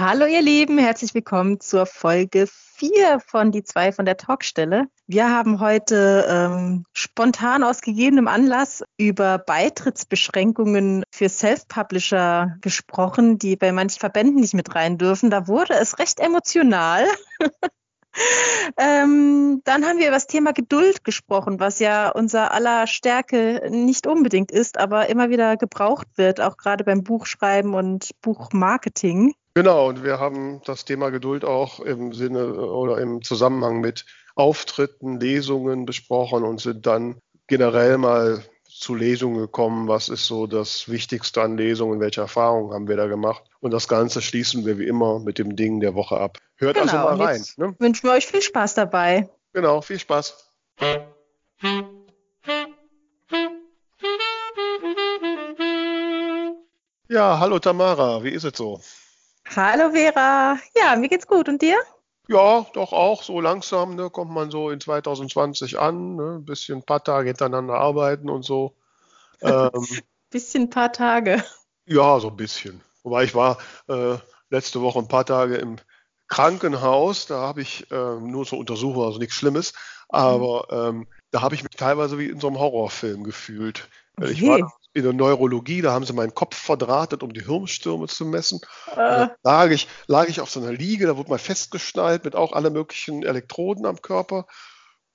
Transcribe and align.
Hallo 0.00 0.26
ihr 0.26 0.42
Lieben, 0.42 0.78
herzlich 0.78 1.12
willkommen 1.12 1.58
zur 1.58 1.84
Folge 1.84 2.46
4 2.46 3.18
von 3.18 3.50
Die 3.50 3.64
zwei 3.64 3.90
von 3.90 4.04
der 4.04 4.16
Talkstelle. 4.16 4.84
Wir 5.08 5.28
haben 5.28 5.58
heute 5.58 6.24
ähm, 6.30 6.84
spontan 6.92 7.64
aus 7.64 7.80
gegebenem 7.80 8.28
Anlass 8.28 8.84
über 8.96 9.38
Beitrittsbeschränkungen 9.38 11.02
für 11.10 11.28
Self-Publisher 11.28 12.58
gesprochen, 12.60 13.38
die 13.38 13.56
bei 13.56 13.72
manchen 13.72 13.98
Verbänden 13.98 14.40
nicht 14.40 14.54
mit 14.54 14.72
rein 14.72 14.98
dürfen. 14.98 15.30
Da 15.30 15.48
wurde 15.48 15.74
es 15.74 15.98
recht 15.98 16.20
emotional. 16.20 17.04
ähm, 18.78 19.62
dann 19.64 19.84
haben 19.84 19.98
wir 19.98 20.06
über 20.06 20.14
das 20.14 20.28
Thema 20.28 20.52
Geduld 20.52 21.02
gesprochen, 21.02 21.58
was 21.58 21.80
ja 21.80 22.08
unser 22.10 22.52
aller 22.54 22.86
Stärke 22.86 23.68
nicht 23.68 24.06
unbedingt 24.06 24.52
ist, 24.52 24.78
aber 24.78 25.08
immer 25.08 25.28
wieder 25.28 25.56
gebraucht 25.56 26.06
wird, 26.14 26.40
auch 26.40 26.56
gerade 26.56 26.84
beim 26.84 27.02
Buchschreiben 27.02 27.74
und 27.74 28.10
Buchmarketing. 28.22 29.34
Genau, 29.58 29.88
und 29.88 30.04
wir 30.04 30.20
haben 30.20 30.62
das 30.66 30.84
Thema 30.84 31.10
Geduld 31.10 31.44
auch 31.44 31.80
im 31.80 32.12
Sinne 32.12 32.54
oder 32.54 32.98
im 32.98 33.22
Zusammenhang 33.22 33.80
mit 33.80 34.06
Auftritten, 34.36 35.18
Lesungen 35.18 35.84
besprochen 35.84 36.44
und 36.44 36.60
sind 36.60 36.86
dann 36.86 37.16
generell 37.48 37.98
mal 37.98 38.40
zu 38.68 38.94
Lesungen 38.94 39.40
gekommen. 39.40 39.88
Was 39.88 40.10
ist 40.10 40.26
so 40.26 40.46
das 40.46 40.88
Wichtigste 40.88 41.42
an 41.42 41.56
Lesungen? 41.56 41.98
Welche 41.98 42.20
Erfahrungen 42.20 42.72
haben 42.72 42.86
wir 42.86 42.96
da 42.96 43.08
gemacht? 43.08 43.42
Und 43.58 43.72
das 43.72 43.88
Ganze 43.88 44.22
schließen 44.22 44.64
wir 44.64 44.78
wie 44.78 44.86
immer 44.86 45.18
mit 45.18 45.40
dem 45.40 45.56
Ding 45.56 45.80
der 45.80 45.96
Woche 45.96 46.20
ab. 46.20 46.38
Hört 46.58 46.76
also 46.78 46.92
genau, 46.92 47.06
also 47.08 47.18
mal 47.18 47.26
rein. 47.26 47.44
Ne? 47.56 47.74
Wünschen 47.80 48.08
wir 48.08 48.12
euch 48.12 48.28
viel 48.28 48.42
Spaß 48.42 48.74
dabei. 48.74 49.28
Genau, 49.54 49.80
viel 49.80 49.98
Spaß. 49.98 50.52
Ja, 57.08 57.40
hallo 57.40 57.58
Tamara, 57.58 58.22
wie 58.22 58.30
ist 58.30 58.44
es 58.44 58.56
so? 58.56 58.80
Hallo 59.56 59.92
Vera. 59.92 60.58
Ja, 60.76 60.96
mir 60.96 61.08
geht's 61.08 61.26
gut. 61.26 61.48
Und 61.48 61.62
dir? 61.62 61.76
Ja, 62.28 62.66
doch 62.74 62.92
auch. 62.92 63.22
So 63.22 63.40
langsam 63.40 63.96
ne, 63.96 64.10
kommt 64.10 64.30
man 64.30 64.50
so 64.50 64.70
in 64.70 64.80
2020 64.80 65.78
an. 65.78 66.16
Ne, 66.16 66.36
ein 66.36 66.44
bisschen 66.44 66.78
ein 66.78 66.84
paar 66.84 67.02
Tage 67.02 67.28
hintereinander 67.28 67.74
arbeiten 67.74 68.28
und 68.28 68.44
so. 68.44 68.74
Ähm, 69.40 69.70
bisschen 70.30 70.68
paar 70.68 70.92
Tage. 70.92 71.42
Ja, 71.86 72.20
so 72.20 72.28
ein 72.28 72.36
bisschen. 72.36 72.82
Wobei 73.02 73.24
ich 73.24 73.34
war 73.34 73.58
äh, 73.88 74.16
letzte 74.50 74.82
Woche 74.82 74.98
ein 74.98 75.08
paar 75.08 75.24
Tage 75.24 75.56
im 75.56 75.76
Krankenhaus. 76.28 77.26
Da 77.26 77.40
habe 77.40 77.62
ich 77.62 77.90
äh, 77.90 78.16
nur 78.20 78.44
zur 78.44 78.58
Untersuchung, 78.58 79.04
also 79.04 79.18
nichts 79.18 79.34
Schlimmes. 79.34 79.72
Aber 80.10 80.66
mhm. 80.70 80.98
ähm, 81.00 81.06
da 81.30 81.40
habe 81.40 81.54
ich 81.54 81.62
mich 81.62 81.76
teilweise 81.76 82.18
wie 82.18 82.28
in 82.28 82.40
so 82.40 82.48
einem 82.48 82.58
Horrorfilm 82.58 83.24
gefühlt. 83.24 83.88
Okay. 84.18 84.32
Ich 84.32 84.46
war 84.46 84.72
in 84.94 85.02
der 85.02 85.12
Neurologie, 85.12 85.82
da 85.82 85.92
haben 85.92 86.04
sie 86.04 86.12
meinen 86.12 86.34
Kopf 86.34 86.56
verdrahtet, 86.56 87.22
um 87.22 87.32
die 87.32 87.44
Hirnstürme 87.44 88.08
zu 88.08 88.24
messen. 88.24 88.60
Äh. 88.96 89.28
lag, 89.42 89.70
ich, 89.70 89.88
lag 90.06 90.28
ich 90.28 90.40
auf 90.40 90.50
so 90.50 90.60
einer 90.60 90.72
Liege, 90.72 91.06
da 91.06 91.16
wurde 91.16 91.30
mal 91.30 91.38
festgeschnallt 91.38 92.24
mit 92.24 92.34
auch 92.34 92.52
alle 92.52 92.70
möglichen 92.70 93.22
Elektroden 93.22 93.86
am 93.86 94.00
Körper. 94.00 94.46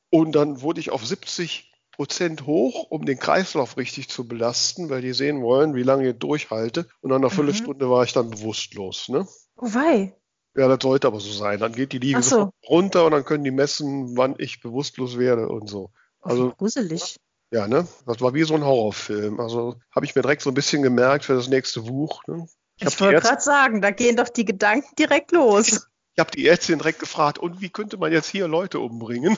Und 0.10 0.34
dann 0.34 0.62
wurde 0.62 0.80
ich 0.80 0.92
auf 0.92 1.06
70 1.06 1.72
Prozent 1.92 2.46
hoch, 2.46 2.88
um 2.90 3.06
den 3.06 3.20
Kreislauf 3.20 3.78
richtig 3.78 4.10
zu 4.10 4.28
belasten, 4.28 4.90
weil 4.90 5.02
die 5.02 5.14
sehen 5.14 5.42
wollen, 5.42 5.76
wie 5.76 5.84
lange 5.84 6.10
ich 6.10 6.18
durchhalte. 6.18 6.88
Und 7.02 7.10
nach 7.10 7.18
einer 7.18 7.28
mhm. 7.28 7.34
Viertelstunde 7.34 7.90
war 7.90 8.04
ich 8.04 8.14
dann 8.14 8.30
bewusstlos. 8.30 9.10
Ne? 9.10 9.28
Oh 9.58 9.74
wei. 9.74 10.16
Ja, 10.56 10.68
das 10.68 10.80
sollte 10.82 11.08
aber 11.08 11.20
so 11.20 11.32
sein. 11.32 11.60
Dann 11.60 11.74
geht 11.74 11.94
die 11.94 12.00
Liege 12.00 12.22
so. 12.22 12.52
runter 12.68 13.06
und 13.06 13.12
dann 13.12 13.26
können 13.26 13.44
die 13.44 13.52
messen, 13.52 14.16
wann 14.18 14.36
ich 14.38 14.62
bewusstlos 14.62 15.18
werde 15.18 15.50
und 15.50 15.68
so. 15.68 15.92
Also 16.22 16.52
gruselig. 16.52 17.18
Ja, 17.54 17.68
ne? 17.68 17.88
Das 18.08 18.20
war 18.20 18.34
wie 18.34 18.42
so 18.44 18.56
ein 18.56 18.66
Horrorfilm. 18.66 19.40
Also 19.40 19.76
habe 19.96 20.08
ich 20.08 20.16
mir 20.16 20.24
direkt 20.24 20.42
so 20.42 20.50
ein 20.50 20.56
bisschen 20.56 20.82
gemerkt 20.82 21.26
für 21.26 21.36
das 21.36 21.48
nächste 21.48 21.82
Buch. 21.82 22.24
Ne? 22.26 22.48
Ich, 22.78 22.88
ich 22.88 23.00
wollte 23.00 23.22
gerade 23.22 23.44
sagen, 23.44 23.80
da 23.80 23.92
gehen 23.92 24.16
doch 24.16 24.30
die 24.30 24.44
Gedanken 24.44 24.96
direkt 24.96 25.32
los. 25.32 25.88
Ich 26.16 26.20
habe 26.20 26.32
die 26.32 26.48
Ärztin 26.48 26.80
direkt 26.80 26.98
gefragt, 27.00 27.38
und 27.38 27.62
wie 27.62 27.70
könnte 27.70 27.98
man 27.98 28.12
jetzt 28.12 28.28
hier 28.28 28.48
Leute 28.48 28.80
umbringen? 28.80 29.38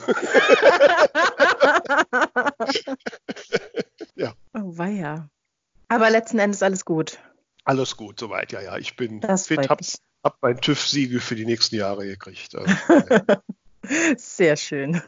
ja. 4.14 4.32
Oh 4.54 4.78
weia. 4.78 5.28
Aber 5.88 6.08
letzten 6.08 6.38
Endes 6.38 6.62
alles 6.62 6.86
gut. 6.86 7.18
Alles 7.64 7.98
gut, 7.98 8.18
soweit, 8.18 8.50
ja, 8.50 8.62
ja. 8.62 8.78
Ich 8.78 8.96
bin 8.96 9.20
das 9.20 9.48
fit, 9.48 9.68
habe 9.68 9.84
hab 10.24 10.38
mein 10.40 10.58
TÜV-Siegel 10.58 11.20
für 11.20 11.34
die 11.34 11.44
nächsten 11.44 11.76
Jahre 11.76 12.06
gekriegt. 12.06 12.54
Also, 12.54 12.74
ja. 13.10 13.42
Sehr 14.16 14.56
schön. 14.56 15.02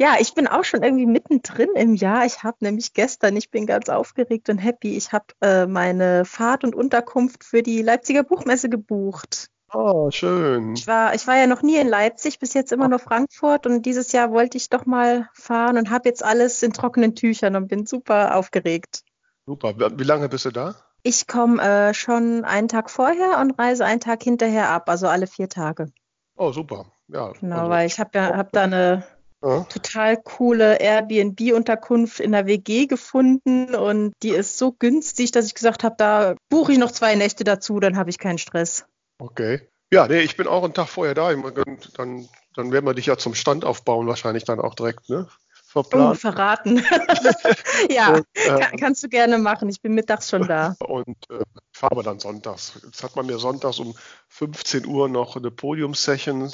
Ja, 0.00 0.14
ich 0.20 0.34
bin 0.34 0.46
auch 0.46 0.62
schon 0.62 0.84
irgendwie 0.84 1.06
mittendrin 1.06 1.70
im 1.74 1.94
Jahr. 1.94 2.24
Ich 2.24 2.44
habe 2.44 2.58
nämlich 2.60 2.92
gestern, 2.92 3.36
ich 3.36 3.50
bin 3.50 3.66
ganz 3.66 3.88
aufgeregt 3.88 4.48
und 4.48 4.58
happy, 4.58 4.96
ich 4.96 5.12
habe 5.12 5.26
äh, 5.40 5.66
meine 5.66 6.24
Fahrt 6.24 6.62
und 6.62 6.76
Unterkunft 6.76 7.42
für 7.42 7.64
die 7.64 7.82
Leipziger 7.82 8.22
Buchmesse 8.22 8.68
gebucht. 8.68 9.50
Oh, 9.72 10.10
schön. 10.10 10.74
Ich 10.74 10.86
war, 10.86 11.14
ich 11.14 11.26
war 11.26 11.36
ja 11.36 11.48
noch 11.48 11.62
nie 11.62 11.76
in 11.76 11.88
Leipzig, 11.88 12.38
bis 12.38 12.54
jetzt 12.54 12.72
immer 12.72 12.88
nur 12.88 13.00
Frankfurt 13.00 13.66
und 13.66 13.84
dieses 13.84 14.12
Jahr 14.12 14.30
wollte 14.30 14.56
ich 14.56 14.70
doch 14.70 14.86
mal 14.86 15.28
fahren 15.34 15.76
und 15.76 15.90
habe 15.90 16.08
jetzt 16.08 16.24
alles 16.24 16.62
in 16.62 16.72
trockenen 16.72 17.16
Tüchern 17.16 17.56
und 17.56 17.66
bin 17.66 17.84
super 17.84 18.36
aufgeregt. 18.36 19.02
Super. 19.46 19.74
Wie 19.76 20.04
lange 20.04 20.28
bist 20.28 20.44
du 20.44 20.50
da? 20.52 20.76
Ich 21.02 21.26
komme 21.26 21.60
äh, 21.60 21.92
schon 21.94 22.44
einen 22.44 22.68
Tag 22.68 22.88
vorher 22.88 23.38
und 23.40 23.58
reise 23.58 23.84
einen 23.84 24.00
Tag 24.00 24.22
hinterher 24.22 24.70
ab, 24.70 24.88
also 24.88 25.08
alle 25.08 25.26
vier 25.26 25.48
Tage. 25.48 25.90
Oh, 26.36 26.52
super. 26.52 26.86
Ja. 27.08 27.32
Genau, 27.32 27.56
also, 27.56 27.70
weil 27.70 27.86
ich 27.86 27.98
habe 27.98 28.10
ja 28.14 28.36
hab 28.36 28.52
da 28.52 28.62
eine 28.62 29.04
ja. 29.42 29.64
total 29.64 30.16
coole 30.16 30.80
Airbnb-Unterkunft 30.80 32.20
in 32.20 32.32
der 32.32 32.46
WG 32.46 32.86
gefunden 32.86 33.74
und 33.74 34.12
die 34.22 34.30
ist 34.30 34.58
so 34.58 34.72
günstig, 34.72 35.30
dass 35.30 35.46
ich 35.46 35.54
gesagt 35.54 35.84
habe, 35.84 35.94
da 35.98 36.34
buche 36.48 36.72
ich 36.72 36.78
noch 36.78 36.90
zwei 36.90 37.14
Nächte 37.14 37.44
dazu, 37.44 37.80
dann 37.80 37.96
habe 37.96 38.10
ich 38.10 38.18
keinen 38.18 38.38
Stress. 38.38 38.84
Okay. 39.18 39.68
Ja, 39.90 40.06
nee, 40.06 40.20
ich 40.20 40.36
bin 40.36 40.46
auch 40.46 40.64
einen 40.64 40.74
Tag 40.74 40.88
vorher 40.88 41.14
da. 41.14 41.32
Dann, 41.32 42.28
dann 42.54 42.72
werden 42.72 42.84
wir 42.84 42.94
dich 42.94 43.06
ja 43.06 43.16
zum 43.16 43.34
Stand 43.34 43.64
aufbauen, 43.64 44.06
wahrscheinlich 44.06 44.44
dann 44.44 44.60
auch 44.60 44.74
direkt, 44.74 45.08
ne? 45.08 45.28
Verplant. 45.68 46.16
Oh, 46.16 46.18
verraten. 46.18 46.78
ja, 47.90 48.14
und, 48.14 48.26
äh, 48.34 48.58
kann, 48.58 48.76
kannst 48.78 49.02
du 49.02 49.08
gerne 49.08 49.38
machen. 49.38 49.68
Ich 49.68 49.82
bin 49.82 49.94
mittags 49.94 50.30
schon 50.30 50.46
da. 50.46 50.76
Und 50.80 51.16
äh, 51.30 51.42
fahre 51.72 52.02
dann 52.02 52.20
sonntags. 52.20 52.80
Jetzt 52.82 53.02
hat 53.02 53.16
man 53.16 53.26
mir 53.26 53.38
sonntags 53.38 53.78
um 53.78 53.94
15 54.28 54.86
Uhr 54.86 55.10
noch 55.10 55.36
eine 55.36 55.50
Podium-Session 55.50 56.52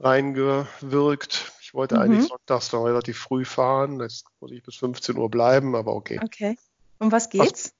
reingewirkt 0.00 1.52
ich 1.68 1.74
wollte 1.74 1.96
mhm. 1.96 2.00
eigentlich 2.00 2.28
sonntags 2.28 2.72
noch 2.72 2.86
relativ 2.86 3.18
früh 3.18 3.44
fahren. 3.44 4.00
Jetzt 4.00 4.24
muss 4.40 4.52
ich 4.52 4.62
bis 4.62 4.76
15 4.76 5.18
Uhr 5.18 5.30
bleiben, 5.30 5.76
aber 5.76 5.94
okay. 5.94 6.18
Okay. 6.24 6.56
Um 6.98 7.12
was 7.12 7.28
geht's? 7.28 7.74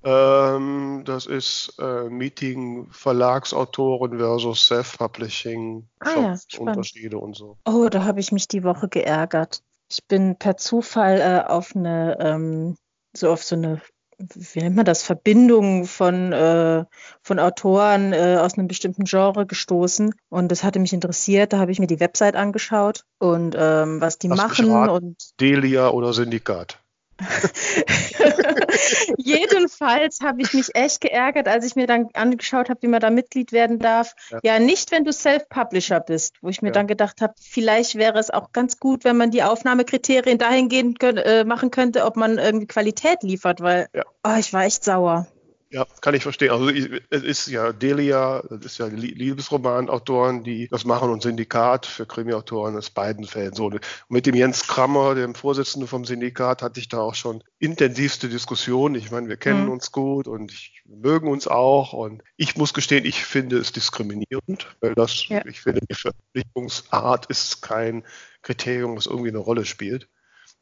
Was, 0.00 0.56
ähm, 0.56 1.02
das 1.04 1.26
ist 1.26 1.74
äh, 1.78 2.08
Meeting 2.08 2.88
Verlagsautoren 2.90 4.16
versus 4.16 4.66
Self-Publishing, 4.66 5.86
ah, 6.00 6.10
ja, 6.16 6.38
Unterschiede 6.58 7.18
und 7.18 7.36
so. 7.36 7.58
Oh, 7.66 7.90
da 7.90 8.04
habe 8.04 8.20
ich 8.20 8.32
mich 8.32 8.48
die 8.48 8.64
Woche 8.64 8.88
geärgert. 8.88 9.62
Ich 9.90 10.06
bin 10.06 10.36
per 10.38 10.56
Zufall 10.56 11.20
äh, 11.20 11.46
auf 11.46 11.76
eine 11.76 12.16
ähm, 12.20 12.78
so 13.14 13.30
auf 13.30 13.44
so 13.44 13.56
eine 13.56 13.82
wie 14.18 14.60
nennt 14.60 14.76
man 14.76 14.84
das, 14.84 15.02
Verbindungen 15.02 15.84
von, 15.86 16.32
äh, 16.32 16.84
von 17.22 17.38
Autoren 17.38 18.12
äh, 18.12 18.38
aus 18.40 18.56
einem 18.56 18.68
bestimmten 18.68 19.04
Genre 19.04 19.46
gestoßen. 19.46 20.14
Und 20.28 20.52
das 20.52 20.64
hatte 20.64 20.78
mich 20.78 20.92
interessiert. 20.92 21.52
Da 21.52 21.58
habe 21.58 21.72
ich 21.72 21.78
mir 21.78 21.86
die 21.86 22.00
Website 22.00 22.36
angeschaut 22.36 23.04
und 23.18 23.56
ähm, 23.58 24.00
was 24.00 24.18
die 24.18 24.30
Hast 24.30 24.36
machen. 24.36 24.88
Und 24.88 25.16
Delia 25.40 25.90
oder 25.90 26.12
Syndikat? 26.12 26.78
Jedenfalls 29.16 30.20
habe 30.20 30.42
ich 30.42 30.52
mich 30.52 30.74
echt 30.74 31.00
geärgert, 31.00 31.48
als 31.48 31.64
ich 31.64 31.76
mir 31.76 31.86
dann 31.86 32.08
angeschaut 32.14 32.68
habe, 32.68 32.82
wie 32.82 32.88
man 32.88 33.00
da 33.00 33.10
Mitglied 33.10 33.52
werden 33.52 33.78
darf. 33.78 34.14
Ja, 34.30 34.40
ja 34.42 34.58
nicht, 34.58 34.90
wenn 34.90 35.04
du 35.04 35.12
Self-Publisher 35.12 36.00
bist, 36.00 36.34
wo 36.42 36.48
ich 36.48 36.62
mir 36.62 36.68
ja. 36.68 36.74
dann 36.74 36.86
gedacht 36.86 37.20
habe, 37.20 37.34
vielleicht 37.40 37.94
wäre 37.96 38.18
es 38.18 38.30
auch 38.30 38.52
ganz 38.52 38.80
gut, 38.80 39.04
wenn 39.04 39.16
man 39.16 39.30
die 39.30 39.42
Aufnahmekriterien 39.42 40.38
dahingehend 40.38 41.02
äh, 41.02 41.44
machen 41.44 41.70
könnte, 41.70 42.04
ob 42.04 42.16
man 42.16 42.38
irgendwie 42.38 42.66
Qualität 42.66 43.22
liefert, 43.22 43.60
weil 43.60 43.88
ja. 43.94 44.02
oh, 44.24 44.36
ich 44.38 44.52
war 44.52 44.64
echt 44.64 44.84
sauer. 44.84 45.26
Ja, 45.74 45.88
kann 46.00 46.14
ich 46.14 46.22
verstehen. 46.22 46.52
Also 46.52 46.68
es 46.68 47.22
ist 47.24 47.48
ja 47.48 47.72
Delia, 47.72 48.44
das 48.48 48.64
ist 48.64 48.78
ja 48.78 48.86
Liebesromanautoren, 48.86 50.44
die 50.44 50.68
das 50.68 50.84
machen 50.84 51.10
und 51.10 51.20
Syndikat 51.20 51.84
für 51.84 52.06
Krimiautoren 52.06 52.76
aus 52.76 52.90
beiden 52.90 53.24
Fällen 53.24 53.54
so. 53.54 53.72
Mit 54.08 54.26
dem 54.26 54.36
Jens 54.36 54.68
Krammer, 54.68 55.16
dem 55.16 55.34
Vorsitzenden 55.34 55.88
vom 55.88 56.04
Syndikat, 56.04 56.62
hatte 56.62 56.78
ich 56.78 56.88
da 56.88 57.00
auch 57.00 57.16
schon 57.16 57.42
intensivste 57.58 58.28
Diskussionen. 58.28 58.94
Ich 58.94 59.10
meine, 59.10 59.28
wir 59.28 59.36
kennen 59.36 59.64
mhm. 59.64 59.72
uns 59.72 59.90
gut 59.90 60.28
und 60.28 60.52
ich, 60.52 60.80
wir 60.84 61.10
mögen 61.10 61.26
uns 61.26 61.48
auch. 61.48 61.92
Und 61.92 62.22
ich 62.36 62.56
muss 62.56 62.72
gestehen, 62.72 63.04
ich 63.04 63.24
finde 63.24 63.58
es 63.58 63.72
diskriminierend, 63.72 64.76
weil 64.80 64.94
das, 64.94 65.26
ja. 65.26 65.44
ich 65.44 65.60
finde, 65.60 65.80
die 65.90 65.96
Verpflichtungsart 65.96 67.26
ist 67.26 67.62
kein 67.62 68.04
Kriterium, 68.42 68.96
was 68.96 69.06
irgendwie 69.06 69.30
eine 69.30 69.38
Rolle 69.38 69.64
spielt. 69.64 70.06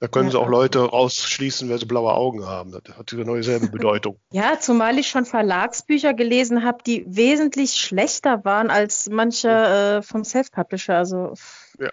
Da 0.02 0.08
können 0.08 0.25
ja. 0.25 0.31
sie 0.32 0.40
auch 0.40 0.49
Leute 0.49 0.81
rausschließen, 0.81 1.69
wer 1.69 1.78
sie 1.78 1.87
blaue 1.87 2.12
Augen 2.12 2.44
haben. 2.44 2.72
Das 2.72 2.96
hat 2.99 3.06
genau 3.06 3.37
dieselbe 3.37 3.69
Bedeutung. 3.70 4.19
Ja, 4.32 4.58
zumal 4.58 4.99
ich 4.99 5.06
schon 5.06 5.25
Verlagsbücher 5.25 6.12
gelesen 6.12 6.64
habe, 6.64 6.78
die 6.84 7.04
wesentlich 7.06 7.75
schlechter 7.75 8.44
waren 8.44 8.69
als 8.69 9.08
manche 9.08 9.49
äh, 9.49 10.02
vom 10.02 10.25
Self-Publisher. 10.25 10.96
Also. 10.96 11.34
Ja. 11.78 11.90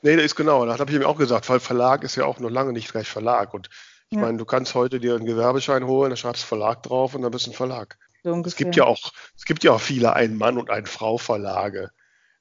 Nee, 0.00 0.16
das 0.16 0.24
ist 0.24 0.34
genau. 0.34 0.64
Das 0.64 0.80
habe 0.80 0.90
ich 0.90 0.96
ihm 0.96 1.04
auch 1.04 1.18
gesagt, 1.18 1.46
weil 1.50 1.60
Verlag 1.60 2.04
ist 2.04 2.16
ja 2.16 2.24
auch 2.24 2.38
noch 2.38 2.48
lange 2.48 2.72
nicht 2.72 2.90
gleich 2.90 3.10
Verlag. 3.10 3.52
Und 3.52 3.68
ich 4.08 4.16
ja. 4.16 4.22
meine, 4.22 4.38
du 4.38 4.46
kannst 4.46 4.74
heute 4.74 4.98
dir 4.98 5.14
einen 5.14 5.26
Gewerbeschein 5.26 5.86
holen, 5.86 6.08
da 6.08 6.16
schreibst 6.16 6.44
Verlag 6.44 6.82
drauf 6.82 7.14
und 7.14 7.20
dann 7.20 7.32
bist 7.32 7.48
du 7.48 7.50
ein 7.50 7.54
Verlag. 7.54 7.98
So 8.22 8.34
es 8.46 8.56
gibt 8.56 8.76
ja 8.76 8.84
auch, 8.84 9.12
es 9.36 9.44
gibt 9.44 9.62
ja 9.62 9.72
auch 9.72 9.80
viele 9.82 10.14
Ein-Mann- 10.14 10.56
und 10.56 10.70
Ein-Frau-Verlage. 10.70 11.90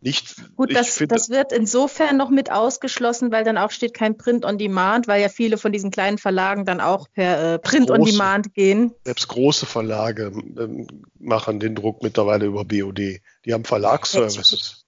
Nicht, 0.03 0.35
Gut, 0.55 0.75
das, 0.75 0.97
finde, 0.97 1.13
das 1.13 1.29
wird 1.29 1.51
insofern 1.51 2.17
noch 2.17 2.31
mit 2.31 2.51
ausgeschlossen, 2.51 3.31
weil 3.31 3.43
dann 3.43 3.59
auch 3.59 3.69
steht 3.69 3.93
kein 3.93 4.17
Print 4.17 4.45
on 4.45 4.57
Demand, 4.57 5.07
weil 5.07 5.21
ja 5.21 5.29
viele 5.29 5.57
von 5.57 5.71
diesen 5.71 5.91
kleinen 5.91 6.17
Verlagen 6.17 6.65
dann 6.65 6.81
auch 6.81 7.07
per 7.13 7.53
äh, 7.53 7.59
Print 7.59 7.87
große, 7.87 7.99
on 7.99 8.05
Demand 8.07 8.53
gehen. 8.55 8.93
Selbst 9.05 9.27
große 9.27 9.67
Verlage 9.67 10.31
äh, 10.57 10.85
machen 11.19 11.59
den 11.59 11.75
Druck 11.75 12.01
mittlerweile 12.01 12.45
über 12.45 12.65
BOD. 12.65 12.97
Die 13.45 13.53
haben 13.53 13.63
Verlagsservices. 13.63 14.80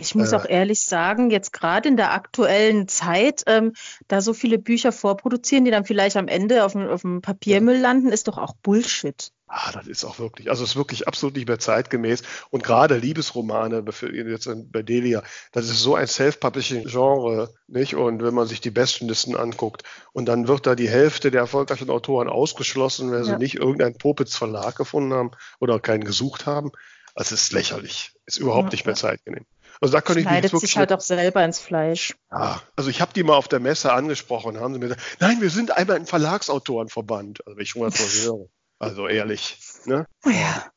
Ich 0.00 0.14
muss 0.14 0.32
äh, 0.32 0.36
auch 0.36 0.44
ehrlich 0.44 0.82
sagen, 0.82 1.30
jetzt 1.30 1.52
gerade 1.52 1.88
in 1.88 1.96
der 1.96 2.12
aktuellen 2.12 2.88
Zeit, 2.88 3.42
ähm, 3.46 3.72
da 4.06 4.20
so 4.20 4.32
viele 4.32 4.58
Bücher 4.58 4.92
vorproduzieren, 4.92 5.64
die 5.64 5.70
dann 5.70 5.84
vielleicht 5.84 6.16
am 6.16 6.28
Ende 6.28 6.64
auf 6.64 6.72
dem, 6.72 6.88
auf 6.88 7.02
dem 7.02 7.20
Papiermüll 7.20 7.76
ja. 7.76 7.82
landen, 7.82 8.08
ist 8.08 8.28
doch 8.28 8.38
auch 8.38 8.54
Bullshit. 8.62 9.32
Ah, 9.50 9.72
das 9.72 9.86
ist 9.86 10.04
auch 10.04 10.18
wirklich, 10.18 10.50
also 10.50 10.62
es 10.62 10.70
ist 10.70 10.76
wirklich 10.76 11.08
absolut 11.08 11.34
nicht 11.34 11.48
mehr 11.48 11.58
zeitgemäß. 11.58 12.22
Und 12.50 12.62
gerade 12.62 12.98
Liebesromane 12.98 13.82
jetzt 14.26 14.50
bei 14.70 14.82
Delia, 14.82 15.22
das 15.52 15.70
ist 15.70 15.80
so 15.80 15.94
ein 15.94 16.06
Self-Publishing-Genre, 16.06 17.54
nicht? 17.66 17.94
Und 17.94 18.22
wenn 18.22 18.34
man 18.34 18.46
sich 18.46 18.60
die 18.60 18.70
Bestenlisten 18.70 19.36
anguckt 19.36 19.84
und 20.12 20.26
dann 20.26 20.48
wird 20.48 20.66
da 20.66 20.74
die 20.74 20.90
Hälfte 20.90 21.30
der 21.30 21.40
erfolgreichen 21.40 21.88
Autoren 21.88 22.28
ausgeschlossen, 22.28 23.10
wenn 23.10 23.24
ja. 23.24 23.24
sie 23.24 23.36
nicht 23.36 23.54
irgendeinen 23.54 23.96
Popitz-Verlag 23.96 24.76
gefunden 24.76 25.14
haben 25.14 25.30
oder 25.60 25.80
keinen 25.80 26.04
gesucht 26.04 26.44
haben. 26.44 26.70
Das 27.14 27.32
ist 27.32 27.52
lächerlich. 27.52 28.12
Ist 28.26 28.36
überhaupt 28.36 28.68
ja, 28.68 28.72
nicht 28.72 28.86
mehr 28.86 28.94
zeitgenehm. 28.94 29.46
Also 29.80 29.92
da 29.92 30.00
kann 30.00 30.18
ich 30.18 30.28
mich 30.28 30.60
sich 30.60 30.76
halt 30.76 30.92
auch 30.92 31.00
selber 31.00 31.44
ins 31.44 31.58
Fleisch. 31.60 32.16
Ja, 32.32 32.60
also 32.76 32.90
ich 32.90 33.00
habe 33.00 33.12
die 33.12 33.22
mal 33.22 33.36
auf 33.36 33.48
der 33.48 33.60
Messe 33.60 33.92
angesprochen, 33.92 34.58
haben 34.58 34.74
sie 34.74 34.80
mir 34.80 34.88
gesagt, 34.88 35.02
nein, 35.20 35.40
wir 35.40 35.50
sind 35.50 35.76
einmal 35.76 35.96
ein 35.96 36.06
Verlagsautorenverband. 36.06 37.46
Also 37.46 37.56
wenn 37.56 37.62
ich 37.62 37.70
schon 37.70 37.82
mal 37.82 37.90
höre. 37.90 38.46
Also 38.78 39.08
ehrlich. 39.08 39.58
Ne? 39.84 40.06
Oh 40.24 40.30
ja. 40.30 40.70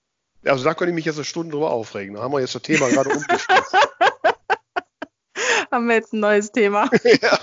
Also 0.45 0.63
da 0.63 0.73
könnte 0.73 0.91
ich 0.91 0.95
mich 0.95 1.05
jetzt 1.05 1.15
eine 1.15 1.25
Stunde 1.25 1.51
drüber 1.51 1.71
aufregen. 1.71 2.15
Da 2.15 2.21
haben 2.21 2.31
wir 2.31 2.39
jetzt 2.39 2.55
das 2.55 2.61
Thema 2.61 2.89
gerade 2.89 3.09
umgestellt. 3.15 3.63
haben 5.71 5.87
wir 5.87 5.95
jetzt 5.95 6.13
ein 6.13 6.19
neues 6.19 6.51
Thema. 6.51 6.89
ja. 7.21 7.39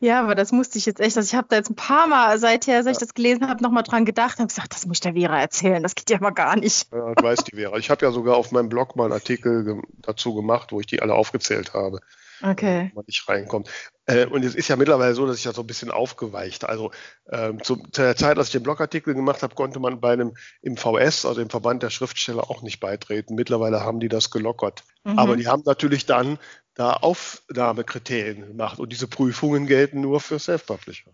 Ja, 0.00 0.22
aber 0.22 0.34
das 0.34 0.52
musste 0.52 0.78
ich 0.78 0.86
jetzt 0.86 1.00
echt. 1.00 1.16
Also 1.16 1.28
ich 1.28 1.34
habe 1.34 1.48
da 1.50 1.56
jetzt 1.56 1.70
ein 1.70 1.76
paar 1.76 2.06
Mal 2.06 2.38
seither, 2.38 2.82
seit 2.82 2.92
ich 2.92 2.98
das 2.98 3.14
gelesen 3.14 3.48
habe, 3.48 3.62
nochmal 3.62 3.82
dran 3.82 4.04
gedacht 4.04 4.38
und 4.38 4.48
gesagt, 4.48 4.74
das 4.74 4.86
muss 4.86 4.98
ich 4.98 5.00
der 5.00 5.14
Vera 5.14 5.40
erzählen. 5.40 5.82
Das 5.82 5.94
geht 5.94 6.10
ja 6.10 6.18
mal 6.20 6.30
gar 6.30 6.56
nicht. 6.56 6.92
Ja, 6.92 7.14
das 7.14 7.24
weiß 7.24 7.44
die 7.44 7.56
Vera. 7.56 7.76
Ich 7.78 7.90
habe 7.90 8.04
ja 8.04 8.12
sogar 8.12 8.36
auf 8.36 8.52
meinem 8.52 8.68
Blog 8.68 8.96
mal 8.96 9.04
einen 9.04 9.12
Artikel 9.12 9.64
ge 9.64 9.82
dazu 9.98 10.34
gemacht, 10.34 10.72
wo 10.72 10.80
ich 10.80 10.86
die 10.86 11.02
alle 11.02 11.14
aufgezählt 11.14 11.74
habe. 11.74 12.00
Okay. 12.42 12.90
Wo 12.92 12.96
man 12.96 13.04
nicht 13.06 13.28
reinkommt. 13.28 13.70
Äh, 14.06 14.26
und 14.26 14.44
es 14.44 14.54
ist 14.54 14.68
ja 14.68 14.76
mittlerweile 14.76 15.14
so, 15.14 15.26
dass 15.26 15.38
ich 15.38 15.44
ja 15.44 15.52
so 15.52 15.62
ein 15.62 15.66
bisschen 15.66 15.90
aufgeweicht. 15.90 16.64
Also 16.64 16.90
ähm, 17.30 17.62
zu, 17.62 17.76
zu, 17.76 18.02
der 18.02 18.16
Zeit, 18.16 18.38
als 18.38 18.48
ich 18.48 18.52
den 18.52 18.62
Blogartikel 18.62 19.14
gemacht 19.14 19.42
habe, 19.42 19.54
konnte 19.54 19.80
man 19.80 20.00
bei 20.00 20.12
einem 20.12 20.34
im 20.60 20.76
VS, 20.76 21.24
also 21.24 21.40
im 21.40 21.48
Verband 21.48 21.82
der 21.82 21.90
Schriftsteller, 21.90 22.50
auch 22.50 22.62
nicht 22.62 22.80
beitreten. 22.80 23.34
Mittlerweile 23.34 23.80
haben 23.80 24.00
die 24.00 24.08
das 24.08 24.30
gelockert. 24.30 24.84
Mhm. 25.04 25.18
Aber 25.18 25.36
die 25.36 25.46
haben 25.46 25.62
natürlich 25.64 26.06
dann 26.06 26.38
da 26.74 26.94
Aufnahmekriterien 26.94 28.46
gemacht 28.48 28.78
und 28.78 28.90
diese 28.90 29.06
Prüfungen 29.06 29.66
gelten 29.66 30.00
nur 30.00 30.20
für 30.20 30.38
Self-Publisher. 30.38 31.12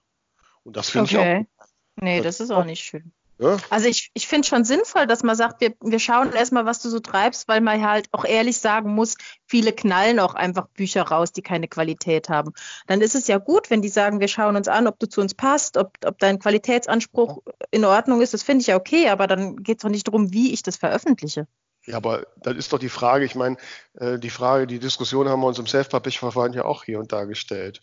Und 0.64 0.76
das 0.76 0.90
finde 0.90 1.04
okay. 1.04 1.40
ich 1.40 1.60
auch. 1.60 1.66
Nee, 2.02 2.20
das 2.22 2.40
ist 2.40 2.50
auch 2.50 2.64
nicht 2.64 2.82
schön. 2.82 3.12
Ja? 3.40 3.56
Also 3.70 3.88
ich, 3.88 4.10
ich 4.12 4.26
finde 4.26 4.46
schon 4.46 4.64
sinnvoll, 4.64 5.06
dass 5.06 5.22
man 5.22 5.34
sagt, 5.34 5.62
wir, 5.62 5.74
wir 5.82 5.98
schauen 5.98 6.32
erstmal, 6.32 6.66
was 6.66 6.82
du 6.82 6.90
so 6.90 7.00
treibst, 7.00 7.48
weil 7.48 7.62
man 7.62 7.82
halt 7.82 8.06
auch 8.12 8.26
ehrlich 8.26 8.58
sagen 8.58 8.94
muss, 8.94 9.16
viele 9.46 9.72
knallen 9.72 10.20
auch 10.20 10.34
einfach 10.34 10.68
Bücher 10.68 11.02
raus, 11.02 11.32
die 11.32 11.40
keine 11.40 11.66
Qualität 11.66 12.28
haben. 12.28 12.52
Dann 12.86 13.00
ist 13.00 13.14
es 13.14 13.28
ja 13.28 13.38
gut, 13.38 13.70
wenn 13.70 13.80
die 13.80 13.88
sagen, 13.88 14.20
wir 14.20 14.28
schauen 14.28 14.56
uns 14.56 14.68
an, 14.68 14.86
ob 14.86 14.98
du 14.98 15.08
zu 15.08 15.22
uns 15.22 15.34
passt, 15.34 15.78
ob, 15.78 15.96
ob 16.04 16.18
dein 16.18 16.38
Qualitätsanspruch 16.38 17.42
in 17.70 17.84
Ordnung 17.86 18.20
ist. 18.20 18.34
Das 18.34 18.42
finde 18.42 18.60
ich 18.60 18.68
ja 18.68 18.76
okay, 18.76 19.08
aber 19.08 19.26
dann 19.26 19.62
geht 19.62 19.78
es 19.78 19.82
doch 19.82 19.90
nicht 19.90 20.06
darum, 20.06 20.32
wie 20.32 20.52
ich 20.52 20.62
das 20.62 20.76
veröffentliche. 20.76 21.46
Ja, 21.90 21.96
aber 21.96 22.26
das 22.36 22.56
ist 22.56 22.72
doch 22.72 22.78
die 22.78 22.88
Frage, 22.88 23.24
ich 23.24 23.34
meine, 23.34 23.56
äh, 23.94 24.18
die 24.18 24.30
Frage, 24.30 24.66
die 24.66 24.78
Diskussion 24.78 25.28
haben 25.28 25.40
wir 25.40 25.48
uns 25.48 25.58
im 25.58 25.66
Self-Publish-Verfahren 25.66 26.52
ja 26.52 26.64
auch 26.64 26.84
hier 26.84 27.00
und 27.00 27.12
da 27.12 27.24
gestellt. 27.24 27.80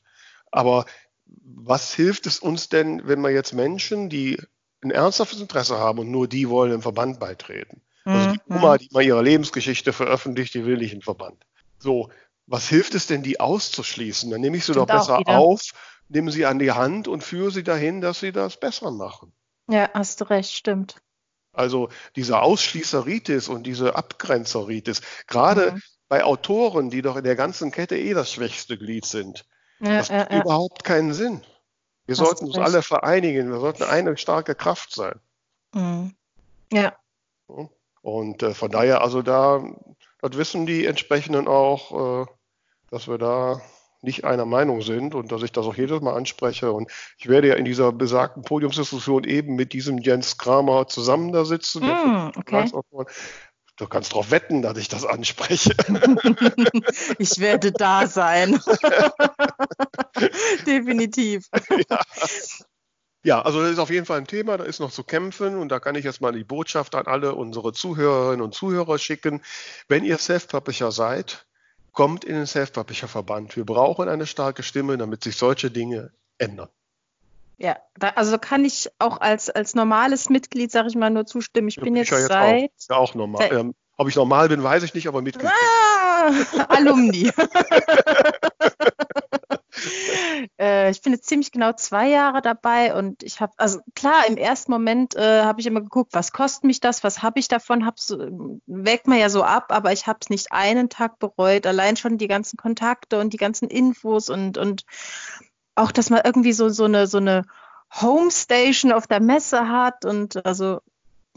Aber 0.51 0.85
was 1.25 1.93
hilft 1.93 2.25
es 2.25 2.39
uns 2.39 2.69
denn, 2.69 3.05
wenn 3.05 3.19
wir 3.21 3.31
jetzt 3.31 3.53
Menschen, 3.53 4.09
die 4.09 4.41
ein 4.81 4.91
ernsthaftes 4.91 5.41
Interesse 5.41 5.77
haben 5.77 5.99
und 5.99 6.09
nur 6.09 6.27
die 6.27 6.49
wollen 6.49 6.71
im 6.71 6.81
Verband 6.81 7.19
beitreten? 7.19 7.81
Also 8.05 8.31
die 8.31 8.39
mhm. 8.45 8.55
Oma, 8.55 8.77
die 8.77 8.87
mal 8.91 9.03
ihre 9.03 9.21
Lebensgeschichte 9.21 9.91
veröffentlicht, 9.91 10.53
die 10.53 10.65
will 10.65 10.77
nicht 10.77 10.93
im 10.93 11.01
Verband. 11.01 11.45
So, 11.77 12.09
was 12.45 12.69
hilft 12.69 12.95
es 12.95 13.07
denn, 13.07 13.23
die 13.23 13.41
auszuschließen? 13.41 14.31
Dann 14.31 14.39
nehme 14.39 14.55
ich 14.55 14.63
sie 14.63 14.71
Stimmt 14.71 14.89
doch 14.89 14.95
besser 14.95 15.27
auf, 15.27 15.61
nehme 16.07 16.31
sie 16.31 16.45
an 16.45 16.59
die 16.59 16.71
Hand 16.71 17.09
und 17.09 17.25
führe 17.25 17.51
sie 17.51 17.63
dahin, 17.63 17.99
dass 17.99 18.21
sie 18.21 18.31
das 18.31 18.57
besser 18.57 18.91
machen. 18.91 19.33
Ja, 19.69 19.89
hast 19.93 20.21
du 20.21 20.29
recht, 20.29 20.53
stimmt. 20.53 20.95
Also 21.57 21.89
dieser 22.15 22.43
Ausschließeritis 22.43 23.49
und 23.49 23.63
diese 23.63 23.95
Abgrenzeritis, 23.95 25.01
gerade 25.27 25.71
mhm. 25.71 25.81
bei 26.07 26.23
Autoren, 26.23 26.89
die 26.89 27.01
doch 27.01 27.15
in 27.15 27.23
der 27.23 27.35
ganzen 27.35 27.71
Kette 27.71 27.97
eh 27.97 28.13
das 28.13 28.31
schwächste 28.31 28.77
Glied 28.77 29.05
sind, 29.05 29.45
ja, 29.79 29.97
das 29.97 30.09
macht 30.09 30.31
ja, 30.31 30.41
überhaupt 30.41 30.83
keinen 30.83 31.13
Sinn. 31.13 31.41
Wir 32.05 32.13
Hast 32.13 32.25
sollten 32.25 32.45
uns 32.45 32.57
alle 32.57 32.81
vereinigen, 32.81 33.51
wir 33.51 33.59
sollten 33.59 33.83
eine 33.83 34.17
starke 34.17 34.55
Kraft 34.55 34.93
sein. 34.93 35.19
Mhm. 35.73 36.15
Ja. 36.71 36.95
Und 38.01 38.43
äh, 38.43 38.53
von 38.53 38.71
daher, 38.71 39.01
also 39.01 39.21
da, 39.21 39.63
das 40.21 40.37
wissen 40.37 40.65
die 40.65 40.85
entsprechenden 40.85 41.47
auch, 41.47 42.23
äh, 42.23 42.25
dass 42.89 43.07
wir 43.07 43.17
da 43.17 43.61
nicht 44.01 44.25
einer 44.25 44.45
Meinung 44.45 44.81
sind 44.81 45.15
und 45.15 45.31
dass 45.31 45.43
ich 45.43 45.51
das 45.51 45.65
auch 45.65 45.75
jedes 45.75 46.01
Mal 46.01 46.15
anspreche. 46.15 46.71
Und 46.71 46.91
ich 47.17 47.27
werde 47.27 47.49
ja 47.49 47.55
in 47.55 47.65
dieser 47.65 47.91
besagten 47.91 48.43
Podiumsdiskussion 48.43 49.23
eben 49.23 49.55
mit 49.55 49.73
diesem 49.73 49.97
Jens 49.97 50.37
Kramer 50.37 50.87
zusammen 50.87 51.31
da 51.31 51.45
sitzen. 51.45 51.85
Mm, 51.85 52.31
okay. 52.35 52.69
Du 53.77 53.85
kannst 53.85 54.11
darauf 54.11 54.31
wetten, 54.31 54.63
dass 54.63 54.77
ich 54.77 54.87
das 54.87 55.05
anspreche. 55.05 55.75
ich 57.19 57.39
werde 57.39 57.71
da 57.71 58.07
sein. 58.07 58.53
Definitiv. 60.65 61.47
Ja. 61.87 62.01
ja. 63.23 63.41
also 63.43 63.61
das 63.61 63.73
ist 63.73 63.79
auf 63.79 63.91
jeden 63.91 64.07
Fall 64.07 64.17
ein 64.17 64.25
Thema, 64.25 64.57
da 64.57 64.63
ist 64.63 64.79
noch 64.79 64.91
zu 64.91 65.03
kämpfen 65.03 65.57
und 65.57 65.69
da 65.69 65.79
kann 65.79 65.93
ich 65.93 66.05
jetzt 66.05 66.21
mal 66.21 66.31
die 66.31 66.43
Botschaft 66.43 66.95
an 66.95 67.05
alle 67.05 67.35
unsere 67.35 67.71
Zuhörerinnen 67.71 68.41
und 68.41 68.55
Zuhörer 68.55 68.97
schicken. 68.97 69.43
Wenn 69.87 70.03
ihr 70.03 70.17
Self-Publisher 70.17 70.91
seid, 70.91 71.45
kommt 71.97 72.25
in 72.25 72.35
den 72.35 72.45
Self-Publisher-Verband. 72.45 73.55
Wir 73.55 73.65
brauchen 73.65 74.07
eine 74.07 74.27
starke 74.27 74.61
Stimme, 74.61 74.99
damit 74.99 75.23
sich 75.23 75.35
solche 75.35 75.71
Dinge 75.71 76.11
ändern. 76.37 76.69
Ja, 77.57 77.77
da, 77.97 78.09
also 78.09 78.37
kann 78.37 78.65
ich 78.65 78.91
auch 78.99 79.19
als, 79.19 79.49
als 79.49 79.73
normales 79.73 80.29
Mitglied, 80.29 80.71
sage 80.71 80.89
ich 80.89 80.95
mal, 80.95 81.09
nur 81.09 81.25
zustimmen. 81.25 81.69
Ich 81.69 81.77
ja, 81.77 81.83
bin 81.83 81.95
jetzt, 81.95 82.11
jetzt 82.11 82.27
seit... 82.27 82.65
Auch, 82.65 82.89
ja, 82.91 82.95
auch 82.97 83.15
normal. 83.15 83.49
Ähm, 83.51 83.73
ob 83.97 84.07
ich 84.07 84.15
normal 84.15 84.47
bin, 84.47 84.61
weiß 84.61 84.83
ich 84.83 84.93
nicht, 84.93 85.07
aber 85.07 85.23
Mitglied. 85.23 85.49
Ah, 85.49 86.31
Alumni. 86.67 87.31
äh, 90.59 90.91
ich 90.91 91.01
bin 91.01 91.13
jetzt 91.13 91.27
ziemlich 91.27 91.51
genau 91.51 91.73
zwei 91.73 92.09
Jahre 92.09 92.41
dabei 92.41 92.95
und 92.95 93.23
ich 93.23 93.41
habe, 93.41 93.53
also 93.57 93.79
klar, 93.95 94.27
im 94.27 94.37
ersten 94.37 94.71
Moment 94.71 95.15
äh, 95.15 95.43
habe 95.43 95.59
ich 95.59 95.67
immer 95.67 95.81
geguckt, 95.81 96.13
was 96.13 96.31
kostet 96.31 96.63
mich 96.63 96.79
das, 96.79 97.03
was 97.03 97.23
habe 97.23 97.39
ich 97.39 97.47
davon, 97.47 97.85
hab's, 97.85 98.15
wägt 98.65 99.07
man 99.07 99.19
ja 99.19 99.29
so 99.29 99.43
ab, 99.43 99.71
aber 99.71 99.91
ich 99.93 100.07
habe 100.07 100.19
es 100.21 100.29
nicht 100.29 100.51
einen 100.51 100.89
Tag 100.89 101.19
bereut, 101.19 101.65
allein 101.65 101.97
schon 101.97 102.17
die 102.17 102.27
ganzen 102.27 102.57
Kontakte 102.57 103.19
und 103.19 103.33
die 103.33 103.37
ganzen 103.37 103.67
Infos 103.69 104.29
und, 104.29 104.57
und 104.57 104.85
auch, 105.75 105.91
dass 105.91 106.09
man 106.09 106.21
irgendwie 106.23 106.53
so, 106.53 106.69
so 106.69 106.85
eine, 106.85 107.07
so 107.07 107.17
eine 107.17 107.43
Homestation 107.93 108.91
auf 108.91 109.07
der 109.07 109.21
Messe 109.21 109.69
hat 109.69 110.05
und 110.05 110.45
also 110.45 110.79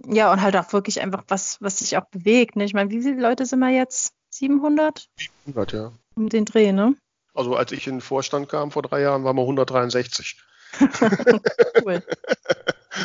ja, 0.07 0.33
und 0.33 0.41
halt 0.41 0.57
auch 0.57 0.73
wirklich 0.73 1.01
einfach 1.01 1.25
was, 1.29 1.61
was 1.61 1.79
sich 1.79 1.97
auch 1.97 2.07
bewegt. 2.07 2.57
Ne? 2.57 2.65
Ich 2.65 2.75
meine, 2.75 2.91
wie 2.91 3.03
viele 3.03 3.21
Leute 3.21 3.45
sind 3.47 3.59
wir 3.59 3.69
jetzt? 3.69 4.15
700? 4.31 5.09
700, 5.47 5.73
ja. 5.73 5.93
Um 6.15 6.29
den 6.29 6.45
Dreh, 6.45 6.73
ne? 6.73 6.97
Also 7.41 7.57
als 7.57 7.73
ich 7.73 7.87
in 7.87 7.95
den 7.95 8.01
Vorstand 8.03 8.51
kam 8.51 8.71
vor 8.71 8.83
drei 8.83 9.01
Jahren, 9.01 9.25
waren 9.25 9.35
wir 9.35 9.41
163. 9.41 10.37
cool. 11.87 12.03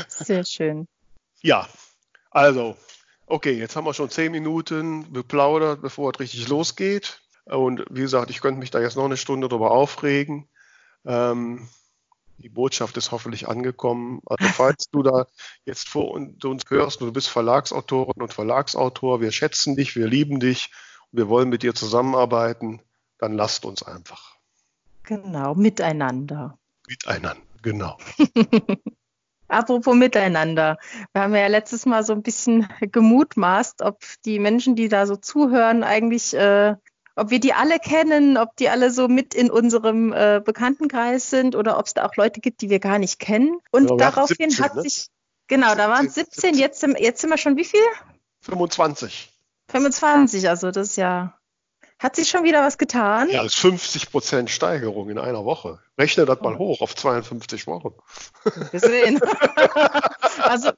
Sehr 0.09 0.43
schön. 0.43 0.89
Ja, 1.41 1.69
also, 2.31 2.75
okay, 3.27 3.53
jetzt 3.53 3.77
haben 3.77 3.85
wir 3.85 3.93
schon 3.93 4.09
zehn 4.09 4.33
Minuten 4.33 5.09
beplaudert, 5.13 5.81
bevor 5.81 6.11
es 6.11 6.19
richtig 6.19 6.49
losgeht. 6.49 7.21
Und 7.45 7.85
wie 7.89 8.01
gesagt, 8.01 8.29
ich 8.29 8.41
könnte 8.41 8.59
mich 8.59 8.71
da 8.71 8.81
jetzt 8.81 8.97
noch 8.97 9.05
eine 9.05 9.15
Stunde 9.15 9.47
drüber 9.47 9.71
aufregen. 9.71 10.49
Ähm, 11.05 11.69
die 12.37 12.49
Botschaft 12.49 12.97
ist 12.97 13.13
hoffentlich 13.13 13.47
angekommen. 13.47 14.19
Also 14.25 14.47
falls 14.51 14.89
du 14.89 15.01
da 15.01 15.27
jetzt 15.63 15.87
vor 15.87 16.11
uns 16.11 16.63
hörst, 16.67 16.99
du 16.99 17.13
bist 17.13 17.29
Verlagsautorin 17.29 18.21
und 18.21 18.33
Verlagsautor, 18.33 19.21
wir 19.21 19.31
schätzen 19.31 19.77
dich, 19.77 19.95
wir 19.95 20.07
lieben 20.07 20.41
dich, 20.41 20.71
wir 21.13 21.29
wollen 21.29 21.47
mit 21.47 21.63
dir 21.63 21.73
zusammenarbeiten 21.73 22.81
dann 23.17 23.33
lasst 23.33 23.65
uns 23.65 23.83
einfach. 23.83 24.37
Genau, 25.03 25.55
miteinander. 25.55 26.57
Miteinander, 26.87 27.41
genau. 27.61 27.97
Apropos 29.47 29.95
miteinander. 29.95 30.77
Wir 31.13 31.21
haben 31.21 31.35
ja 31.35 31.47
letztes 31.47 31.85
Mal 31.85 32.03
so 32.03 32.13
ein 32.13 32.23
bisschen 32.23 32.67
gemutmaßt, 32.79 33.83
ob 33.83 34.01
die 34.25 34.39
Menschen, 34.39 34.75
die 34.75 34.89
da 34.89 35.05
so 35.05 35.15
zuhören, 35.15 35.83
eigentlich, 35.83 36.33
äh, 36.33 36.75
ob 37.15 37.29
wir 37.29 37.39
die 37.39 37.53
alle 37.53 37.77
kennen, 37.79 38.37
ob 38.37 38.55
die 38.55 38.69
alle 38.69 38.89
so 38.89 39.07
mit 39.07 39.35
in 39.35 39.51
unserem 39.51 40.11
äh, 40.13 40.41
Bekanntenkreis 40.43 41.29
sind 41.29 41.55
oder 41.55 41.77
ob 41.77 41.85
es 41.85 41.93
da 41.93 42.05
auch 42.05 42.15
Leute 42.15 42.41
gibt, 42.41 42.61
die 42.61 42.69
wir 42.69 42.79
gar 42.79 42.97
nicht 42.97 43.19
kennen. 43.19 43.59
Und 43.71 43.89
ja, 43.91 43.97
daraufhin 43.97 44.49
17, 44.49 44.65
hat 44.65 44.75
ne? 44.75 44.81
sich 44.81 45.09
Genau, 45.47 45.75
da 45.75 45.89
waren 45.89 46.07
es 46.07 46.15
17, 46.15 46.55
jetzt 46.55 46.79
sind, 46.79 46.99
jetzt 46.99 47.21
sind 47.21 47.29
wir 47.29 47.37
schon 47.37 47.55
wie 47.55 47.65
viel? 47.65 47.85
25. 48.41 49.31
25, 49.69 50.49
also 50.49 50.71
das 50.71 50.89
ist 50.89 50.95
ja. 50.97 51.37
Hat 52.05 52.15
sich 52.15 52.29
schon 52.29 52.43
wieder 52.43 52.61
was 52.61 52.77
getan? 52.77 53.31
Ja, 53.31 53.41
das 53.41 53.53
ist 53.53 53.61
50 53.61 54.11
Prozent 54.11 54.51
Steigerung 54.51 55.09
in 55.09 55.17
einer 55.17 55.43
Woche. 55.43 55.79
Rechne 55.97 56.25
das 56.25 56.39
mal 56.39 56.59
hoch 56.59 56.81
auf 56.81 56.95
52 56.95 57.65
Wochen. 57.65 57.95
Wir 58.69 58.79
sehen. 58.79 59.19
also, 60.43 60.69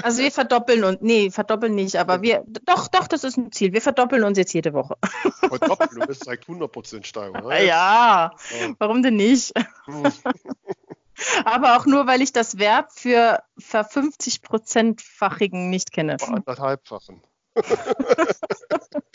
also 0.00 0.22
wir 0.22 0.30
verdoppeln 0.30 0.84
und 0.84 1.02
nee, 1.02 1.32
verdoppeln 1.32 1.74
nicht, 1.74 1.96
aber 1.96 2.22
wir 2.22 2.44
doch, 2.64 2.86
doch, 2.86 3.08
das 3.08 3.24
ist 3.24 3.36
ein 3.36 3.50
Ziel. 3.50 3.72
Wir 3.72 3.82
verdoppeln 3.82 4.22
uns 4.22 4.38
jetzt 4.38 4.52
jede 4.54 4.72
Woche. 4.72 4.96
Verdoppeln, 5.40 5.98
du 5.98 6.06
bist 6.06 6.26
seit 6.26 6.42
100 6.42 6.70
Prozent 6.70 7.08
Steigerung. 7.08 7.48
Ne? 7.48 7.66
Ja, 7.66 8.30
warum 8.78 9.02
denn 9.02 9.16
nicht? 9.16 9.52
aber 11.44 11.76
auch 11.76 11.86
nur, 11.86 12.06
weil 12.06 12.22
ich 12.22 12.32
das 12.32 12.56
Verb 12.56 12.92
für 12.92 13.42
ver 13.58 13.82
50 13.82 14.42
Prozentfachigen 14.42 15.70
nicht 15.70 15.90
kenne. 15.90 16.18
Anderthalbfachen. 16.20 17.20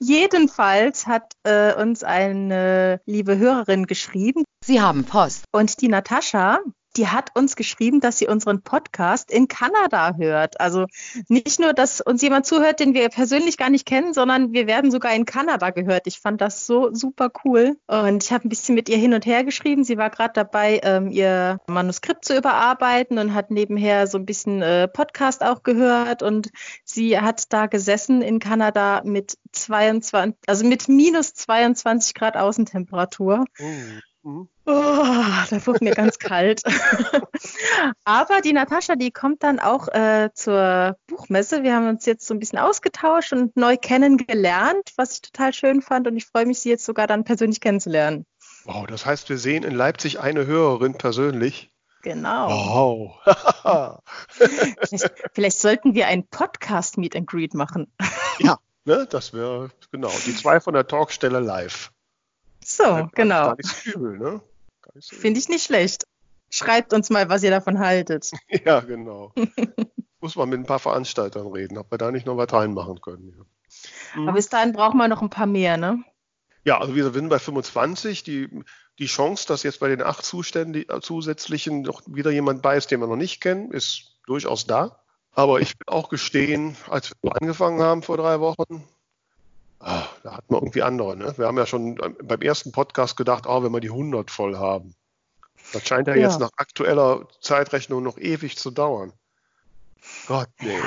Jedenfalls 0.00 1.06
hat 1.06 1.32
äh, 1.44 1.74
uns 1.74 2.04
eine 2.04 3.00
liebe 3.06 3.38
Hörerin 3.38 3.86
geschrieben. 3.86 4.44
Sie 4.64 4.80
haben 4.80 5.04
Post. 5.04 5.44
Und 5.52 5.80
die 5.80 5.88
Natascha, 5.88 6.60
die 6.98 7.06
hat 7.06 7.30
uns 7.34 7.54
geschrieben, 7.54 8.00
dass 8.00 8.18
sie 8.18 8.26
unseren 8.26 8.62
Podcast 8.62 9.30
in 9.30 9.46
Kanada 9.46 10.16
hört. 10.16 10.60
Also 10.60 10.86
nicht 11.28 11.60
nur, 11.60 11.72
dass 11.72 12.00
uns 12.00 12.20
jemand 12.22 12.44
zuhört, 12.44 12.80
den 12.80 12.92
wir 12.92 13.08
persönlich 13.08 13.56
gar 13.56 13.70
nicht 13.70 13.86
kennen, 13.86 14.12
sondern 14.12 14.52
wir 14.52 14.66
werden 14.66 14.90
sogar 14.90 15.14
in 15.14 15.24
Kanada 15.24 15.70
gehört. 15.70 16.08
Ich 16.08 16.18
fand 16.18 16.40
das 16.40 16.66
so 16.66 16.92
super 16.92 17.30
cool. 17.44 17.76
Und 17.86 18.24
ich 18.24 18.32
habe 18.32 18.46
ein 18.46 18.48
bisschen 18.48 18.74
mit 18.74 18.88
ihr 18.88 18.98
hin 18.98 19.14
und 19.14 19.26
her 19.26 19.44
geschrieben. 19.44 19.84
Sie 19.84 19.96
war 19.96 20.10
gerade 20.10 20.32
dabei, 20.34 20.80
ähm, 20.82 21.10
ihr 21.10 21.60
Manuskript 21.68 22.24
zu 22.24 22.36
überarbeiten 22.36 23.18
und 23.18 23.32
hat 23.32 23.52
nebenher 23.52 24.08
so 24.08 24.18
ein 24.18 24.26
bisschen 24.26 24.60
äh, 24.60 24.88
Podcast 24.88 25.44
auch 25.44 25.62
gehört. 25.62 26.24
Und 26.24 26.50
sie 26.84 27.20
hat 27.20 27.52
da 27.52 27.66
gesessen 27.66 28.22
in 28.22 28.40
Kanada 28.40 29.02
mit 29.04 29.38
22, 29.52 30.34
also 30.48 30.66
mit 30.66 30.88
minus 30.88 31.32
22 31.34 32.14
Grad 32.14 32.36
Außentemperatur. 32.36 33.44
Oh. 33.60 33.64
Mhm. 34.22 34.48
Oh, 34.66 34.72
da 34.74 35.66
wurde 35.66 35.84
mir 35.84 35.94
ganz 35.94 36.18
kalt. 36.18 36.62
Aber 38.04 38.40
die 38.40 38.52
Natascha, 38.52 38.96
die 38.96 39.10
kommt 39.10 39.42
dann 39.42 39.60
auch 39.60 39.88
äh, 39.88 40.30
zur 40.34 40.96
Buchmesse. 41.06 41.62
Wir 41.62 41.74
haben 41.74 41.88
uns 41.88 42.04
jetzt 42.04 42.26
so 42.26 42.34
ein 42.34 42.40
bisschen 42.40 42.58
ausgetauscht 42.58 43.32
und 43.32 43.56
neu 43.56 43.76
kennengelernt, 43.76 44.92
was 44.96 45.14
ich 45.14 45.22
total 45.22 45.52
schön 45.52 45.82
fand. 45.82 46.06
Und 46.06 46.16
ich 46.16 46.26
freue 46.26 46.46
mich, 46.46 46.58
sie 46.60 46.70
jetzt 46.70 46.84
sogar 46.84 47.06
dann 47.06 47.24
persönlich 47.24 47.60
kennenzulernen. 47.60 48.26
Wow, 48.64 48.86
das 48.86 49.06
heißt, 49.06 49.28
wir 49.28 49.38
sehen 49.38 49.62
in 49.62 49.74
Leipzig 49.74 50.20
eine 50.20 50.46
Hörerin 50.46 50.94
persönlich. 50.94 51.70
Genau. 52.02 52.48
Wow. 52.50 54.00
vielleicht, 54.28 55.12
vielleicht, 55.32 55.58
sollten 55.58 55.94
wir 55.94 56.06
ein 56.06 56.26
Podcast-Meet 56.26 57.16
and 57.16 57.26
Greet 57.26 57.54
machen. 57.54 57.92
ja, 58.38 58.58
ne, 58.84 59.06
das 59.08 59.32
wäre 59.32 59.70
genau. 59.90 60.10
Die 60.26 60.34
zwei 60.34 60.60
von 60.60 60.74
der 60.74 60.86
Talkstelle 60.86 61.40
live. 61.40 61.90
So, 62.78 62.84
ja, 62.84 63.10
genau. 63.12 63.46
Gar 63.46 63.56
nicht 63.56 63.68
so 63.68 63.90
übel, 63.90 64.18
ne? 64.18 64.40
So 65.00 65.16
Finde 65.16 65.40
ich 65.40 65.48
nicht 65.48 65.64
schlecht. 65.64 66.06
Schreibt 66.48 66.92
uns 66.92 67.10
mal, 67.10 67.28
was 67.28 67.42
ihr 67.42 67.50
davon 67.50 67.80
haltet. 67.80 68.30
ja, 68.64 68.78
genau. 68.80 69.32
Muss 70.20 70.36
man 70.36 70.48
mit 70.48 70.60
ein 70.60 70.66
paar 70.66 70.78
Veranstaltern 70.78 71.48
reden, 71.48 71.76
ob 71.76 71.90
wir 71.90 71.98
da 71.98 72.12
nicht 72.12 72.24
noch 72.24 72.36
was 72.36 72.52
reinmachen 72.52 73.00
können. 73.00 73.34
Ja. 73.36 74.22
Aber 74.22 74.32
bis 74.32 74.48
dahin 74.48 74.72
brauchen 74.72 74.96
wir 74.96 75.08
noch 75.08 75.22
ein 75.22 75.30
paar 75.30 75.46
mehr, 75.46 75.76
ne? 75.76 76.04
Ja, 76.64 76.80
also 76.80 76.94
wir 76.94 77.10
sind 77.12 77.28
bei 77.28 77.40
25. 77.40 78.22
Die, 78.22 78.48
die 79.00 79.06
Chance, 79.06 79.48
dass 79.48 79.64
jetzt 79.64 79.80
bei 79.80 79.88
den 79.88 80.02
acht 80.02 80.24
Zuständen, 80.24 80.88
äh, 80.88 81.00
zusätzlichen 81.00 81.82
noch 81.82 82.02
wieder 82.06 82.30
jemand 82.30 82.62
bei 82.62 82.76
ist, 82.76 82.92
den 82.92 83.00
wir 83.00 83.08
noch 83.08 83.16
nicht 83.16 83.40
kennen, 83.40 83.72
ist 83.72 84.20
durchaus 84.26 84.66
da. 84.66 85.00
Aber 85.32 85.60
ich 85.60 85.70
will 85.70 85.86
auch 85.86 86.08
gestehen, 86.08 86.76
als 86.88 87.12
wir 87.22 87.40
angefangen 87.40 87.80
haben 87.82 88.02
vor 88.02 88.16
drei 88.16 88.38
Wochen, 88.38 88.84
Ah, 89.80 90.06
da 90.22 90.36
hatten 90.36 90.52
wir 90.52 90.58
irgendwie 90.58 90.82
andere. 90.82 91.16
Ne? 91.16 91.34
Wir 91.36 91.46
haben 91.46 91.56
ja 91.56 91.66
schon 91.66 91.96
beim 92.22 92.42
ersten 92.42 92.72
Podcast 92.72 93.16
gedacht, 93.16 93.44
oh, 93.46 93.62
wenn 93.62 93.72
wir 93.72 93.80
die 93.80 93.90
100 93.90 94.30
voll 94.30 94.56
haben. 94.56 94.94
Das 95.72 95.86
scheint 95.86 96.08
ja, 96.08 96.14
ja. 96.14 96.22
jetzt 96.22 96.40
nach 96.40 96.50
aktueller 96.56 97.28
Zeitrechnung 97.40 98.02
noch 98.02 98.18
ewig 98.18 98.56
zu 98.56 98.70
dauern. 98.70 99.12
Gott, 100.26 100.48
nee. 100.60 100.80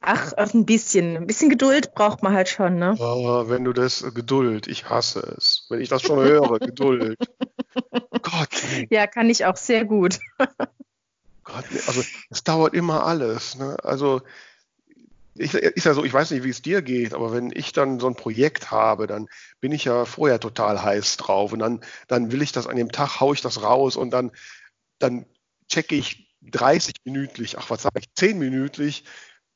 Ach, 0.00 0.32
ein 0.32 0.66
bisschen. 0.66 1.16
Ein 1.16 1.26
bisschen 1.26 1.48
Geduld 1.48 1.94
braucht 1.94 2.22
man 2.22 2.34
halt 2.34 2.48
schon, 2.48 2.76
ne? 2.76 2.96
Oh, 2.98 3.48
wenn 3.48 3.64
du 3.64 3.72
das, 3.72 4.04
Geduld, 4.14 4.66
ich 4.66 4.88
hasse 4.88 5.20
es. 5.36 5.66
Wenn 5.68 5.80
ich 5.80 5.88
das 5.88 6.02
schon 6.02 6.18
höre, 6.18 6.58
Geduld. 6.58 7.18
Gott. 8.22 8.48
Nee. 8.72 8.88
Ja, 8.90 9.06
kann 9.06 9.30
ich 9.30 9.46
auch 9.46 9.56
sehr 9.56 9.84
gut. 9.84 10.18
Gott, 11.44 11.64
nee. 11.70 11.80
also 11.86 12.02
es 12.30 12.42
dauert 12.42 12.74
immer 12.74 13.06
alles. 13.06 13.56
Ne? 13.56 13.76
Also 13.84 14.22
ich, 15.34 15.54
ist 15.54 15.84
ja 15.84 15.94
so, 15.94 16.04
ich 16.04 16.12
weiß 16.12 16.30
nicht, 16.30 16.44
wie 16.44 16.50
es 16.50 16.62
dir 16.62 16.82
geht, 16.82 17.14
aber 17.14 17.32
wenn 17.32 17.50
ich 17.54 17.72
dann 17.72 18.00
so 18.00 18.06
ein 18.06 18.14
Projekt 18.14 18.70
habe, 18.70 19.06
dann 19.06 19.28
bin 19.60 19.72
ich 19.72 19.84
ja 19.84 20.04
vorher 20.04 20.40
total 20.40 20.82
heiß 20.82 21.16
drauf 21.16 21.52
und 21.52 21.58
dann, 21.58 21.80
dann 22.08 22.32
will 22.32 22.42
ich 22.42 22.52
das 22.52 22.66
an 22.66 22.76
dem 22.76 22.92
Tag, 22.92 23.20
haue 23.20 23.34
ich 23.34 23.40
das 23.40 23.62
raus 23.62 23.96
und 23.96 24.10
dann, 24.10 24.30
dann 24.98 25.26
checke 25.68 25.94
ich 25.94 26.28
30 26.42 26.94
minütlich, 27.04 27.58
ach 27.58 27.70
was 27.70 27.82
sage 27.82 28.00
ich, 28.00 28.12
10 28.14 28.38
minütlich 28.38 29.04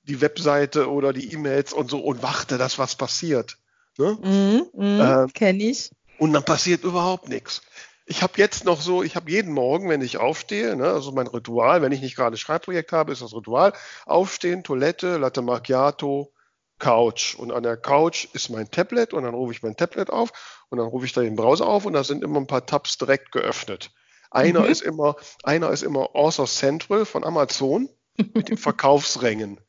die 0.04 0.20
Webseite 0.20 0.90
oder 0.90 1.12
die 1.12 1.32
E-Mails 1.32 1.72
und 1.72 1.90
so 1.90 1.98
und 1.98 2.22
warte, 2.22 2.58
dass 2.58 2.78
was 2.78 2.94
passiert. 2.94 3.58
Ne? 3.98 4.12
Mm, 4.22 4.80
mm, 4.80 5.00
äh, 5.00 5.26
Kenne 5.32 5.64
ich. 5.64 5.90
Und 6.18 6.32
dann 6.32 6.44
passiert 6.44 6.84
überhaupt 6.84 7.28
nichts. 7.28 7.62
Ich 8.08 8.22
habe 8.22 8.34
jetzt 8.36 8.64
noch 8.64 8.80
so, 8.80 9.02
ich 9.02 9.16
habe 9.16 9.30
jeden 9.30 9.52
Morgen, 9.52 9.88
wenn 9.88 10.00
ich 10.00 10.18
aufstehe, 10.18 10.76
ne, 10.76 10.88
also 10.88 11.10
mein 11.10 11.26
Ritual, 11.26 11.82
wenn 11.82 11.90
ich 11.90 12.00
nicht 12.00 12.14
gerade 12.14 12.36
Schreibprojekt 12.36 12.92
habe, 12.92 13.12
ist 13.12 13.20
das 13.20 13.34
Ritual, 13.34 13.72
aufstehen, 14.04 14.62
Toilette, 14.62 15.16
Latte 15.16 15.42
Macchiato, 15.42 16.32
Couch. 16.78 17.34
Und 17.34 17.50
an 17.50 17.64
der 17.64 17.76
Couch 17.76 18.28
ist 18.32 18.48
mein 18.48 18.70
Tablet 18.70 19.12
und 19.12 19.24
dann 19.24 19.34
rufe 19.34 19.52
ich 19.52 19.62
mein 19.62 19.76
Tablet 19.76 20.10
auf 20.10 20.30
und 20.68 20.78
dann 20.78 20.86
rufe 20.86 21.04
ich 21.04 21.12
da 21.12 21.22
den 21.22 21.34
Browser 21.34 21.66
auf 21.66 21.84
und 21.84 21.94
da 21.94 22.04
sind 22.04 22.22
immer 22.22 22.38
ein 22.38 22.46
paar 22.46 22.64
Tabs 22.64 22.96
direkt 22.96 23.32
geöffnet. 23.32 23.90
Einer 24.30 24.60
mhm. 24.60 24.66
ist 24.66 24.82
immer, 24.82 25.16
einer 25.42 25.70
ist 25.70 25.82
immer 25.82 26.14
Author 26.14 26.46
Central 26.46 27.06
von 27.06 27.24
Amazon 27.24 27.88
mit 28.34 28.48
den 28.48 28.56
Verkaufsrängen. 28.58 29.60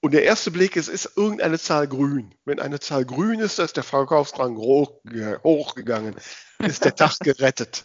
Und 0.00 0.14
der 0.14 0.24
erste 0.24 0.50
Blick 0.50 0.76
ist, 0.76 0.88
ist 0.88 1.12
irgendeine 1.16 1.58
Zahl 1.58 1.86
grün. 1.86 2.34
Wenn 2.46 2.58
eine 2.58 2.80
Zahl 2.80 3.04
grün 3.04 3.38
ist, 3.38 3.58
dann 3.58 3.66
ist 3.66 3.76
der 3.76 3.84
Verkaufsrang 3.84 4.56
hochgegangen, 4.56 6.16
ist 6.60 6.84
der 6.84 6.94
Tag 6.94 7.18
gerettet. 7.20 7.84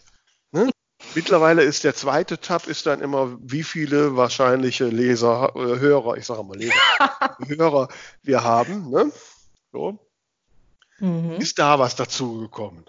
Ne? 0.52 0.70
Mittlerweile 1.14 1.62
ist 1.62 1.84
der 1.84 1.94
zweite 1.94 2.40
Tab 2.40 2.66
ist 2.66 2.86
dann 2.86 3.00
immer, 3.00 3.38
wie 3.40 3.62
viele 3.62 4.16
wahrscheinliche 4.16 4.86
Leser, 4.86 5.52
äh, 5.54 5.78
Hörer, 5.78 6.16
ich 6.16 6.26
sage 6.26 6.42
mal 6.42 6.56
Leser, 6.56 6.74
Hörer 7.46 7.88
wir 8.22 8.42
haben. 8.42 8.90
Ne? 8.90 9.12
So. 9.72 9.98
Mhm. 10.98 11.32
Ist 11.32 11.58
da 11.58 11.78
was 11.78 11.96
dazugekommen? 11.96 12.84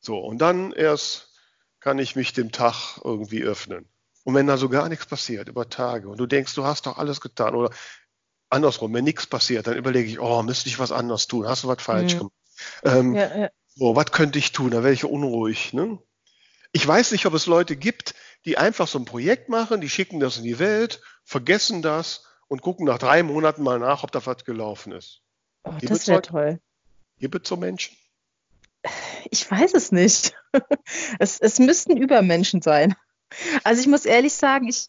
So, 0.00 0.18
und 0.18 0.38
dann 0.38 0.72
erst 0.72 1.32
kann 1.80 1.98
ich 1.98 2.16
mich 2.16 2.32
dem 2.32 2.52
Tag 2.52 2.98
irgendwie 3.04 3.42
öffnen. 3.42 3.88
Und 4.24 4.34
wenn 4.34 4.46
da 4.46 4.56
so 4.56 4.68
gar 4.68 4.88
nichts 4.88 5.06
passiert 5.06 5.48
über 5.48 5.68
Tage 5.68 6.08
und 6.08 6.18
du 6.18 6.26
denkst, 6.26 6.54
du 6.54 6.64
hast 6.64 6.86
doch 6.86 6.98
alles 6.98 7.20
getan 7.20 7.54
oder 7.54 7.70
andersrum, 8.50 8.92
wenn 8.94 9.04
nichts 9.04 9.26
passiert, 9.26 9.66
dann 9.66 9.76
überlege 9.76 10.08
ich, 10.08 10.20
oh, 10.20 10.42
müsste 10.42 10.68
ich 10.68 10.78
was 10.78 10.92
anderes 10.92 11.26
tun, 11.26 11.48
hast 11.48 11.64
du 11.64 11.68
was 11.68 11.82
falsch 11.82 12.14
mhm. 12.14 12.18
gemacht? 12.18 12.34
Ähm, 12.84 13.14
ja, 13.14 13.36
ja. 13.36 13.48
So, 13.78 13.94
was 13.94 14.10
könnte 14.10 14.40
ich 14.40 14.50
tun? 14.50 14.72
Da 14.72 14.78
werde 14.78 14.94
ich 14.94 15.04
unruhig. 15.04 15.72
Ne? 15.72 15.98
Ich 16.72 16.84
weiß 16.84 17.12
nicht, 17.12 17.26
ob 17.26 17.34
es 17.34 17.46
Leute 17.46 17.76
gibt, 17.76 18.16
die 18.44 18.58
einfach 18.58 18.88
so 18.88 18.98
ein 18.98 19.04
Projekt 19.04 19.48
machen, 19.48 19.80
die 19.80 19.88
schicken 19.88 20.18
das 20.18 20.36
in 20.36 20.42
die 20.42 20.58
Welt, 20.58 21.00
vergessen 21.22 21.80
das 21.80 22.24
und 22.48 22.60
gucken 22.60 22.86
nach 22.86 22.98
drei 22.98 23.22
Monaten 23.22 23.62
mal 23.62 23.78
nach, 23.78 24.02
ob 24.02 24.10
da 24.10 24.26
was 24.26 24.44
gelaufen 24.44 24.90
ist. 24.90 25.22
Oh, 25.62 25.72
das 25.80 26.08
wäre 26.08 26.22
toll. 26.22 26.60
Gibt 27.20 27.40
es 27.40 27.48
so 27.48 27.56
Menschen? 27.56 27.96
Ich 29.30 29.48
weiß 29.48 29.74
es 29.74 29.92
nicht. 29.92 30.34
es, 31.20 31.38
es 31.38 31.60
müssten 31.60 31.96
Übermenschen 31.96 32.62
sein. 32.62 32.96
Also 33.64 33.80
ich 33.80 33.86
muss 33.86 34.04
ehrlich 34.04 34.34
sagen, 34.34 34.68
ich 34.68 34.88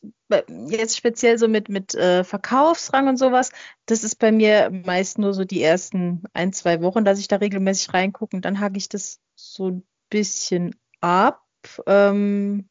jetzt 0.68 0.98
speziell 0.98 1.38
so 1.38 1.48
mit, 1.48 1.70
mit 1.70 1.96
äh, 1.96 2.24
Verkaufsrang 2.24 3.08
und 3.08 3.18
sowas, 3.18 3.51
das 3.86 4.03
ist 4.03 4.15
bei 4.15 4.32
mir 4.32 4.70
meist 4.86 5.18
nur 5.18 5.34
so 5.34 5.44
die 5.44 5.62
ersten 5.62 6.24
ein, 6.34 6.53
zwei 6.53 6.82
Wochen, 6.82 7.06
dass 7.06 7.20
ich 7.20 7.27
da 7.27 7.38
regelmäßig 7.38 7.94
reingucke 7.94 8.36
und 8.36 8.46
dann 8.46 8.60
hake 8.60 8.77
ich 8.77 8.89
das 8.89 9.20
so 9.36 9.70
ein 9.70 9.84
bisschen 10.10 10.75
ab. 11.01 11.44
Ähm, 11.86 12.70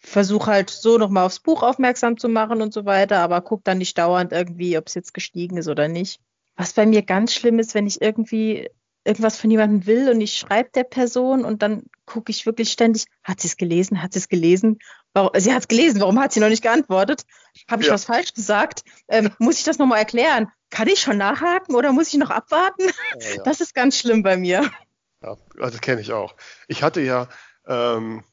Versuche 0.00 0.52
halt 0.52 0.70
so 0.70 0.98
nochmal 0.98 1.26
aufs 1.26 1.40
Buch 1.40 1.62
aufmerksam 1.62 2.16
zu 2.16 2.28
machen 2.28 2.62
und 2.62 2.72
so 2.72 2.84
weiter, 2.84 3.18
aber 3.18 3.40
gucke 3.40 3.62
dann 3.64 3.78
nicht 3.78 3.98
dauernd 3.98 4.32
irgendwie, 4.32 4.78
ob 4.78 4.86
es 4.86 4.94
jetzt 4.94 5.14
gestiegen 5.14 5.56
ist 5.56 5.68
oder 5.68 5.88
nicht. 5.88 6.20
Was 6.54 6.74
bei 6.74 6.86
mir 6.86 7.02
ganz 7.02 7.34
schlimm 7.34 7.58
ist, 7.58 7.74
wenn 7.74 7.88
ich 7.88 8.00
irgendwie 8.00 8.68
irgendwas 9.06 9.38
von 9.38 9.50
jemandem 9.50 9.86
will 9.86 10.08
und 10.08 10.20
ich 10.20 10.36
schreibe 10.36 10.70
der 10.74 10.84
Person 10.84 11.44
und 11.44 11.62
dann 11.62 11.84
gucke 12.06 12.30
ich 12.30 12.46
wirklich 12.46 12.72
ständig, 12.72 13.06
hat 13.22 13.40
sie 13.40 13.48
es 13.48 13.56
gelesen, 13.56 14.02
hat 14.02 14.12
sie 14.12 14.18
es 14.18 14.28
gelesen? 14.28 14.78
Warum, 15.16 15.30
sie 15.38 15.54
hat 15.54 15.62
es 15.62 15.68
gelesen, 15.68 15.98
warum 16.02 16.20
hat 16.20 16.34
sie 16.34 16.40
noch 16.40 16.50
nicht 16.50 16.62
geantwortet? 16.62 17.24
Habe 17.70 17.80
ich 17.80 17.88
ja. 17.88 17.94
was 17.94 18.04
falsch 18.04 18.34
gesagt? 18.34 18.82
Ähm, 19.08 19.30
muss 19.38 19.56
ich 19.56 19.64
das 19.64 19.78
nochmal 19.78 20.00
erklären? 20.00 20.48
Kann 20.68 20.88
ich 20.88 21.00
schon 21.00 21.16
nachhaken 21.16 21.74
oder 21.74 21.90
muss 21.92 22.08
ich 22.08 22.18
noch 22.18 22.28
abwarten? 22.28 22.82
Ja, 22.82 23.30
ja. 23.36 23.42
Das 23.44 23.62
ist 23.62 23.74
ganz 23.74 23.96
schlimm 23.96 24.22
bei 24.22 24.36
mir. 24.36 24.70
Ja, 25.22 25.38
also 25.58 25.78
kenne 25.78 26.02
ich 26.02 26.12
auch. 26.12 26.34
Ich 26.68 26.82
hatte 26.82 27.00
ja 27.00 27.28
ähm, 27.66 28.24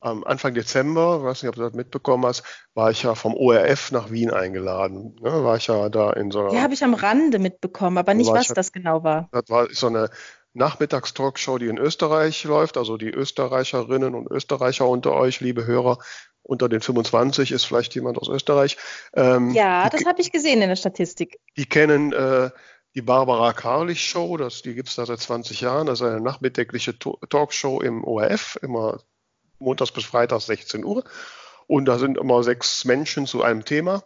am 0.00 0.24
Anfang 0.24 0.54
Dezember, 0.54 1.22
weiß 1.22 1.42
nicht, 1.42 1.50
ob 1.50 1.56
du 1.56 1.60
das 1.60 1.74
mitbekommen 1.74 2.24
hast, 2.24 2.44
war 2.72 2.90
ich 2.90 3.02
ja 3.02 3.14
vom 3.14 3.34
ORF 3.34 3.92
nach 3.92 4.10
Wien 4.10 4.30
eingeladen. 4.30 5.16
Ne? 5.20 5.44
War 5.44 5.58
ich 5.58 5.66
ja 5.66 5.90
da 5.90 6.14
in 6.14 6.30
so 6.30 6.40
einer. 6.40 6.54
Ja, 6.54 6.62
habe 6.62 6.72
ich 6.72 6.82
am 6.82 6.94
Rande 6.94 7.38
mitbekommen, 7.38 7.98
aber 7.98 8.14
nicht, 8.14 8.30
was 8.30 8.48
ja, 8.48 8.54
das 8.54 8.72
genau 8.72 9.04
war. 9.04 9.28
Das 9.32 9.50
war 9.50 9.68
so 9.70 9.88
eine 9.88 10.08
Nachmittagstalkshow, 10.56 11.58
die 11.58 11.66
in 11.66 11.78
Österreich 11.78 12.44
läuft. 12.44 12.76
Also 12.76 12.96
die 12.96 13.10
Österreicherinnen 13.10 14.14
und 14.14 14.30
Österreicher 14.30 14.88
unter 14.88 15.12
euch, 15.12 15.40
liebe 15.40 15.66
Hörer, 15.66 15.98
unter 16.42 16.68
den 16.68 16.80
25 16.80 17.52
ist 17.52 17.64
vielleicht 17.64 17.94
jemand 17.94 18.18
aus 18.18 18.28
Österreich. 18.28 18.76
Ähm, 19.14 19.50
ja, 19.50 19.88
das 19.88 20.04
habe 20.06 20.20
ich 20.20 20.32
gesehen 20.32 20.62
in 20.62 20.68
der 20.68 20.76
Statistik. 20.76 21.38
Die 21.56 21.66
kennen 21.66 22.12
äh, 22.12 22.50
die 22.94 23.02
Barbara 23.02 23.52
Karlich 23.52 24.02
Show, 24.02 24.36
das, 24.36 24.62
die 24.62 24.74
gibt 24.74 24.88
es 24.88 24.94
da 24.94 25.04
seit 25.04 25.20
20 25.20 25.60
Jahren. 25.60 25.86
Das 25.86 26.00
ist 26.00 26.06
eine 26.06 26.20
nachmittägliche 26.20 26.98
Talkshow 26.98 27.80
im 27.80 28.04
ORF, 28.04 28.58
immer 28.62 29.00
montags 29.58 29.92
bis 29.92 30.04
freitags 30.04 30.46
16 30.46 30.84
Uhr. 30.84 31.04
Und 31.66 31.86
da 31.86 31.98
sind 31.98 32.16
immer 32.16 32.42
sechs 32.42 32.84
Menschen 32.84 33.26
zu 33.26 33.42
einem 33.42 33.64
Thema. 33.64 34.04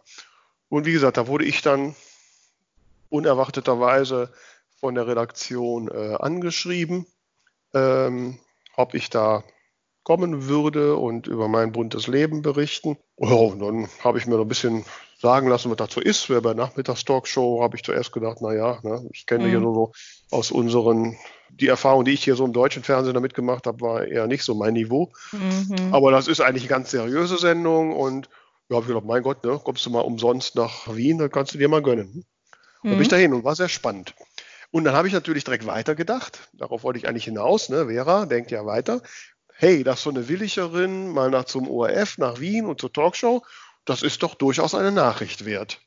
Und 0.67 0.85
wie 0.85 0.93
gesagt, 0.93 1.17
da 1.17 1.27
wurde 1.27 1.45
ich 1.45 1.61
dann 1.61 1.95
unerwarteterweise 3.09 4.33
von 4.81 4.95
der 4.95 5.07
Redaktion 5.07 5.87
äh, 5.87 6.15
angeschrieben, 6.15 7.05
ähm, 7.73 8.39
ob 8.75 8.93
ich 8.93 9.09
da 9.09 9.43
kommen 10.03 10.47
würde 10.47 10.97
und 10.97 11.27
über 11.27 11.47
mein 11.47 11.71
buntes 11.71 12.07
Leben 12.07 12.41
berichten. 12.41 12.97
Ja, 13.17 13.33
und 13.33 13.59
dann 13.59 13.87
habe 14.03 14.17
ich 14.17 14.25
mir 14.25 14.35
noch 14.35 14.45
ein 14.45 14.49
bisschen 14.49 14.83
sagen 15.19 15.47
lassen, 15.47 15.69
was 15.69 15.77
dazu 15.77 15.99
ist. 15.99 16.27
Bei 16.27 16.39
der 16.39 16.55
Nachmittagstalkshow 16.55 17.61
habe 17.61 17.77
ich 17.77 17.83
zuerst 17.83 18.11
gedacht, 18.11 18.41
naja, 18.41 18.79
ne, 18.81 19.07
ich 19.13 19.27
kenne 19.27 19.45
mhm. 19.45 19.49
hier 19.49 19.59
nur 19.59 19.75
so 19.75 19.91
aus 20.35 20.49
unseren, 20.49 21.15
die 21.51 21.67
Erfahrung, 21.67 22.03
die 22.03 22.13
ich 22.13 22.23
hier 22.23 22.35
so 22.35 22.43
im 22.43 22.53
deutschen 22.53 22.81
Fernsehen 22.81 23.13
damit 23.13 23.35
gemacht 23.35 23.67
habe, 23.67 23.81
war 23.81 24.07
eher 24.07 24.25
nicht 24.25 24.43
so 24.43 24.55
mein 24.55 24.73
Niveau. 24.73 25.11
Mhm. 25.31 25.93
Aber 25.93 26.09
das 26.09 26.27
ist 26.27 26.41
eigentlich 26.41 26.63
eine 26.63 26.69
ganz 26.69 26.89
seriöse 26.89 27.37
Sendung 27.37 27.95
und 27.95 28.27
ja, 28.69 28.77
habe 28.77 28.85
ich 28.85 28.87
gedacht, 28.87 29.05
mein 29.05 29.21
Gott, 29.21 29.43
ne, 29.43 29.61
kommst 29.63 29.85
du 29.85 29.91
mal 29.91 30.01
umsonst 30.01 30.55
nach 30.55 30.95
Wien, 30.95 31.19
dann 31.19 31.29
kannst 31.29 31.53
du 31.53 31.59
dir 31.59 31.69
mal 31.69 31.83
gönnen. 31.83 32.25
Mhm. 32.81 32.91
Und 32.91 32.97
bin 32.97 33.01
ich 33.01 33.07
dahin 33.09 33.33
und 33.33 33.43
war 33.43 33.55
sehr 33.55 33.69
spannend. 33.69 34.15
Und 34.71 34.85
dann 34.85 34.95
habe 34.95 35.07
ich 35.07 35.13
natürlich 35.13 35.43
direkt 35.43 35.65
weitergedacht. 35.65 36.49
Darauf 36.53 36.83
wollte 36.83 36.97
ich 36.97 37.07
eigentlich 37.07 37.25
hinaus. 37.25 37.69
Ne? 37.69 37.87
Vera 37.87 38.25
denkt 38.25 38.51
ja 38.51 38.65
weiter. 38.65 39.01
Hey, 39.53 39.83
das 39.83 39.99
ist 39.99 40.03
so 40.03 40.09
eine 40.09 40.27
Willicherin 40.27 41.09
mal 41.09 41.29
nach 41.29 41.45
zum 41.45 41.69
ORF, 41.69 42.17
nach 42.17 42.39
Wien 42.39 42.65
und 42.65 42.79
zur 42.79 42.91
Talkshow. 42.91 43.43
Das 43.85 44.01
ist 44.01 44.23
doch 44.23 44.35
durchaus 44.35 44.73
eine 44.73 44.91
Nachricht 44.91 45.45
wert. 45.45 45.81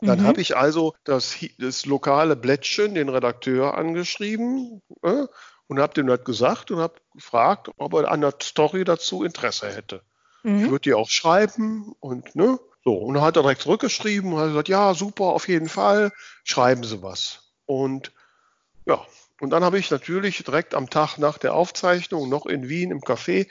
Dann 0.00 0.20
mhm. 0.20 0.26
habe 0.26 0.40
ich 0.40 0.56
also 0.56 0.94
das, 1.04 1.36
das, 1.58 1.86
lokale 1.86 2.36
Blättchen, 2.36 2.94
den 2.94 3.08
Redakteur 3.08 3.76
angeschrieben 3.76 4.82
äh, 5.02 5.26
und 5.66 5.78
habe 5.78 5.94
dem 5.94 6.06
das 6.06 6.24
gesagt 6.24 6.70
und 6.70 6.78
habe 6.78 6.94
gefragt, 7.14 7.70
ob 7.76 7.94
er 7.94 8.10
an 8.10 8.22
der 8.22 8.34
Story 8.42 8.84
dazu 8.84 9.24
Interesse 9.24 9.70
hätte. 9.70 10.02
Mhm. 10.42 10.64
Ich 10.64 10.70
würde 10.70 10.82
die 10.82 10.94
auch 10.94 11.08
schreiben 11.08 11.92
und 12.00 12.34
ne, 12.34 12.58
so. 12.84 12.94
Und 12.94 13.14
dann 13.14 13.22
hat 13.22 13.36
er 13.36 13.42
direkt 13.42 13.62
zurückgeschrieben 13.62 14.32
und 14.32 14.38
hat 14.38 14.48
gesagt, 14.48 14.68
ja, 14.68 14.94
super, 14.94 15.24
auf 15.24 15.48
jeden 15.48 15.68
Fall, 15.68 16.12
schreiben 16.44 16.84
Sie 16.84 17.02
was. 17.02 17.49
Und 17.70 18.10
ja, 18.84 19.06
und 19.40 19.50
dann 19.50 19.62
habe 19.62 19.78
ich 19.78 19.92
natürlich 19.92 20.42
direkt 20.42 20.74
am 20.74 20.90
Tag 20.90 21.18
nach 21.18 21.38
der 21.38 21.54
Aufzeichnung 21.54 22.28
noch 22.28 22.44
in 22.46 22.68
Wien 22.68 22.90
im 22.90 23.00
Café 23.00 23.48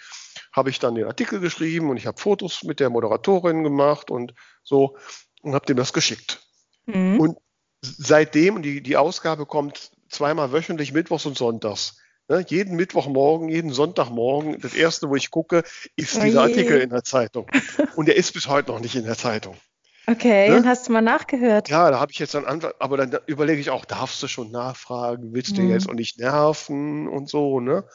habe 0.52 0.70
ich 0.70 0.80
dann 0.80 0.96
den 0.96 1.06
Artikel 1.06 1.40
geschrieben 1.40 1.90
und 1.90 1.96
ich 1.96 2.06
habe 2.06 2.20
Fotos 2.20 2.64
mit 2.64 2.82
der 2.82 2.90
Moderatorin 2.90 3.64
gemacht 3.64 4.12
und 4.12 4.34
so 4.62 4.98
und 5.42 5.54
habe 5.54 5.66
dem 5.68 5.78
das 5.78 5.94
geschickt. 5.94 6.42
Mhm. 6.86 7.18
Und 7.18 7.38
seitdem, 7.82 8.62
die, 8.62 8.84
die 8.84 8.98
Ausgabe 8.98 9.46
kommt 9.46 9.92
zweimal 10.10 10.52
wöchentlich, 10.52 10.92
mittwochs 10.92 11.26
und 11.26 11.38
sonntags. 11.38 11.98
Ne, 12.28 12.44
jeden 12.46 12.76
Mittwochmorgen, 12.76 13.48
jeden 13.48 13.72
Sonntagmorgen, 13.72 14.60
das 14.60 14.74
erste, 14.74 15.08
wo 15.08 15.16
ich 15.16 15.32
gucke, 15.32 15.64
ist 15.96 16.18
oh 16.18 16.22
dieser 16.22 16.42
Artikel 16.42 16.82
in 16.82 16.90
der 16.90 17.06
Zeitung. 17.06 17.48
Und 17.96 18.10
der 18.10 18.18
ist 18.18 18.34
bis 18.34 18.48
heute 18.48 18.72
noch 18.72 18.82
nicht 18.82 18.96
in 18.96 19.06
der 19.06 19.18
Zeitung. 19.18 19.56
Okay, 20.10 20.50
ne? 20.50 20.58
und 20.58 20.66
hast 20.66 20.88
du 20.88 20.92
mal 20.92 21.02
nachgehört? 21.02 21.70
Ja, 21.70 21.92
da 21.92 22.00
habe 22.00 22.12
ich 22.12 22.20
jetzt 22.20 22.34
dann 22.34 22.46
Antwort, 22.46 22.76
aber 22.80 22.98
dann 22.98 23.20
überlege 23.28 23.62
ich 23.62 23.70
auch, 23.70 23.86
darfst 23.86 24.24
du 24.24 24.28
schon 24.28 24.50
nachfragen, 24.50 25.34
willst 25.34 25.58
du 25.58 25.62
mhm. 25.62 25.70
jetzt 25.70 25.88
auch 25.88 25.94
nicht 25.94 26.18
nerven 26.20 27.08
und 27.08 27.30
so, 27.30 27.60
ne? 27.60 27.86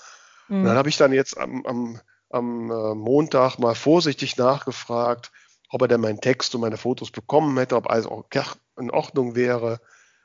Mhm. 0.49 0.59
Und 0.59 0.65
dann 0.65 0.77
habe 0.77 0.89
ich 0.89 0.97
dann 0.97 1.13
jetzt 1.13 1.37
am, 1.37 1.67
am, 1.67 2.01
am 2.31 2.71
äh, 2.71 2.95
Montag 2.95 3.59
mal 3.59 3.75
vorsichtig 3.75 4.37
nachgefragt, 4.37 5.33
ob 5.71 5.83
er 5.83 5.89
denn 5.89 6.01
meinen 6.01 6.21
Text 6.21 6.55
und 6.55 6.61
meine 6.61 6.77
Fotos 6.77 7.11
bekommen 7.11 7.57
hätte, 7.59 7.75
ob 7.75 7.91
alles 7.91 8.07
auch 8.07 8.25
in 8.79 8.91
Ordnung 8.91 9.35
wäre. 9.35 9.81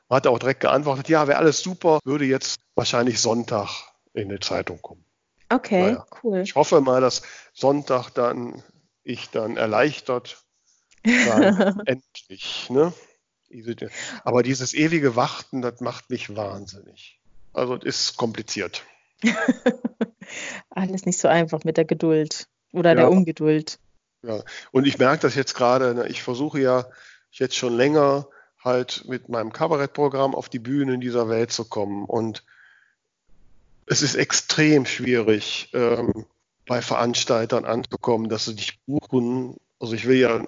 Man 0.08 0.16
hat 0.16 0.26
auch 0.28 0.38
direkt 0.38 0.60
geantwortet, 0.60 1.08
ja, 1.08 1.26
wäre 1.26 1.38
alles 1.38 1.60
super, 1.60 1.98
würde 2.04 2.24
jetzt 2.24 2.60
wahrscheinlich 2.76 3.20
Sonntag 3.20 3.68
in 4.12 4.28
die 4.28 4.38
Zeitung 4.38 4.80
kommen. 4.80 5.04
Okay, 5.48 5.92
naja, 5.92 6.06
cool. 6.22 6.40
Ich 6.42 6.54
hoffe 6.54 6.80
mal, 6.80 7.00
dass 7.00 7.22
Sonntag 7.52 8.10
dann 8.10 8.62
ich 9.02 9.30
dann 9.30 9.56
erleichtert 9.56 10.44
endlich, 11.86 12.70
ne? 12.70 12.92
Aber 14.22 14.42
dieses 14.42 14.74
ewige 14.74 15.16
Warten, 15.16 15.62
das 15.62 15.80
macht 15.80 16.10
mich 16.10 16.36
wahnsinnig. 16.36 17.20
Also 17.52 17.76
es 17.76 18.00
ist 18.00 18.16
kompliziert. 18.16 18.84
Alles 20.70 21.04
nicht 21.04 21.18
so 21.18 21.26
einfach 21.26 21.64
mit 21.64 21.76
der 21.76 21.84
Geduld 21.84 22.46
oder 22.72 22.90
ja. 22.90 22.96
der 22.96 23.10
Ungeduld. 23.10 23.78
Ja, 24.22 24.42
und 24.70 24.86
ich 24.86 24.98
merke 24.98 25.22
das 25.22 25.34
jetzt 25.34 25.54
gerade, 25.54 25.94
ne? 25.94 26.06
ich 26.08 26.22
versuche 26.22 26.60
ja 26.60 26.86
jetzt 27.30 27.56
schon 27.56 27.74
länger 27.74 28.28
halt 28.62 29.04
mit 29.08 29.28
meinem 29.28 29.52
Kabarettprogramm 29.52 30.34
auf 30.34 30.48
die 30.48 30.58
Bühne 30.58 30.94
in 30.94 31.00
dieser 31.00 31.28
Welt 31.28 31.50
zu 31.50 31.64
kommen. 31.64 32.04
Und 32.04 32.44
es 33.86 34.02
ist 34.02 34.14
extrem 34.14 34.86
schwierig, 34.86 35.70
ähm, 35.72 36.26
bei 36.66 36.82
Veranstaltern 36.82 37.64
anzukommen, 37.64 38.28
dass 38.28 38.44
sie 38.44 38.54
dich 38.54 38.78
buchen. 38.84 39.56
Also 39.80 39.94
ich 39.94 40.06
will 40.06 40.18
ja 40.18 40.46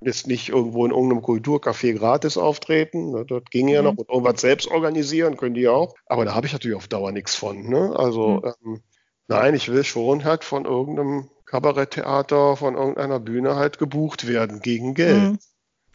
jetzt 0.00 0.26
nicht 0.26 0.50
irgendwo 0.50 0.84
in 0.84 0.92
irgendeinem 0.92 1.22
Kulturcafé 1.22 1.94
gratis 1.94 2.36
auftreten. 2.36 3.12
Ne? 3.12 3.24
Das 3.26 3.42
ging 3.50 3.68
ja 3.68 3.82
mhm. 3.82 3.88
noch 3.88 3.96
und 3.96 4.08
irgendwas 4.08 4.40
selbst 4.40 4.70
organisieren 4.70 5.36
können 5.36 5.54
die 5.54 5.68
auch. 5.68 5.94
Aber 6.06 6.24
da 6.24 6.34
habe 6.34 6.46
ich 6.46 6.52
natürlich 6.52 6.76
auf 6.76 6.88
Dauer 6.88 7.12
nichts 7.12 7.34
von. 7.34 7.68
Ne? 7.68 7.94
Also 7.96 8.42
mhm. 8.42 8.52
ähm, 8.64 8.82
nein, 9.28 9.54
ich 9.54 9.70
will 9.70 9.84
schon 9.84 10.24
halt 10.24 10.44
von 10.44 10.64
irgendeinem 10.64 11.30
Kabaretttheater, 11.46 12.56
von 12.56 12.74
irgendeiner 12.74 13.20
Bühne 13.20 13.56
halt 13.56 13.78
gebucht 13.78 14.26
werden 14.26 14.60
gegen 14.60 14.94
Geld. 14.94 15.22
Mhm. 15.22 15.38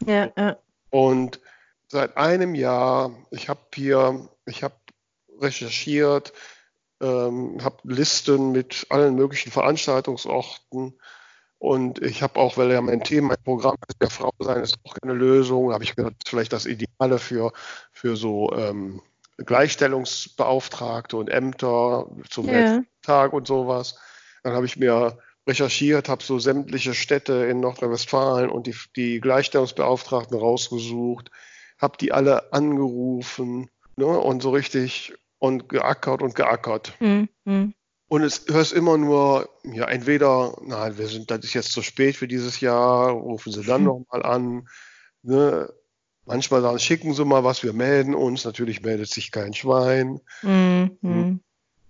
Ja, 0.06 0.32
ja. 0.36 0.56
Und 0.90 1.40
seit 1.88 2.16
einem 2.16 2.54
Jahr, 2.54 3.12
ich 3.30 3.48
habe 3.48 3.60
hier, 3.74 4.28
ich 4.46 4.62
habe 4.62 4.74
recherchiert, 5.38 6.32
ähm, 7.00 7.58
habe 7.62 7.76
Listen 7.84 8.52
mit 8.52 8.86
allen 8.90 9.14
möglichen 9.14 9.50
Veranstaltungsorten 9.50 10.98
und 11.60 12.00
ich 12.00 12.22
habe 12.22 12.40
auch, 12.40 12.56
weil 12.56 12.72
ja 12.72 12.80
mein 12.80 13.02
Thema, 13.02 13.28
mein 13.28 13.44
Programm 13.44 13.76
ist, 13.86 14.00
der 14.00 14.08
Frau 14.08 14.30
sein 14.38 14.62
ist 14.62 14.78
auch 14.82 14.94
keine 14.94 15.12
Lösung, 15.12 15.74
habe 15.74 15.84
ich 15.84 15.94
gedacht, 15.94 16.14
vielleicht 16.24 16.54
das 16.54 16.64
Ideale 16.64 17.18
für, 17.18 17.52
für 17.92 18.16
so 18.16 18.50
ähm, 18.54 19.02
Gleichstellungsbeauftragte 19.36 21.18
und 21.18 21.28
Ämter 21.28 22.06
zum 22.30 22.48
ja. 22.48 22.82
Tag 23.02 23.34
und 23.34 23.46
sowas. 23.46 23.98
Dann 24.42 24.54
habe 24.54 24.64
ich 24.64 24.78
mir 24.78 25.18
recherchiert, 25.46 26.08
habe 26.08 26.24
so 26.24 26.38
sämtliche 26.38 26.94
Städte 26.94 27.34
in 27.44 27.60
Nordrhein-Westfalen 27.60 28.48
und 28.48 28.66
die, 28.66 28.74
die 28.96 29.20
Gleichstellungsbeauftragten 29.20 30.38
rausgesucht, 30.38 31.30
habe 31.76 31.98
die 31.98 32.12
alle 32.12 32.54
angerufen 32.54 33.68
ne, 33.96 34.06
und 34.06 34.42
so 34.42 34.48
richtig 34.48 35.12
und 35.38 35.68
geackert 35.68 36.22
und 36.22 36.34
geackert. 36.34 36.94
Mhm. 37.00 37.28
Und 38.10 38.24
es 38.24 38.46
hörst 38.48 38.72
immer 38.72 38.98
nur, 38.98 39.48
ja, 39.62 39.84
entweder, 39.84 40.56
na, 40.62 40.98
wir 40.98 41.06
sind, 41.06 41.30
das 41.30 41.44
ist 41.44 41.54
jetzt 41.54 41.70
zu 41.70 41.80
spät 41.80 42.16
für 42.16 42.26
dieses 42.26 42.60
Jahr, 42.60 43.12
rufen 43.12 43.52
Sie 43.52 43.62
dann 43.62 43.84
nochmal 43.84 44.24
an. 44.24 44.68
Ne? 45.22 45.72
Manchmal 46.26 46.60
sagen, 46.60 46.80
schicken 46.80 47.14
Sie 47.14 47.24
mal 47.24 47.44
was, 47.44 47.62
wir 47.62 47.72
melden 47.72 48.16
uns. 48.16 48.44
Natürlich 48.44 48.82
meldet 48.82 49.10
sich 49.10 49.30
kein 49.30 49.54
Schwein. 49.54 50.20
Mhm. 50.42 51.38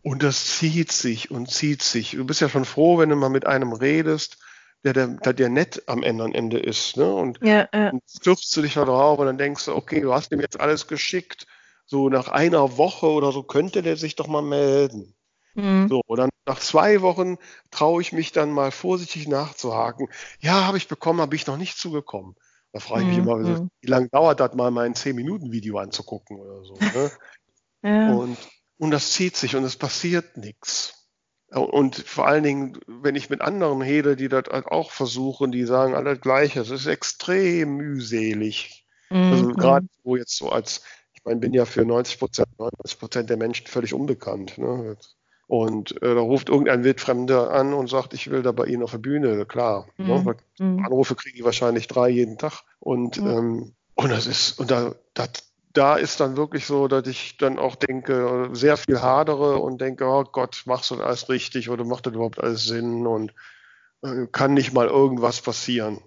Und 0.03 0.23
das 0.23 0.59
zieht 0.59 0.93
sich 0.93 1.31
und 1.31 1.51
zieht 1.51 1.83
sich. 1.83 2.11
Du 2.11 2.27
bist 2.27 2.43
ja 2.43 2.51
schon 2.51 2.67
froh, 2.67 2.99
wenn 2.99 3.09
du 3.09 3.17
mal 3.17 3.31
mit 3.31 3.47
einem 3.47 3.73
redest, 3.73 4.37
der, 4.85 4.93
der, 4.93 5.33
der, 5.33 5.49
nett 5.49 5.85
am 5.87 6.03
Ende 6.03 6.59
ist. 6.59 6.99
Ne? 6.99 7.11
Und 7.11 7.39
ja, 7.43 7.61
ja. 7.61 7.69
dann 7.73 8.01
stürzt 8.07 8.55
du 8.55 8.61
dich 8.61 8.75
da 8.75 8.85
drauf 8.85 9.19
und 9.21 9.25
dann 9.25 9.39
denkst 9.39 9.65
du, 9.65 9.75
okay, 9.75 10.03
du 10.03 10.13
hast 10.13 10.33
ihm 10.33 10.41
jetzt 10.43 10.61
alles 10.61 10.87
geschickt. 10.87 11.47
So 11.87 12.11
nach 12.11 12.29
einer 12.29 12.77
Woche 12.77 13.07
oder 13.07 13.33
so 13.33 13.43
könnte 13.43 13.81
der 13.81 13.97
sich 13.97 14.17
doch 14.17 14.27
mal 14.27 14.43
melden. 14.43 15.15
Mhm. 15.55 15.89
So, 15.89 16.03
und 16.07 16.19
dann 16.19 16.31
nach 16.47 16.61
zwei 16.61 17.03
Wochen 17.03 17.37
traue 17.71 18.03
ich 18.03 18.13
mich 18.13 18.33
dann 18.33 18.51
mal 18.51 18.71
vorsichtig 18.71 19.29
nachzuhaken. 19.29 20.09
Ja, 20.41 20.67
habe 20.67 20.79
ich 20.79 20.89
bekommen, 20.89 21.21
habe 21.21 21.37
ich 21.37 21.47
noch 21.47 21.57
nicht 21.57 21.79
zugekommen. 21.79 22.35
Da 22.73 22.81
frage 22.81 23.03
ich 23.03 23.09
mich 23.09 23.19
mhm. 23.19 23.23
immer, 23.23 23.41
wie, 23.41 23.61
mhm. 23.63 23.71
wie 23.81 23.89
lange 23.89 24.09
dauert 24.09 24.41
das 24.41 24.55
mal, 24.55 24.71
mein 24.71 24.95
10-Minuten-Video 24.95 25.79
anzugucken 25.79 26.39
oder 26.39 26.65
so. 26.65 26.75
Ne? 26.75 27.11
ja. 27.83 28.15
und, 28.15 28.39
und 28.79 28.91
das 28.91 29.13
zieht 29.13 29.37
sich 29.37 29.57
und 29.57 29.65
es 29.65 29.77
passiert 29.77 30.37
nichts. 30.37 31.01
Und 31.53 31.97
vor 31.97 32.29
allen 32.29 32.45
Dingen, 32.45 32.79
wenn 32.87 33.17
ich 33.17 33.29
mit 33.29 33.41
anderen 33.41 33.83
rede, 33.83 34.15
die 34.15 34.29
das 34.29 34.45
halt 34.51 34.67
auch 34.67 34.93
versuchen, 34.93 35.51
die 35.51 35.65
sagen 35.65 35.97
alle 35.97 36.17
gleich, 36.17 36.55
es 36.55 36.71
ist 36.71 36.87
extrem 36.87 37.77
mühselig. 37.77 38.87
Mhm. 39.11 39.33
Also 39.33 39.49
gerade 39.49 39.87
wo 40.05 40.15
jetzt 40.15 40.37
so 40.37 40.51
als, 40.51 40.83
ich 41.13 41.25
meine, 41.25 41.41
bin 41.41 41.53
ja 41.53 41.65
für 41.65 41.85
90 41.85 42.21
Prozent, 42.21 42.49
90 42.59 42.99
Prozent 43.01 43.31
der 43.31 43.37
Menschen 43.37 43.67
völlig 43.67 43.93
unbekannt. 43.93 44.59
Ne? 44.59 44.97
Und 45.51 46.01
äh, 46.01 46.15
da 46.15 46.21
ruft 46.21 46.49
irgendein 46.49 46.85
Wildfremder 46.85 47.51
an 47.51 47.75
und 47.75 47.91
sagt, 47.91 48.15
ich 48.15 48.31
will 48.31 48.43
da 48.43 48.53
bei 48.53 48.67
Ihnen 48.67 48.85
auf 48.85 48.93
der 48.93 48.99
Bühne. 48.99 49.45
Klar, 49.47 49.89
mhm. 49.97 50.07
ne? 50.07 50.37
Mhm. 50.61 50.85
Anrufe 50.87 51.17
kriege 51.17 51.37
ich 51.37 51.45
wahrscheinlich 51.45 51.89
drei 51.89 52.09
jeden 52.09 52.39
Tag. 52.39 52.63
Und, 52.79 53.21
mhm. 53.21 53.27
ähm, 53.29 53.73
und 53.97 54.13
das 54.13 54.29
ist, 54.29 54.61
und 54.61 54.71
da, 54.71 54.95
das, 55.13 55.51
da 55.73 55.97
ist 55.97 56.21
dann 56.21 56.37
wirklich 56.37 56.67
so, 56.67 56.87
dass 56.87 57.05
ich 57.09 57.37
dann 57.37 57.59
auch 57.59 57.75
denke, 57.75 58.51
sehr 58.53 58.77
viel 58.77 59.03
hadere 59.03 59.57
und 59.57 59.81
denke, 59.81 60.05
oh 60.05 60.23
Gott, 60.23 60.63
machst 60.67 60.93
du 60.93 60.95
das 60.95 61.05
alles 61.05 61.29
richtig 61.29 61.69
oder 61.69 61.85
macht 61.85 62.07
das 62.07 62.15
überhaupt 62.15 62.39
alles 62.39 62.63
Sinn 62.63 63.05
und 63.05 63.35
äh, 64.03 64.29
kann 64.31 64.55
nicht 64.55 64.73
mal 64.73 64.87
irgendwas 64.87 65.41
passieren. 65.41 65.99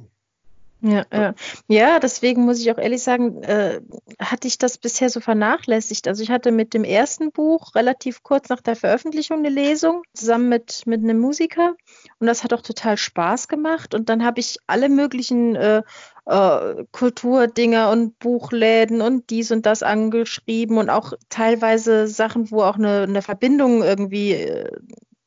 Ja, 0.86 1.06
ja. 1.14 1.34
ja, 1.70 2.00
deswegen 2.00 2.44
muss 2.44 2.60
ich 2.60 2.70
auch 2.70 2.78
ehrlich 2.78 3.02
sagen, 3.02 3.42
äh, 3.44 3.80
hatte 4.20 4.50
ich 4.50 4.58
das 4.58 4.78
bisher 4.78 5.10
so 5.10 5.22
vernachlässigt. 5.22 6.10
Also 6.10 6.24
ich 6.24 6.30
hatte 6.30 6.52
mit 6.52 6.74
dem 6.74 6.84
ersten 6.84 7.32
Buch 7.32 7.74
relativ 7.74 8.22
kurz 8.22 8.50
nach 8.50 8.60
der 8.60 8.76
Veröffentlichung 8.76 9.38
eine 9.40 9.50
Lesung 9.50 10.04
zusammen 10.14 10.50
mit, 10.50 10.84
mit 10.86 11.02
einem 11.02 11.20
Musiker 11.20 11.76
und 12.20 12.28
das 12.28 12.44
hat 12.44 12.52
auch 12.52 12.62
total 12.62 12.98
Spaß 12.98 13.48
gemacht. 13.48 13.96
Und 13.96 14.10
dann 14.10 14.26
habe 14.26 14.42
ich 14.42 14.58
alle 14.68 14.90
möglichen 14.90 15.56
äh, 15.56 15.84
äh, 16.26 16.84
Kulturdinge 16.92 17.90
und 17.90 18.20
Buchläden 18.20 19.02
und 19.02 19.30
dies 19.30 19.52
und 19.52 19.66
das 19.66 19.84
angeschrieben 19.84 20.78
und 20.78 20.90
auch 20.90 21.14
teilweise 21.30 22.08
Sachen, 22.08 22.52
wo 22.52 22.62
auch 22.62 22.76
eine, 22.76 23.04
eine 23.04 23.22
Verbindung 23.22 23.84
irgendwie 23.84 24.34
äh, 24.34 24.70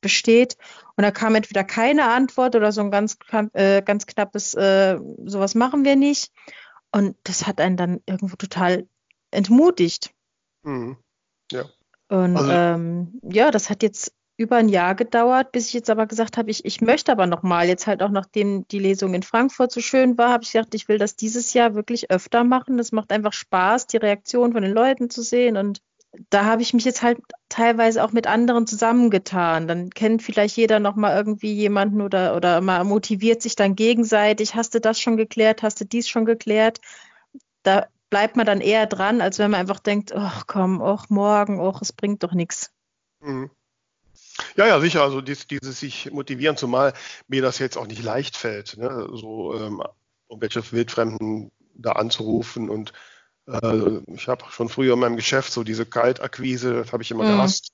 besteht. 0.00 0.56
Und 0.96 1.02
da 1.02 1.10
kam 1.10 1.34
entweder 1.34 1.64
keine 1.64 2.10
Antwort 2.10 2.54
oder 2.54 2.72
so 2.72 2.80
ein 2.80 2.90
ganz, 2.90 3.18
äh, 3.52 3.82
ganz 3.82 4.06
knappes, 4.06 4.54
äh, 4.54 4.98
sowas 5.24 5.54
machen 5.54 5.84
wir 5.84 5.96
nicht. 5.96 6.32
Und 6.92 7.16
das 7.24 7.46
hat 7.46 7.60
einen 7.60 7.76
dann 7.76 8.00
irgendwo 8.06 8.36
total 8.36 8.86
entmutigt. 9.30 10.10
Mhm. 10.62 10.96
Ja. 11.50 11.64
Und 12.08 12.36
also, 12.36 12.50
ähm, 12.50 13.20
ja, 13.22 13.50
das 13.50 13.68
hat 13.70 13.82
jetzt 13.82 14.12
über 14.38 14.56
ein 14.56 14.68
Jahr 14.68 14.94
gedauert, 14.94 15.52
bis 15.52 15.68
ich 15.68 15.72
jetzt 15.72 15.88
aber 15.88 16.06
gesagt 16.06 16.36
habe, 16.36 16.50
ich, 16.50 16.64
ich 16.64 16.80
möchte 16.80 17.10
aber 17.10 17.26
nochmal, 17.26 17.68
jetzt 17.68 17.86
halt 17.86 18.02
auch 18.02 18.10
nachdem 18.10 18.68
die 18.68 18.78
Lesung 18.78 19.14
in 19.14 19.22
Frankfurt 19.22 19.72
so 19.72 19.80
schön 19.80 20.18
war, 20.18 20.30
habe 20.30 20.44
ich 20.44 20.52
gesagt, 20.52 20.74
ich 20.74 20.88
will 20.88 20.98
das 20.98 21.16
dieses 21.16 21.54
Jahr 21.54 21.74
wirklich 21.74 22.10
öfter 22.10 22.44
machen. 22.44 22.76
Das 22.76 22.92
macht 22.92 23.12
einfach 23.12 23.32
Spaß, 23.32 23.86
die 23.86 23.96
Reaktion 23.96 24.52
von 24.52 24.62
den 24.62 24.72
Leuten 24.72 25.08
zu 25.08 25.22
sehen 25.22 25.56
und 25.56 25.80
da 26.30 26.44
habe 26.44 26.62
ich 26.62 26.74
mich 26.74 26.84
jetzt 26.84 27.02
halt 27.02 27.18
teilweise 27.48 28.02
auch 28.02 28.12
mit 28.12 28.26
anderen 28.26 28.66
zusammengetan. 28.66 29.68
Dann 29.68 29.90
kennt 29.90 30.22
vielleicht 30.22 30.56
jeder 30.56 30.80
noch 30.80 30.96
mal 30.96 31.16
irgendwie 31.16 31.52
jemanden 31.52 32.00
oder, 32.00 32.36
oder 32.36 32.60
mal 32.60 32.84
motiviert 32.84 33.42
sich 33.42 33.56
dann 33.56 33.76
gegenseitig. 33.76 34.54
Hast 34.54 34.74
du 34.74 34.80
das 34.80 35.00
schon 35.00 35.16
geklärt? 35.16 35.62
Hast 35.62 35.80
du 35.80 35.84
dies 35.84 36.08
schon 36.08 36.24
geklärt? 36.24 36.80
Da 37.62 37.86
bleibt 38.10 38.36
man 38.36 38.46
dann 38.46 38.60
eher 38.60 38.86
dran, 38.86 39.20
als 39.20 39.38
wenn 39.38 39.50
man 39.50 39.60
einfach 39.60 39.80
denkt, 39.80 40.12
ach 40.14 40.46
komm, 40.46 40.80
ach 40.82 41.08
morgen, 41.08 41.60
ach, 41.60 41.82
es 41.82 41.92
bringt 41.92 42.22
doch 42.22 42.32
nichts. 42.32 42.70
Mhm. 43.20 43.50
Ja, 44.56 44.66
ja, 44.66 44.80
sicher. 44.80 45.02
Also 45.02 45.20
dieses, 45.20 45.46
dieses 45.46 45.80
sich 45.80 46.10
motivieren, 46.12 46.56
zumal 46.56 46.94
mir 47.28 47.42
das 47.42 47.58
jetzt 47.58 47.76
auch 47.76 47.86
nicht 47.86 48.02
leicht 48.02 48.36
fällt, 48.36 48.76
ne? 48.76 49.08
so 49.12 49.54
ähm, 49.54 49.82
irgendwelche 50.28 50.72
Wildfremden 50.72 51.50
da 51.74 51.92
anzurufen 51.92 52.70
und 52.70 52.92
ich 53.46 54.28
habe 54.28 54.44
schon 54.50 54.68
früher 54.68 54.94
in 54.94 55.00
meinem 55.00 55.16
Geschäft 55.16 55.52
so 55.52 55.62
diese 55.62 55.86
Kaltakquise, 55.86 56.74
das 56.74 56.92
habe 56.92 57.02
ich 57.02 57.10
immer 57.10 57.24
mhm. 57.24 57.36
gehasst. 57.36 57.72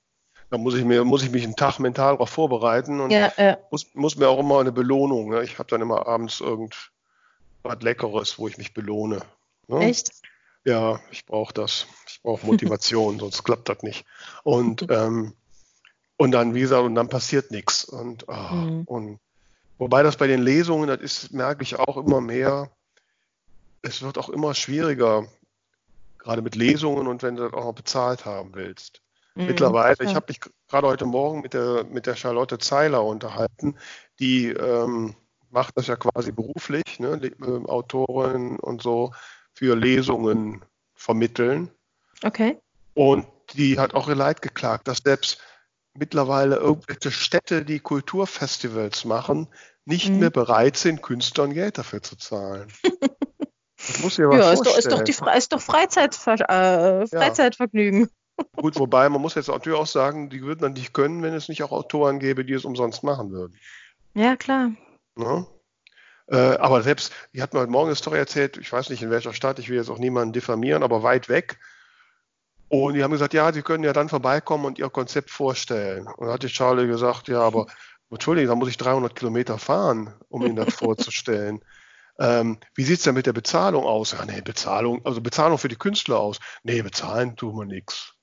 Da 0.51 0.59
muss 0.59 0.75
ich 0.75 0.85
mir, 0.85 1.03
muss 1.03 1.23
ich 1.23 1.31
mich 1.31 1.43
einen 1.43 1.55
Tag 1.55 1.79
mental 1.79 2.13
darauf 2.13 2.29
vorbereiten 2.29 2.99
und 2.99 3.09
ja, 3.09 3.31
ja. 3.37 3.57
Muss, 3.71 3.87
muss 3.95 4.17
mir 4.17 4.29
auch 4.29 4.39
immer 4.39 4.59
eine 4.59 4.71
Belohnung. 4.71 5.29
Ne? 5.29 5.43
Ich 5.43 5.57
habe 5.57 5.67
dann 5.67 5.81
immer 5.81 6.05
abends 6.05 6.41
irgendwas 6.41 7.81
Leckeres, 7.81 8.37
wo 8.37 8.47
ich 8.47 8.59
mich 8.59 8.73
belohne. 8.73 9.21
Ne? 9.67 9.79
Echt? 9.79 10.11
Ja, 10.63 10.99
ich 11.09 11.25
brauche 11.25 11.53
das. 11.53 11.87
Ich 12.07 12.21
brauche 12.21 12.45
Motivation, 12.45 13.17
sonst 13.17 13.43
klappt 13.43 13.67
das 13.67 13.81
nicht. 13.81 14.05
Und, 14.43 14.85
ähm, 14.91 15.33
und 16.17 16.31
dann, 16.31 16.53
wie 16.53 16.61
gesagt, 16.61 16.83
und 16.83 16.93
dann 16.93 17.09
passiert 17.09 17.49
nichts. 17.49 17.83
Und, 17.83 18.27
oh, 18.27 18.53
mhm. 18.53 18.83
und 18.83 19.19
wobei 19.79 20.03
das 20.03 20.17
bei 20.17 20.27
den 20.27 20.43
Lesungen, 20.43 20.87
das 20.87 21.01
ist, 21.01 21.33
merke 21.33 21.63
ich 21.63 21.79
auch 21.79 21.97
immer 21.97 22.21
mehr, 22.21 22.69
es 23.81 24.03
wird 24.03 24.19
auch 24.19 24.29
immer 24.29 24.53
schwieriger, 24.53 25.27
gerade 26.23 26.41
mit 26.41 26.55
Lesungen 26.55 27.07
und 27.07 27.21
wenn 27.21 27.35
du 27.35 27.43
das 27.43 27.53
auch 27.53 27.65
noch 27.65 27.75
bezahlt 27.75 28.25
haben 28.25 28.55
willst. 28.55 29.01
Mhm, 29.35 29.47
Mittlerweile, 29.47 29.97
ich 30.01 30.15
habe 30.15 30.25
mich 30.29 30.39
gerade 30.67 30.87
heute 30.87 31.05
Morgen 31.05 31.41
mit 31.41 31.53
der, 31.53 31.83
mit 31.85 32.05
der 32.05 32.15
Charlotte 32.15 32.57
Zeiler 32.57 33.03
unterhalten, 33.03 33.75
die 34.19 34.47
ähm, 34.49 35.15
macht 35.49 35.77
das 35.77 35.87
ja 35.87 35.95
quasi 35.95 36.31
beruflich, 36.31 36.99
ne, 36.99 37.19
äh, 37.23 37.65
Autorin 37.67 38.59
und 38.59 38.81
so, 38.81 39.13
für 39.53 39.75
Lesungen 39.75 40.63
vermitteln. 40.95 41.69
Okay. 42.23 42.57
Und 42.93 43.27
die 43.53 43.79
hat 43.79 43.93
auch 43.93 44.07
ihr 44.07 44.15
Leid 44.15 44.41
geklagt, 44.41 44.87
dass 44.87 44.99
selbst 44.99 45.39
mittlerweile 45.93 46.55
irgendwelche 46.55 47.11
Städte, 47.11 47.65
die 47.65 47.79
Kulturfestivals 47.79 49.05
machen, 49.05 49.47
nicht 49.85 50.09
mhm. 50.09 50.19
mehr 50.19 50.29
bereit 50.29 50.77
sind, 50.77 51.01
Künstlern 51.01 51.53
Geld 51.53 51.77
dafür 51.77 52.01
zu 52.01 52.15
zahlen. 52.15 52.71
Das 53.87 53.99
muss 54.01 54.17
ich 54.17 54.25
aber 54.25 54.37
ja, 54.37 54.51
ist 54.51 54.65
doch, 54.65 54.77
ist 54.77 54.91
doch, 54.91 55.01
die, 55.01 55.11
ist 55.11 55.53
doch 55.53 55.61
Freizeitver 55.61 56.33
äh, 56.33 57.07
Freizeitvergnügen. 57.07 58.01
Ja. 58.01 58.07
Gut, 58.55 58.79
wobei 58.79 59.07
man 59.09 59.21
muss 59.21 59.35
jetzt 59.35 59.49
natürlich 59.49 59.77
auch 59.77 59.87
sagen, 59.87 60.29
die 60.29 60.41
würden 60.41 60.61
dann 60.61 60.73
nicht 60.73 60.93
können, 60.93 61.21
wenn 61.21 61.33
es 61.33 61.49
nicht 61.49 61.61
auch 61.63 61.71
Autoren 61.71 62.19
gäbe, 62.19 62.43
die 62.43 62.53
es 62.53 62.65
umsonst 62.65 63.03
machen 63.03 63.31
würden. 63.31 63.55
Ja, 64.15 64.35
klar. 64.35 64.71
Ja? 65.17 65.23
Ne? 65.23 65.47
Äh, 66.27 66.57
aber 66.57 66.81
selbst, 66.81 67.13
die 67.33 67.41
hat 67.41 67.53
mir 67.53 67.59
heute 67.59 67.71
Morgen 67.71 67.89
eine 67.89 67.95
Story 67.95 68.17
erzählt, 68.17 68.57
ich 68.57 68.71
weiß 68.71 68.89
nicht 68.89 69.03
in 69.03 69.11
welcher 69.11 69.33
Stadt, 69.33 69.59
ich 69.59 69.69
will 69.69 69.77
jetzt 69.77 69.89
auch 69.89 69.97
niemanden 69.97 70.33
diffamieren, 70.33 70.81
aber 70.81 71.03
weit 71.03 71.29
weg. 71.29 71.59
Und 72.69 72.95
die 72.95 73.03
haben 73.03 73.11
gesagt, 73.11 73.33
ja, 73.33 73.51
sie 73.53 73.61
können 73.61 73.83
ja 73.83 73.93
dann 73.93 74.09
vorbeikommen 74.09 74.65
und 74.65 74.79
ihr 74.79 74.89
Konzept 74.89 75.29
vorstellen. 75.29 76.07
Und 76.07 76.25
dann 76.25 76.33
hat 76.33 76.43
die 76.43 76.47
Charlie 76.47 76.87
gesagt, 76.87 77.27
ja, 77.27 77.41
aber 77.41 77.67
Entschuldigung, 78.09 78.49
da 78.49 78.55
muss 78.55 78.69
ich 78.69 78.77
300 78.77 79.15
Kilometer 79.15 79.57
fahren, 79.57 80.13
um 80.29 80.43
Ihnen 80.43 80.55
das 80.55 80.73
vorzustellen. 80.75 81.63
Ähm, 82.19 82.59
wie 82.75 82.83
sieht 82.83 82.99
es 82.99 83.03
denn 83.03 83.15
mit 83.15 83.25
der 83.25 83.33
Bezahlung 83.33 83.85
aus? 83.85 84.11
Ja, 84.11 84.25
nee, 84.25 84.41
Bezahlung, 84.41 85.05
also 85.05 85.21
Bezahlung 85.21 85.57
für 85.57 85.67
die 85.67 85.75
Künstler 85.75 86.19
aus. 86.19 86.39
Nee, 86.63 86.81
bezahlen 86.81 87.35
tun 87.35 87.57
wir 87.57 87.65
nichts. 87.65 88.13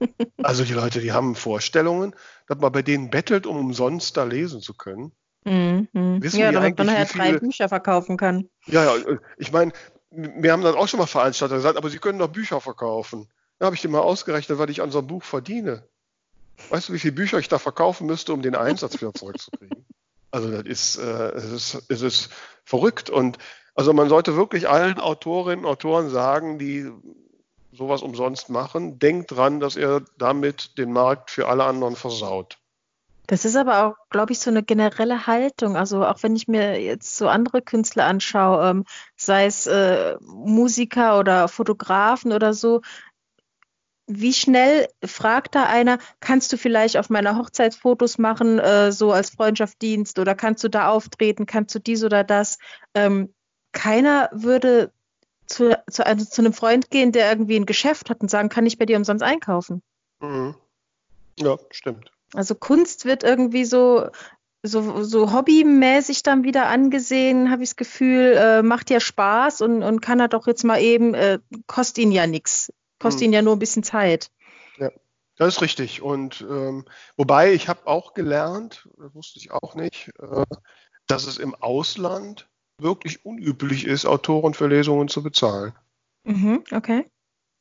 Also 0.42 0.64
die 0.64 0.74
Leute, 0.74 1.00
die 1.00 1.12
haben 1.12 1.34
Vorstellungen, 1.34 2.14
dass 2.46 2.58
man 2.58 2.70
bei 2.70 2.82
denen 2.82 3.10
bettelt, 3.10 3.46
um 3.46 3.56
umsonst 3.56 4.16
da 4.16 4.22
lesen 4.22 4.60
zu 4.60 4.72
können. 4.72 5.12
Mhm. 5.44 5.88
Wissen 6.22 6.38
ja, 6.38 6.52
damit 6.52 6.78
man 6.78 6.86
nachher 6.86 7.06
drei 7.06 7.38
Bücher 7.38 7.68
verkaufen 7.68 8.16
kann. 8.16 8.48
Ja, 8.66 8.84
ja, 8.84 9.18
ich 9.38 9.50
meine, 9.50 9.72
wir 10.10 10.52
haben 10.52 10.62
dann 10.62 10.76
auch 10.76 10.88
schon 10.88 11.00
mal 11.00 11.06
Veranstalter 11.06 11.56
gesagt, 11.56 11.76
aber 11.76 11.90
sie 11.90 11.98
können 11.98 12.18
doch 12.18 12.28
Bücher 12.28 12.60
verkaufen. 12.60 13.28
Da 13.58 13.66
habe 13.66 13.76
ich 13.76 13.82
dir 13.82 13.88
mal 13.88 14.00
ausgerechnet, 14.00 14.58
was 14.58 14.70
ich 14.70 14.82
an 14.82 14.90
so 14.90 14.98
einem 14.98 15.08
Buch 15.08 15.24
verdiene. 15.24 15.88
Weißt 16.70 16.88
du, 16.88 16.92
wie 16.92 16.98
viele 16.98 17.12
Bücher 17.12 17.38
ich 17.38 17.48
da 17.48 17.58
verkaufen 17.58 18.06
müsste, 18.06 18.32
um 18.32 18.42
den 18.42 18.54
Einsatz 18.54 19.00
wieder 19.00 19.14
zurückzukriegen? 19.14 19.86
Also 20.30 20.50
das 20.50 20.64
ist, 20.64 20.96
äh, 20.98 21.30
es 21.32 21.50
ist, 21.50 21.82
es 21.88 22.02
ist 22.02 22.30
verrückt. 22.64 23.10
Und 23.10 23.38
also 23.74 23.92
man 23.92 24.08
sollte 24.08 24.36
wirklich 24.36 24.68
allen 24.68 24.98
Autorinnen 24.98 25.64
und 25.64 25.70
Autoren 25.70 26.10
sagen, 26.10 26.58
die 26.58 26.90
sowas 27.72 28.02
umsonst 28.02 28.50
machen, 28.50 28.98
denkt 28.98 29.30
dran, 29.30 29.60
dass 29.60 29.76
ihr 29.76 30.04
damit 30.18 30.76
den 30.78 30.92
Markt 30.92 31.30
für 31.30 31.48
alle 31.48 31.64
anderen 31.64 31.96
versaut. 31.96 32.58
Das 33.28 33.44
ist 33.44 33.56
aber 33.56 33.84
auch, 33.84 33.94
glaube 34.08 34.32
ich, 34.32 34.38
so 34.38 34.48
eine 34.48 34.62
generelle 34.62 35.26
Haltung. 35.26 35.76
Also 35.76 36.04
auch 36.04 36.22
wenn 36.22 36.34
ich 36.34 36.48
mir 36.48 36.80
jetzt 36.80 37.18
so 37.18 37.28
andere 37.28 37.60
Künstler 37.60 38.06
anschaue, 38.06 38.70
ähm, 38.70 38.84
sei 39.16 39.44
es 39.44 39.66
äh, 39.66 40.16
Musiker 40.22 41.18
oder 41.18 41.46
Fotografen 41.46 42.32
oder 42.32 42.54
so, 42.54 42.80
wie 44.08 44.32
schnell 44.32 44.88
fragt 45.04 45.54
da 45.54 45.64
einer, 45.64 45.98
kannst 46.20 46.52
du 46.52 46.56
vielleicht 46.56 46.96
auf 46.96 47.10
meiner 47.10 47.36
Hochzeit 47.36 47.74
Fotos 47.74 48.18
machen, 48.18 48.58
äh, 48.58 48.90
so 48.90 49.12
als 49.12 49.30
Freundschaftsdienst 49.30 50.18
oder 50.18 50.34
kannst 50.34 50.64
du 50.64 50.68
da 50.68 50.88
auftreten, 50.88 51.46
kannst 51.46 51.74
du 51.74 51.78
dies 51.78 52.02
oder 52.02 52.24
das? 52.24 52.58
Ähm, 52.94 53.32
keiner 53.72 54.30
würde 54.32 54.90
zu, 55.46 55.78
zu, 55.90 56.04
also 56.06 56.24
zu, 56.24 56.42
einem 56.42 56.52
Freund 56.52 56.90
gehen, 56.90 57.12
der 57.12 57.30
irgendwie 57.30 57.56
ein 57.56 57.66
Geschäft 57.66 58.10
hat 58.10 58.20
und 58.20 58.30
sagen, 58.30 58.48
kann 58.48 58.66
ich 58.66 58.78
bei 58.78 58.86
dir 58.86 58.96
umsonst 58.96 59.22
einkaufen? 59.22 59.82
Mhm. 60.20 60.54
Ja, 61.38 61.56
stimmt. 61.70 62.10
Also 62.34 62.54
Kunst 62.54 63.04
wird 63.04 63.24
irgendwie 63.24 63.64
so, 63.64 64.08
so, 64.62 65.02
so 65.02 65.32
hobbymäßig 65.32 66.22
dann 66.22 66.44
wieder 66.44 66.66
angesehen, 66.66 67.50
habe 67.50 67.62
ich 67.62 67.70
das 67.70 67.76
Gefühl, 67.76 68.34
äh, 68.36 68.62
macht 68.62 68.90
ja 68.90 69.00
Spaß 69.00 69.60
und, 69.60 69.82
und 69.82 70.00
kann 70.00 70.20
er 70.20 70.28
doch 70.28 70.46
jetzt 70.46 70.64
mal 70.64 70.80
eben, 70.80 71.14
äh, 71.14 71.38
kostet 71.66 71.98
ihn 71.98 72.12
ja 72.12 72.26
nichts. 72.26 72.72
Kostet 72.98 73.22
hm. 73.22 73.26
ihn 73.26 73.32
ja 73.32 73.42
nur 73.42 73.56
ein 73.56 73.60
bisschen 73.60 73.82
Zeit. 73.82 74.30
Ja, 74.78 74.90
das 75.36 75.56
ist 75.56 75.62
richtig. 75.62 76.02
Und 76.02 76.44
ähm, 76.48 76.84
wobei 77.16 77.52
ich 77.52 77.68
habe 77.68 77.86
auch 77.86 78.14
gelernt, 78.14 78.88
das 78.98 79.14
wusste 79.14 79.38
ich 79.38 79.50
auch 79.50 79.74
nicht, 79.74 80.10
äh, 80.18 80.44
dass 81.06 81.26
es 81.26 81.38
im 81.38 81.54
Ausland 81.54 82.48
wirklich 82.78 83.24
unüblich 83.24 83.86
ist, 83.86 84.06
Autoren 84.06 84.54
für 84.54 84.68
Lesungen 84.68 85.08
zu 85.08 85.22
bezahlen. 85.22 85.72
Mhm, 86.24 86.64
okay. 86.72 87.04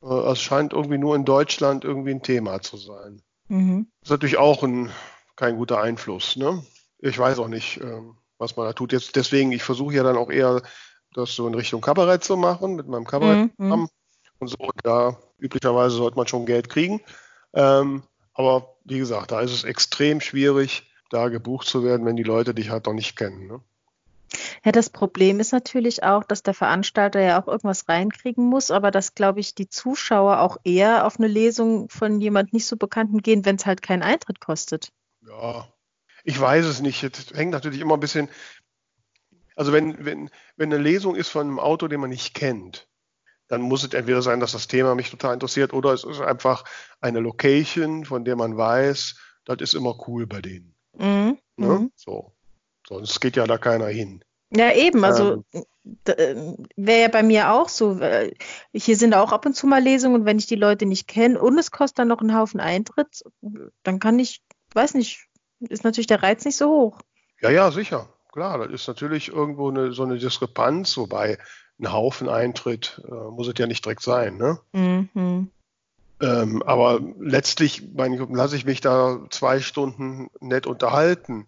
Äh, 0.03 0.31
es 0.31 0.41
scheint 0.41 0.73
irgendwie 0.73 0.97
nur 0.97 1.15
in 1.15 1.25
Deutschland 1.25 1.83
irgendwie 1.83 2.11
ein 2.11 2.23
Thema 2.23 2.61
zu 2.61 2.77
sein. 2.77 3.21
Mhm. 3.47 3.87
Das 4.01 4.07
ist 4.07 4.11
natürlich 4.11 4.37
auch 4.37 4.63
ein, 4.63 4.91
kein 5.35 5.57
guter 5.57 5.81
Einfluss. 5.81 6.35
Ne? 6.35 6.63
Ich 6.99 7.17
weiß 7.17 7.39
auch 7.39 7.47
nicht, 7.47 7.77
äh, 7.77 8.01
was 8.37 8.55
man 8.55 8.67
da 8.67 8.73
tut. 8.73 8.91
Jetzt 8.91 9.15
deswegen, 9.15 9.51
ich 9.51 9.63
versuche 9.63 9.95
ja 9.95 10.03
dann 10.03 10.17
auch 10.17 10.29
eher, 10.29 10.61
das 11.13 11.33
so 11.33 11.47
in 11.47 11.55
Richtung 11.55 11.81
Kabarett 11.81 12.23
zu 12.23 12.37
machen 12.37 12.75
mit 12.75 12.87
meinem 12.87 13.05
Kabarettprogramm. 13.05 13.81
Mhm. 13.81 13.89
Und 14.39 14.47
so, 14.49 14.69
da 14.83 15.17
üblicherweise 15.39 15.95
sollte 15.95 16.17
man 16.17 16.27
schon 16.27 16.45
Geld 16.45 16.69
kriegen. 16.69 17.01
Ähm, 17.53 18.03
aber 18.33 18.75
wie 18.83 18.99
gesagt, 18.99 19.31
da 19.31 19.41
ist 19.41 19.53
es 19.53 19.63
extrem 19.63 20.21
schwierig, 20.21 20.91
da 21.09 21.29
gebucht 21.29 21.67
zu 21.67 21.83
werden, 21.83 22.05
wenn 22.05 22.15
die 22.15 22.23
Leute 22.23 22.53
dich 22.53 22.69
halt 22.69 22.85
noch 22.85 22.93
nicht 22.93 23.15
kennen. 23.15 23.47
Ne? 23.47 23.61
Ja, 24.63 24.71
das 24.71 24.89
Problem 24.89 25.39
ist 25.39 25.53
natürlich 25.53 26.03
auch, 26.03 26.23
dass 26.23 26.43
der 26.43 26.53
Veranstalter 26.53 27.21
ja 27.21 27.41
auch 27.41 27.47
irgendwas 27.47 27.87
reinkriegen 27.87 28.45
muss, 28.45 28.71
aber 28.71 28.91
dass, 28.91 29.15
glaube 29.15 29.39
ich, 29.39 29.55
die 29.55 29.69
Zuschauer 29.69 30.39
auch 30.39 30.57
eher 30.63 31.05
auf 31.05 31.17
eine 31.17 31.27
Lesung 31.27 31.89
von 31.89 32.19
jemand 32.19 32.53
nicht 32.53 32.65
so 32.65 32.75
Bekannten 32.75 33.21
gehen, 33.21 33.45
wenn 33.45 33.55
es 33.55 33.65
halt 33.65 33.81
keinen 33.81 34.03
Eintritt 34.03 34.39
kostet. 34.39 34.91
Ja, 35.25 35.67
ich 36.23 36.39
weiß 36.39 36.65
es 36.65 36.81
nicht. 36.81 37.03
Es 37.03 37.31
hängt 37.33 37.51
natürlich 37.51 37.79
immer 37.79 37.95
ein 37.95 38.01
bisschen. 38.01 38.29
Also 39.55 39.71
wenn, 39.73 40.05
wenn, 40.05 40.29
wenn 40.55 40.71
eine 40.71 40.81
Lesung 40.81 41.15
ist 41.15 41.29
von 41.29 41.47
einem 41.47 41.59
Autor, 41.59 41.89
den 41.89 42.01
man 42.01 42.09
nicht 42.09 42.33
kennt, 42.33 42.86
dann 43.47 43.61
muss 43.61 43.83
es 43.83 43.93
entweder 43.93 44.21
sein, 44.21 44.39
dass 44.39 44.51
das 44.51 44.67
Thema 44.67 44.95
mich 44.95 45.09
total 45.09 45.33
interessiert, 45.33 45.73
oder 45.73 45.93
es 45.93 46.03
ist 46.03 46.21
einfach 46.21 46.63
eine 47.01 47.19
Location, 47.19 48.05
von 48.05 48.25
der 48.25 48.35
man 48.35 48.57
weiß, 48.57 49.15
das 49.45 49.57
ist 49.59 49.73
immer 49.73 49.97
cool 50.07 50.27
bei 50.27 50.41
denen. 50.41 50.75
Mhm. 50.97 51.37
Ne? 51.55 51.67
Mhm. 51.67 51.91
So. 51.95 52.33
Sonst 52.87 53.19
geht 53.19 53.35
ja 53.35 53.45
da 53.45 53.57
keiner 53.57 53.87
hin. 53.87 54.23
Ja, 54.49 54.71
eben. 54.73 55.03
Also 55.03 55.43
ähm, 55.53 55.63
äh, 56.05 56.35
wäre 56.77 57.01
ja 57.01 57.07
bei 57.09 57.23
mir 57.23 57.51
auch 57.51 57.67
so. 57.67 57.99
Hier 58.73 58.95
sind 58.95 59.13
auch 59.13 59.33
ab 59.33 59.45
und 59.45 59.55
zu 59.55 59.67
mal 59.67 59.81
Lesungen, 59.81 60.25
wenn 60.25 60.39
ich 60.39 60.47
die 60.47 60.55
Leute 60.55 60.85
nicht 60.85 61.07
kenne 61.07 61.39
und 61.39 61.57
es 61.57 61.71
kostet 61.71 61.99
dann 61.99 62.07
noch 62.07 62.21
einen 62.21 62.35
Haufen 62.35 62.61
Eintritt, 62.61 63.23
dann 63.83 63.99
kann 63.99 64.19
ich, 64.19 64.41
weiß 64.73 64.93
nicht, 64.93 65.25
ist 65.59 65.83
natürlich 65.83 66.07
der 66.07 66.23
Reiz 66.23 66.45
nicht 66.45 66.55
so 66.55 66.69
hoch. 66.69 67.01
Ja, 67.41 67.49
ja, 67.49 67.71
sicher. 67.71 68.07
Klar, 68.31 68.59
das 68.59 68.71
ist 68.71 68.87
natürlich 68.87 69.29
irgendwo 69.29 69.69
eine, 69.69 69.91
so 69.91 70.03
eine 70.03 70.17
Diskrepanz, 70.17 70.95
wobei 70.97 71.39
ein 71.79 71.91
Haufen 71.91 72.29
Eintritt 72.29 73.01
äh, 73.07 73.11
muss 73.11 73.47
es 73.47 73.53
ja 73.57 73.67
nicht 73.67 73.85
direkt 73.85 74.01
sein. 74.01 74.37
Ne? 74.37 74.59
Mhm. 74.73 75.51
Ähm, 76.19 76.63
aber 76.63 76.99
letztlich 77.19 77.83
lasse 77.95 78.55
ich 78.55 78.65
mich 78.65 78.81
da 78.81 79.19
zwei 79.29 79.59
Stunden 79.59 80.29
nett 80.39 80.65
unterhalten. 80.65 81.47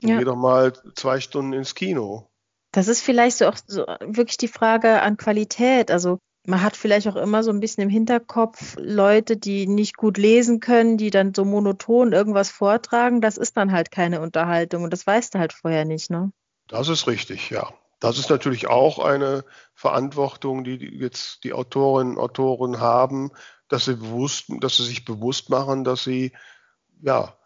Ja. 0.00 0.18
Geh 0.18 0.24
doch 0.24 0.36
mal 0.36 0.72
zwei 0.94 1.20
Stunden 1.20 1.52
ins 1.52 1.74
Kino. 1.74 2.28
Das 2.72 2.88
ist 2.88 3.02
vielleicht 3.02 3.38
so 3.38 3.46
auch 3.46 3.56
so 3.66 3.86
wirklich 4.00 4.36
die 4.36 4.48
Frage 4.48 5.02
an 5.02 5.16
Qualität. 5.16 5.90
Also 5.90 6.18
man 6.46 6.62
hat 6.62 6.76
vielleicht 6.76 7.08
auch 7.08 7.16
immer 7.16 7.42
so 7.42 7.50
ein 7.50 7.60
bisschen 7.60 7.82
im 7.82 7.88
Hinterkopf 7.88 8.76
Leute, 8.78 9.36
die 9.36 9.66
nicht 9.66 9.96
gut 9.96 10.16
lesen 10.16 10.60
können, 10.60 10.96
die 10.96 11.10
dann 11.10 11.34
so 11.34 11.44
monoton 11.44 12.12
irgendwas 12.12 12.50
vortragen. 12.50 13.20
Das 13.20 13.36
ist 13.36 13.56
dann 13.56 13.72
halt 13.72 13.90
keine 13.90 14.20
Unterhaltung 14.20 14.84
und 14.84 14.92
das 14.92 15.06
weißt 15.06 15.34
du 15.34 15.38
halt 15.38 15.52
vorher 15.52 15.84
nicht, 15.84 16.10
ne? 16.10 16.32
Das 16.68 16.88
ist 16.88 17.06
richtig, 17.06 17.50
ja. 17.50 17.72
Das 17.98 18.18
ist 18.18 18.30
natürlich 18.30 18.66
auch 18.68 18.98
eine 18.98 19.44
Verantwortung, 19.74 20.64
die 20.64 20.76
jetzt 20.76 21.44
die 21.44 21.52
Autorinnen 21.52 22.16
und 22.16 22.22
Autoren 22.22 22.80
haben, 22.80 23.30
dass 23.68 23.86
sie 23.86 23.96
bewusst, 23.96 24.46
dass 24.60 24.76
sie 24.76 24.84
sich 24.84 25.04
bewusst 25.04 25.50
machen, 25.50 25.84
dass 25.84 26.04
sie 26.04 26.32
ja 27.00 27.36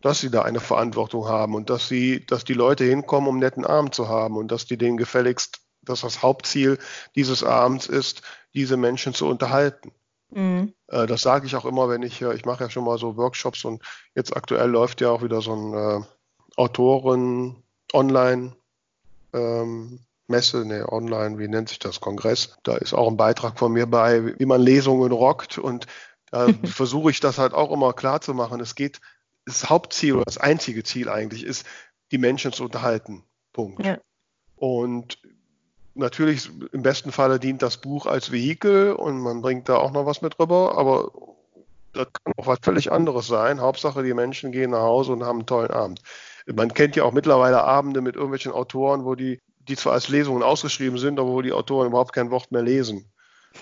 dass 0.00 0.20
sie 0.20 0.30
da 0.30 0.42
eine 0.42 0.60
Verantwortung 0.60 1.28
haben 1.28 1.54
und 1.54 1.70
dass 1.70 1.88
sie, 1.88 2.24
dass 2.26 2.44
die 2.44 2.54
Leute 2.54 2.84
hinkommen, 2.84 3.28
um 3.28 3.38
netten 3.38 3.66
Abend 3.66 3.94
zu 3.94 4.08
haben 4.08 4.36
und 4.36 4.50
dass 4.50 4.66
die 4.66 4.78
denen 4.78 4.96
gefälligst, 4.96 5.60
dass 5.82 6.00
das 6.00 6.22
Hauptziel 6.22 6.78
dieses 7.14 7.44
Abends 7.44 7.86
ist, 7.86 8.22
diese 8.54 8.76
Menschen 8.76 9.14
zu 9.14 9.26
unterhalten. 9.26 9.92
Mhm. 10.30 10.72
Äh, 10.88 11.06
das 11.06 11.20
sage 11.20 11.46
ich 11.46 11.56
auch 11.56 11.64
immer, 11.64 11.88
wenn 11.88 12.02
ich, 12.02 12.22
ich 12.22 12.44
mache 12.44 12.64
ja 12.64 12.70
schon 12.70 12.84
mal 12.84 12.98
so 12.98 13.16
Workshops 13.16 13.64
und 13.64 13.82
jetzt 14.14 14.36
aktuell 14.36 14.70
läuft 14.70 15.00
ja 15.00 15.10
auch 15.10 15.22
wieder 15.22 15.40
so 15.40 15.54
ein 15.54 15.74
äh, 15.74 16.04
Autoren 16.56 17.62
Online 17.92 18.56
ähm, 19.32 20.00
Messe, 20.28 20.64
ne, 20.64 20.90
online, 20.90 21.38
wie 21.38 21.48
nennt 21.48 21.68
sich 21.68 21.78
das, 21.78 22.00
Kongress. 22.00 22.56
Da 22.62 22.76
ist 22.76 22.94
auch 22.94 23.08
ein 23.08 23.16
Beitrag 23.16 23.58
von 23.58 23.72
mir 23.72 23.86
bei, 23.86 24.38
wie 24.38 24.46
man 24.46 24.60
Lesungen 24.60 25.12
rockt 25.12 25.58
und 25.58 25.86
da 26.30 26.48
versuche 26.64 27.10
ich 27.10 27.20
das 27.20 27.38
halt 27.38 27.54
auch 27.54 27.70
immer 27.70 27.92
klar 27.92 28.20
zu 28.20 28.34
machen. 28.34 28.60
Es 28.60 28.74
geht 28.74 29.00
das 29.44 29.70
Hauptziel 29.70 30.14
oder 30.14 30.24
das 30.24 30.38
einzige 30.38 30.82
Ziel 30.82 31.08
eigentlich 31.08 31.44
ist, 31.44 31.64
die 32.10 32.18
Menschen 32.18 32.52
zu 32.52 32.64
unterhalten. 32.64 33.22
Punkt. 33.52 33.84
Ja. 33.84 33.98
Und 34.56 35.18
natürlich 35.94 36.50
im 36.72 36.82
besten 36.82 37.12
Falle 37.12 37.38
dient 37.38 37.62
das 37.62 37.78
Buch 37.78 38.06
als 38.06 38.32
Vehikel 38.32 38.92
und 38.92 39.20
man 39.20 39.42
bringt 39.42 39.68
da 39.68 39.76
auch 39.76 39.92
noch 39.92 40.06
was 40.06 40.22
mit 40.22 40.38
rüber, 40.38 40.76
aber 40.76 41.10
das 41.92 42.08
kann 42.12 42.34
auch 42.36 42.46
was 42.46 42.58
völlig 42.62 42.92
anderes 42.92 43.26
sein. 43.26 43.60
Hauptsache, 43.60 44.02
die 44.02 44.14
Menschen 44.14 44.52
gehen 44.52 44.70
nach 44.70 44.82
Hause 44.82 45.12
und 45.12 45.24
haben 45.24 45.38
einen 45.38 45.46
tollen 45.46 45.70
Abend. 45.70 46.02
Man 46.46 46.72
kennt 46.72 46.96
ja 46.96 47.04
auch 47.04 47.12
mittlerweile 47.12 47.62
Abende 47.64 48.00
mit 48.00 48.14
irgendwelchen 48.14 48.52
Autoren, 48.52 49.04
wo 49.04 49.14
die, 49.14 49.40
die 49.58 49.76
zwar 49.76 49.94
als 49.94 50.08
Lesungen 50.08 50.42
ausgeschrieben 50.42 50.98
sind, 50.98 51.18
aber 51.18 51.30
wo 51.30 51.42
die 51.42 51.52
Autoren 51.52 51.88
überhaupt 51.88 52.12
kein 52.12 52.30
Wort 52.30 52.52
mehr 52.52 52.62
lesen. 52.62 53.10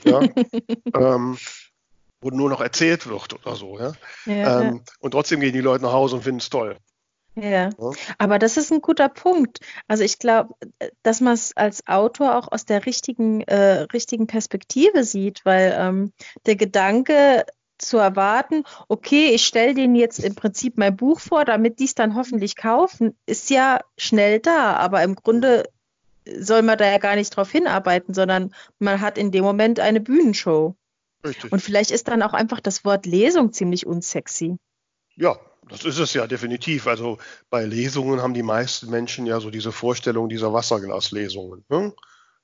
Ja? 0.05 0.21
ähm, 0.95 1.39
wo 2.21 2.31
nur 2.31 2.49
noch 2.49 2.61
erzählt 2.61 3.07
wird 3.07 3.35
oder 3.35 3.57
so. 3.57 3.79
Ja? 3.79 3.93
ja, 4.27 4.63
ähm. 4.63 4.83
Und 5.01 5.13
trotzdem 5.13 5.41
gehen 5.41 5.53
die 5.53 5.61
Leute 5.61 5.85
nach 5.85 5.93
Hause 5.93 6.17
und 6.17 6.23
finden 6.23 6.41
es 6.41 6.51
toll. 6.51 6.77
Ja. 7.37 7.51
ja, 7.51 7.71
aber 8.19 8.39
das 8.39 8.57
ist 8.57 8.73
ein 8.73 8.81
guter 8.81 9.09
Punkt. 9.09 9.59
Also 9.89 10.05
ich 10.05 10.19
glaube, 10.21 10.55
dass 11.03 11.21
man 11.21 11.35
es 11.35 11.57
als 11.57 11.87
Autor 11.87 12.37
auch 12.37 12.53
aus 12.53 12.65
der 12.65 12.87
richtigen, 12.87 13.41
äh, 13.43 13.87
richtigen 13.93 14.29
Perspektive 14.29 15.03
sieht, 15.03 15.45
weil 15.45 15.75
ähm, 15.77 16.13
der 16.47 16.55
Gedanke 16.55 17.45
zu 17.85 17.99
erwarten, 17.99 18.65
okay, 18.89 19.31
ich 19.31 19.45
stelle 19.45 19.75
denen 19.75 19.95
jetzt 19.95 20.19
im 20.19 20.35
Prinzip 20.35 20.79
mein 20.79 20.97
Buch 20.97 21.21
vor, 21.21 21.45
damit 21.45 21.79
die 21.79 21.85
es 21.85 21.95
dann 21.95 22.15
hoffentlich 22.15 22.57
kaufen, 22.57 23.17
ist 23.27 23.51
ja 23.51 23.81
schnell 23.97 24.41
da. 24.41 24.75
Aber 24.75 25.03
im 25.03 25.15
Grunde 25.15 25.65
soll 26.27 26.63
man 26.63 26.79
da 26.79 26.87
ja 26.91 26.99
gar 26.99 27.17
nicht 27.17 27.37
drauf 27.37 27.51
hinarbeiten, 27.51 28.15
sondern 28.15 28.55
man 28.79 29.01
hat 29.01 29.19
in 29.19 29.31
dem 29.31 29.45
Moment 29.45 29.81
eine 29.81 30.01
Bühnenshow. 30.01 30.75
Richtig. 31.25 31.53
Und 31.53 31.61
vielleicht 31.61 31.91
ist 31.91 32.09
dann 32.09 32.23
auch 32.23 32.35
einfach 32.35 32.61
das 32.61 32.85
Wort 32.85 33.07
Lesung 33.07 33.53
ziemlich 33.53 33.87
unsexy. 33.87 34.59
Ja, 35.17 35.39
das 35.69 35.85
ist 35.85 35.99
es 35.99 36.13
ja 36.13 36.27
definitiv. 36.27 36.87
Also 36.87 37.19
bei 37.51 37.65
Lesungen 37.65 38.21
haben 38.21 38.35
die 38.35 38.43
meisten 38.43 38.91
Menschen 38.91 39.27
ja 39.27 39.41
so 39.41 39.51
diese 39.51 39.73
Vorstellung 39.73 40.29
dieser 40.29 40.53
Wasserglaslesungen. 40.53 41.65
Ne? 41.69 41.95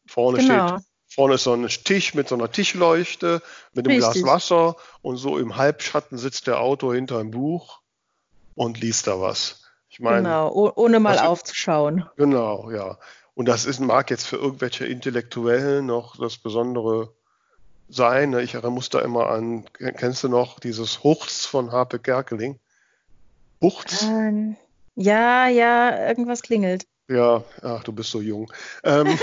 Vorne 0.07 0.39
genau. 0.39 0.69
steht, 0.69 0.87
vorne 1.11 1.35
ist 1.35 1.45
so 1.45 1.53
ein 1.53 1.67
Tisch 1.67 2.15
mit 2.15 2.29
so 2.29 2.35
einer 2.37 2.51
Tischleuchte, 2.51 3.43
mit 3.75 3.87
einem 3.87 4.03
Richtig. 4.03 4.23
Glas 4.23 4.35
Wasser 4.35 4.77
und 5.03 5.17
so 5.17 5.39
im 5.39 5.57
Halbschatten 5.57 6.19
sitzt 6.19 6.47
der 6.47 6.61
Autor 6.61 6.95
hinter 6.95 7.19
einem 7.19 7.33
Buch 7.33 7.81
und 8.55 8.81
liest 8.81 9.07
da 9.07 9.21
was. 9.21 9.63
Ich 9.89 10.01
meine, 10.01 10.19
genau, 10.19 10.73
ohne 10.77 11.01
mal 11.01 11.19
aufzuschauen. 11.19 12.05
Genau, 12.17 12.71
ja. 12.71 12.99
Und 13.35 13.47
das 13.47 13.65
ist, 13.65 13.81
mag 13.81 14.11
jetzt 14.11 14.27
für 14.27 14.37
irgendwelche 14.37 14.87
Intellektuellen 14.87 15.87
noch 15.87 16.17
das 16.17 16.37
besondere 16.37 17.13
sein. 17.89 18.31
Ne? 18.31 18.43
Ich 18.43 18.61
muss 18.63 18.91
da 18.91 19.01
immer 19.01 19.29
an, 19.31 19.65
kennst 19.97 20.23
du 20.23 20.29
noch 20.29 20.61
dieses 20.61 21.03
Huchts 21.03 21.47
von 21.47 21.73
Harpe 21.73 21.99
Kerkeling? 21.99 22.61
Huchts? 23.61 24.03
Ähm, 24.03 24.57
ja, 24.95 25.49
ja, 25.49 26.09
irgendwas 26.09 26.43
klingelt. 26.43 26.87
Ja, 27.09 27.43
ach, 27.63 27.83
du 27.83 27.93
bist 27.93 28.11
so 28.11 28.21
jung. 28.21 28.53
Ähm, 28.85 29.07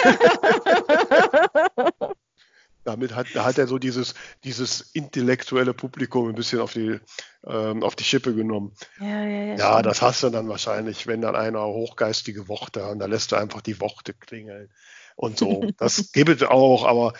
damit 2.87 3.13
hat, 3.15 3.27
da 3.33 3.43
hat 3.43 3.57
er 3.57 3.67
so 3.67 3.77
dieses, 3.77 4.15
dieses 4.43 4.81
intellektuelle 4.93 5.73
Publikum 5.73 6.29
ein 6.29 6.35
bisschen 6.35 6.61
auf 6.61 6.73
die, 6.73 6.99
ähm, 7.45 7.83
auf 7.83 7.95
die 7.95 8.05
Schippe 8.05 8.33
genommen. 8.33 8.73
Ja, 8.99 9.23
ja, 9.23 9.43
ja. 9.43 9.55
Ja, 9.55 9.81
das 9.81 10.01
hast 10.01 10.23
du 10.23 10.29
dann 10.29 10.47
wahrscheinlich, 10.47 11.05
wenn 11.05 11.21
dann 11.21 11.35
einer 11.35 11.65
hochgeistige 11.65 12.47
Worte 12.47 12.85
hat, 12.85 12.93
und 12.93 12.99
da 12.99 13.05
lässt 13.05 13.31
du 13.31 13.35
einfach 13.35 13.61
die 13.61 13.81
Worte 13.81 14.13
klingeln 14.13 14.71
und 15.15 15.37
so. 15.37 15.69
Das 15.77 16.11
gibt 16.13 16.29
es 16.29 16.43
auch, 16.43 16.85
aber 16.85 17.13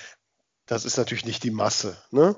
das 0.66 0.86
ist 0.86 0.98
natürlich 0.98 1.26
nicht 1.26 1.44
die 1.44 1.52
Masse. 1.52 1.98
Ne? 2.12 2.36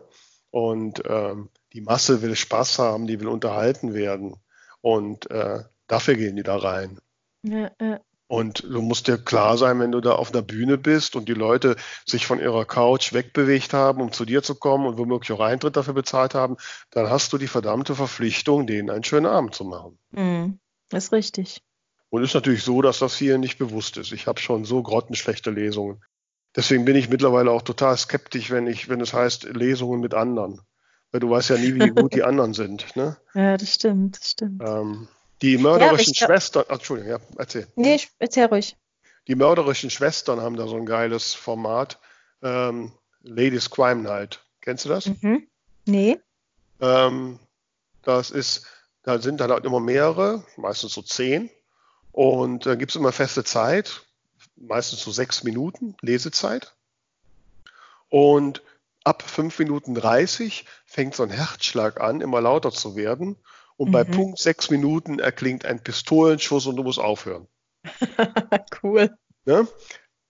Und 0.49 1.03
ähm, 1.05 1.49
die 1.73 1.81
Masse 1.81 2.23
will 2.23 2.35
Spaß 2.35 2.79
haben, 2.79 3.05
die 3.05 3.19
will 3.19 3.27
unterhalten 3.27 3.93
werden. 3.93 4.35
Und 4.81 5.29
äh, 5.29 5.63
dafür 5.87 6.15
gehen 6.15 6.35
die 6.35 6.43
da 6.43 6.57
rein. 6.57 6.99
Ja, 7.43 7.69
ja. 7.79 7.99
Und 8.29 8.61
du 8.61 8.83
musst 8.83 9.07
dir 9.07 9.17
klar 9.17 9.57
sein, 9.57 9.79
wenn 9.79 9.91
du 9.91 10.01
da 10.01 10.11
auf 10.11 10.31
einer 10.31 10.43
Bühne 10.43 10.77
bist 10.77 11.15
und 11.15 11.27
die 11.27 11.33
Leute 11.33 11.75
sich 12.05 12.27
von 12.27 12.39
ihrer 12.39 12.63
Couch 12.63 13.11
wegbewegt 13.11 13.73
haben, 13.73 14.01
um 14.01 14.11
zu 14.11 14.23
dir 14.23 14.43
zu 14.43 14.53
kommen 14.53 14.85
und 14.85 14.99
womöglich 14.99 15.31
auch 15.31 15.39
Eintritt 15.39 15.75
dafür 15.75 15.95
bezahlt 15.95 16.35
haben, 16.35 16.55
dann 16.91 17.09
hast 17.09 17.33
du 17.33 17.39
die 17.39 17.47
verdammte 17.47 17.95
Verpflichtung, 17.95 18.67
denen 18.67 18.91
einen 18.91 19.03
schönen 19.03 19.25
Abend 19.25 19.55
zu 19.55 19.65
machen. 19.65 19.97
Mhm, 20.11 20.59
das 20.89 21.05
ist 21.05 21.11
richtig. 21.11 21.63
Und 22.11 22.23
ist 22.23 22.35
natürlich 22.35 22.61
so, 22.61 22.83
dass 22.83 22.99
das 22.99 23.17
hier 23.17 23.39
nicht 23.39 23.57
bewusst 23.57 23.97
ist. 23.97 24.11
Ich 24.11 24.27
habe 24.27 24.39
schon 24.39 24.63
so 24.63 24.83
grottenschlechte 24.83 25.49
Lesungen. 25.49 25.99
Deswegen 26.55 26.85
bin 26.85 26.95
ich 26.95 27.09
mittlerweile 27.09 27.49
auch 27.49 27.63
total 27.63 27.97
skeptisch, 27.97 28.51
wenn 28.51 28.67
ich, 28.67 28.89
wenn 28.89 29.01
es 29.01 29.11
heißt 29.11 29.45
Lesungen 29.55 30.01
mit 30.01 30.13
anderen. 30.13 30.61
Weil 31.11 31.21
du 31.21 31.31
weißt 31.31 31.49
ja 31.49 31.57
nie, 31.57 31.73
wie 31.73 31.89
gut 31.89 32.13
die 32.13 32.23
anderen 32.23 32.53
sind. 32.53 32.95
Ne? 32.95 33.17
Ja, 33.33 33.57
das 33.57 33.73
stimmt, 33.73 34.19
das 34.19 34.29
stimmt. 34.29 34.61
Ähm, 34.63 35.07
die 35.41 35.57
mörderischen 35.57 36.13
ja, 36.15 36.27
Schwestern, 36.27 36.65
ach, 36.67 36.75
Entschuldigung, 36.75 37.11
ja, 37.11 37.19
erzähl. 37.37 37.67
Nee, 37.75 37.95
ich, 37.95 38.09
erzähl 38.19 38.45
ruhig. 38.45 38.75
Die 39.27 39.35
mörderischen 39.35 39.89
Schwestern 39.89 40.41
haben 40.41 40.57
da 40.57 40.67
so 40.67 40.75
ein 40.75 40.85
geiles 40.85 41.33
Format. 41.33 41.99
Ähm, 42.41 42.93
Ladies 43.21 43.69
Crime 43.69 44.01
Night. 44.01 44.43
Kennst 44.61 44.85
du 44.85 44.89
das? 44.89 45.05
Mhm. 45.05 45.47
Nee. 45.85 46.19
Ähm, 46.81 47.39
das 48.01 48.31
ist, 48.31 48.65
da 49.03 49.19
sind 49.19 49.39
dann 49.39 49.51
halt 49.51 49.65
immer 49.65 49.79
mehrere, 49.79 50.45
meistens 50.57 50.93
so 50.93 51.01
zehn. 51.01 51.49
Und 52.11 52.65
da 52.65 52.75
gibt 52.75 52.91
es 52.91 52.95
immer 52.95 53.11
feste 53.11 53.43
Zeit 53.43 54.03
meistens 54.59 55.01
so 55.01 55.11
sechs 55.11 55.43
Minuten 55.43 55.95
Lesezeit. 56.01 56.75
Und 58.09 58.61
ab 59.03 59.23
fünf 59.23 59.59
Minuten 59.59 59.95
30 59.95 60.65
fängt 60.85 61.15
so 61.15 61.23
ein 61.23 61.29
Herzschlag 61.29 62.01
an, 62.01 62.21
immer 62.21 62.41
lauter 62.41 62.71
zu 62.71 62.95
werden. 62.95 63.37
Und 63.79 63.87
mhm. 63.87 63.93
bei 63.93 64.03
Punkt 64.03 64.39
sechs 64.39 64.69
Minuten 64.69 65.19
erklingt 65.19 65.63
ein 65.63 65.81
Pistolenschuss 65.81 66.67
und 66.67 66.75
du 66.75 66.83
musst 66.83 66.99
aufhören. 66.99 67.47
cool. 68.83 69.15
Ne? 69.45 69.67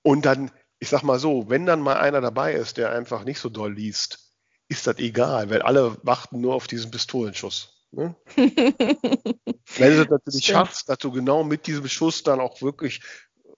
Und 0.04 0.26
dann, 0.26 0.52
ich 0.78 0.90
sag 0.90 1.02
mal 1.02 1.18
so, 1.18 1.50
wenn 1.50 1.66
dann 1.66 1.82
mal 1.82 1.98
einer 1.98 2.22
dabei 2.22 2.54
ist, 2.54 2.78
der 2.78 2.92
einfach 2.92 3.24
nicht 3.24 3.40
so 3.40 3.50
doll 3.50 3.74
liest, 3.74 4.34
ist 4.68 4.86
das 4.86 5.00
egal, 5.00 5.50
weil 5.50 5.64
alle 5.64 5.98
warten 6.04 6.42
nur 6.42 6.54
auf 6.54 6.68
diesen 6.68 6.92
Pistolenschuss. 6.92 7.88
Ne? 7.92 8.16
wenn 8.36 8.54
du 8.54 9.98
das 9.98 10.10
natürlich 10.10 10.44
Stimmt. 10.44 10.44
schaffst, 10.44 10.88
dass 10.88 11.00
du 11.00 11.12
genau 11.12 11.44
mit 11.44 11.66
diesem 11.66 11.88
Schuss 11.88 12.22
dann 12.22 12.40
auch 12.40 12.62
wirklich 12.62 13.02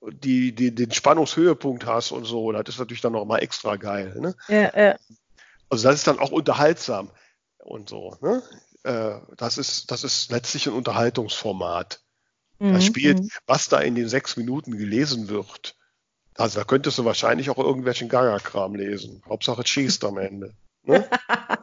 die, 0.10 0.56
die, 0.56 0.73
den 0.73 0.93
Spannungshöhepunkt 0.93 1.86
hast 1.86 2.13
und 2.13 2.23
so, 2.23 2.54
das 2.54 2.63
ist 2.69 2.80
natürlich 2.80 3.01
dann 3.01 3.12
noch 3.12 3.25
mal 3.25 3.39
extra 3.39 3.75
geil. 3.75 4.15
Ne? 4.17 4.36
Ja, 4.47 4.82
ja. 4.82 4.95
Also 5.69 5.89
das 5.89 5.95
ist 5.95 6.08
dann 6.08 6.19
auch 6.19 6.32
unterhaltsam 6.32 7.12
und 7.58 7.89
so. 7.89 8.15
Ne? 8.21 8.41
Äh, 8.83 9.19
das, 9.37 9.57
ist, 9.57 9.91
das 9.91 10.03
ist 10.03 10.31
letztlich 10.31 10.67
ein 10.67 10.73
Unterhaltungsformat. 10.73 12.01
Mhm. 12.59 12.73
Das 12.73 12.85
spielt, 12.85 13.19
mhm. 13.19 13.29
was 13.45 13.69
da 13.69 13.79
in 13.79 13.95
den 13.95 14.07
sechs 14.07 14.37
Minuten 14.37 14.77
gelesen 14.77 15.29
wird. 15.29 15.75
Also 16.35 16.59
da 16.59 16.65
könntest 16.65 16.97
du 16.97 17.05
wahrscheinlich 17.05 17.49
auch 17.49 17.57
irgendwelchen 17.57 18.09
Gaga-Kram 18.09 18.75
lesen. 18.75 19.21
Hauptsache 19.27 19.65
schießt 19.65 20.03
am 20.05 20.17
Ende. 20.17 20.55
Ne? 20.83 21.07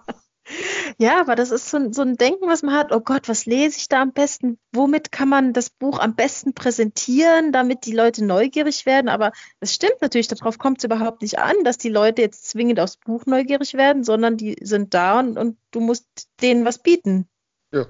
Ja, 1.00 1.20
aber 1.20 1.36
das 1.36 1.52
ist 1.52 1.70
so 1.70 1.76
ein, 1.76 1.92
so 1.92 2.02
ein 2.02 2.16
Denken, 2.16 2.48
was 2.48 2.64
man 2.64 2.74
hat, 2.74 2.90
oh 2.90 2.98
Gott, 2.98 3.28
was 3.28 3.46
lese 3.46 3.78
ich 3.78 3.88
da 3.88 4.02
am 4.02 4.12
besten? 4.12 4.58
Womit 4.72 5.12
kann 5.12 5.28
man 5.28 5.52
das 5.52 5.70
Buch 5.70 6.00
am 6.00 6.16
besten 6.16 6.54
präsentieren, 6.54 7.52
damit 7.52 7.86
die 7.86 7.92
Leute 7.92 8.24
neugierig 8.24 8.84
werden? 8.84 9.08
Aber 9.08 9.30
es 9.60 9.72
stimmt 9.72 10.00
natürlich, 10.00 10.26
darauf 10.26 10.58
kommt 10.58 10.78
es 10.78 10.84
überhaupt 10.84 11.22
nicht 11.22 11.38
an, 11.38 11.54
dass 11.62 11.78
die 11.78 11.88
Leute 11.88 12.22
jetzt 12.22 12.48
zwingend 12.48 12.80
aufs 12.80 12.96
Buch 12.96 13.26
neugierig 13.26 13.74
werden, 13.74 14.02
sondern 14.02 14.36
die 14.36 14.56
sind 14.60 14.92
da 14.92 15.20
und, 15.20 15.38
und 15.38 15.56
du 15.70 15.78
musst 15.78 16.06
denen 16.42 16.64
was 16.64 16.82
bieten. 16.82 17.28
Ja, 17.72 17.86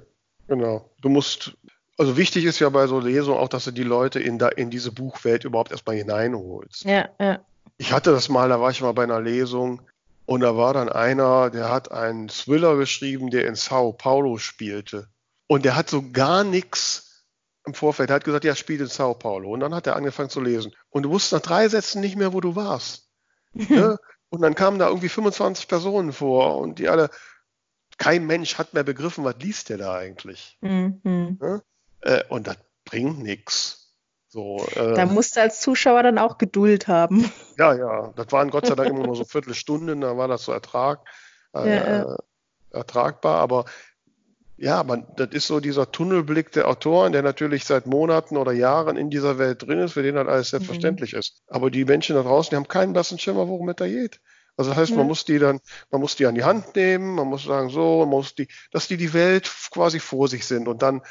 genau. 0.46 0.90
Du 1.00 1.08
musst, 1.08 1.56
also 1.96 2.18
wichtig 2.18 2.44
ist 2.44 2.58
ja 2.58 2.68
bei 2.68 2.86
so 2.88 3.00
Lesungen 3.00 3.38
auch, 3.38 3.48
dass 3.48 3.64
du 3.64 3.70
die 3.70 3.84
Leute 3.84 4.20
in, 4.20 4.38
da, 4.38 4.48
in 4.48 4.68
diese 4.68 4.92
Buchwelt 4.92 5.44
überhaupt 5.44 5.70
erstmal 5.70 5.96
hineinholst. 5.96 6.84
Ja, 6.84 7.08
ja. 7.18 7.40
Ich 7.78 7.90
hatte 7.90 8.10
das 8.10 8.28
mal, 8.28 8.50
da 8.50 8.60
war 8.60 8.70
ich 8.70 8.82
mal 8.82 8.92
bei 8.92 9.04
einer 9.04 9.22
Lesung, 9.22 9.80
und 10.28 10.40
da 10.42 10.58
war 10.58 10.74
dann 10.74 10.90
einer, 10.90 11.48
der 11.48 11.70
hat 11.70 11.90
einen 11.90 12.28
Thriller 12.28 12.76
geschrieben, 12.76 13.30
der 13.30 13.46
in 13.46 13.54
Sao 13.54 13.94
Paulo 13.94 14.36
spielte. 14.36 15.08
Und 15.46 15.64
der 15.64 15.74
hat 15.74 15.88
so 15.88 16.10
gar 16.12 16.44
nichts 16.44 17.24
im 17.64 17.72
Vorfeld. 17.72 18.10
Er 18.10 18.16
hat 18.16 18.24
gesagt, 18.24 18.44
ja, 18.44 18.54
spielt 18.54 18.82
in 18.82 18.88
Sao 18.88 19.14
Paulo. 19.14 19.50
Und 19.50 19.60
dann 19.60 19.74
hat 19.74 19.86
er 19.86 19.96
angefangen 19.96 20.28
zu 20.28 20.42
lesen. 20.42 20.74
Und 20.90 21.04
du 21.04 21.08
wusstest 21.08 21.32
nach 21.32 21.40
drei 21.40 21.66
Sätzen 21.70 22.02
nicht 22.02 22.16
mehr, 22.16 22.34
wo 22.34 22.42
du 22.42 22.56
warst. 22.56 23.08
ja? 23.54 23.96
Und 24.28 24.42
dann 24.42 24.54
kamen 24.54 24.78
da 24.78 24.88
irgendwie 24.88 25.08
25 25.08 25.66
Personen 25.66 26.12
vor 26.12 26.58
und 26.58 26.78
die 26.78 26.90
alle, 26.90 27.08
kein 27.96 28.26
Mensch 28.26 28.58
hat 28.58 28.74
mehr 28.74 28.84
begriffen, 28.84 29.24
was 29.24 29.36
liest 29.38 29.70
der 29.70 29.78
da 29.78 29.94
eigentlich. 29.94 30.58
Mhm. 30.60 31.38
Ja? 31.40 31.62
Äh, 32.02 32.24
und 32.28 32.46
das 32.46 32.58
bringt 32.84 33.20
nichts. 33.20 33.87
So, 34.28 34.58
äh, 34.74 34.94
da 34.94 35.06
musst 35.06 35.36
du 35.36 35.40
als 35.40 35.60
Zuschauer 35.60 36.02
dann 36.02 36.18
auch 36.18 36.38
Geduld 36.38 36.86
haben. 36.86 37.30
Ja, 37.56 37.74
ja. 37.74 38.12
Das 38.14 38.30
waren 38.30 38.50
Gott 38.50 38.66
sei 38.66 38.74
Dank 38.74 38.90
immer 38.90 39.06
nur 39.06 39.16
so 39.16 39.24
Viertelstunden, 39.24 40.02
da 40.02 40.16
war 40.16 40.28
das 40.28 40.44
so 40.44 40.52
Ertrag, 40.52 41.00
äh, 41.54 41.76
ja, 41.76 42.16
ertragbar. 42.70 43.40
Aber 43.40 43.64
ja, 44.58 44.82
man, 44.82 45.06
das 45.16 45.28
ist 45.30 45.46
so 45.46 45.60
dieser 45.60 45.90
Tunnelblick 45.90 46.52
der 46.52 46.68
Autoren, 46.68 47.12
der 47.12 47.22
natürlich 47.22 47.64
seit 47.64 47.86
Monaten 47.86 48.36
oder 48.36 48.52
Jahren 48.52 48.96
in 48.96 49.08
dieser 49.08 49.38
Welt 49.38 49.62
drin 49.62 49.78
ist, 49.78 49.92
für 49.92 50.02
den 50.02 50.16
das 50.16 50.26
alles 50.26 50.50
selbstverständlich 50.50 51.12
mhm. 51.12 51.20
ist. 51.20 51.42
Aber 51.46 51.70
die 51.70 51.84
Menschen 51.84 52.16
da 52.16 52.22
draußen, 52.22 52.50
die 52.50 52.56
haben 52.56 52.68
keinen 52.68 52.92
blassen 52.92 53.18
Schimmer, 53.18 53.48
worum 53.48 53.68
es 53.68 53.76
da 53.76 53.86
geht. 53.86 54.20
Also 54.58 54.70
das 54.70 54.78
heißt, 54.78 54.90
ja. 54.90 54.96
man 54.96 55.06
muss 55.06 55.24
die 55.24 55.38
dann, 55.38 55.60
man 55.90 56.00
muss 56.00 56.16
die 56.16 56.26
an 56.26 56.34
die 56.34 56.42
Hand 56.42 56.74
nehmen, 56.74 57.14
man 57.14 57.28
muss 57.28 57.44
sagen, 57.44 57.70
so, 57.70 58.00
man 58.00 58.08
muss 58.08 58.34
die, 58.34 58.48
dass 58.72 58.88
die 58.88 58.96
die 58.96 59.14
Welt 59.14 59.48
quasi 59.70 60.00
vor 60.00 60.28
sich 60.28 60.44
sind 60.44 60.66
und 60.66 60.82
dann 60.82 61.02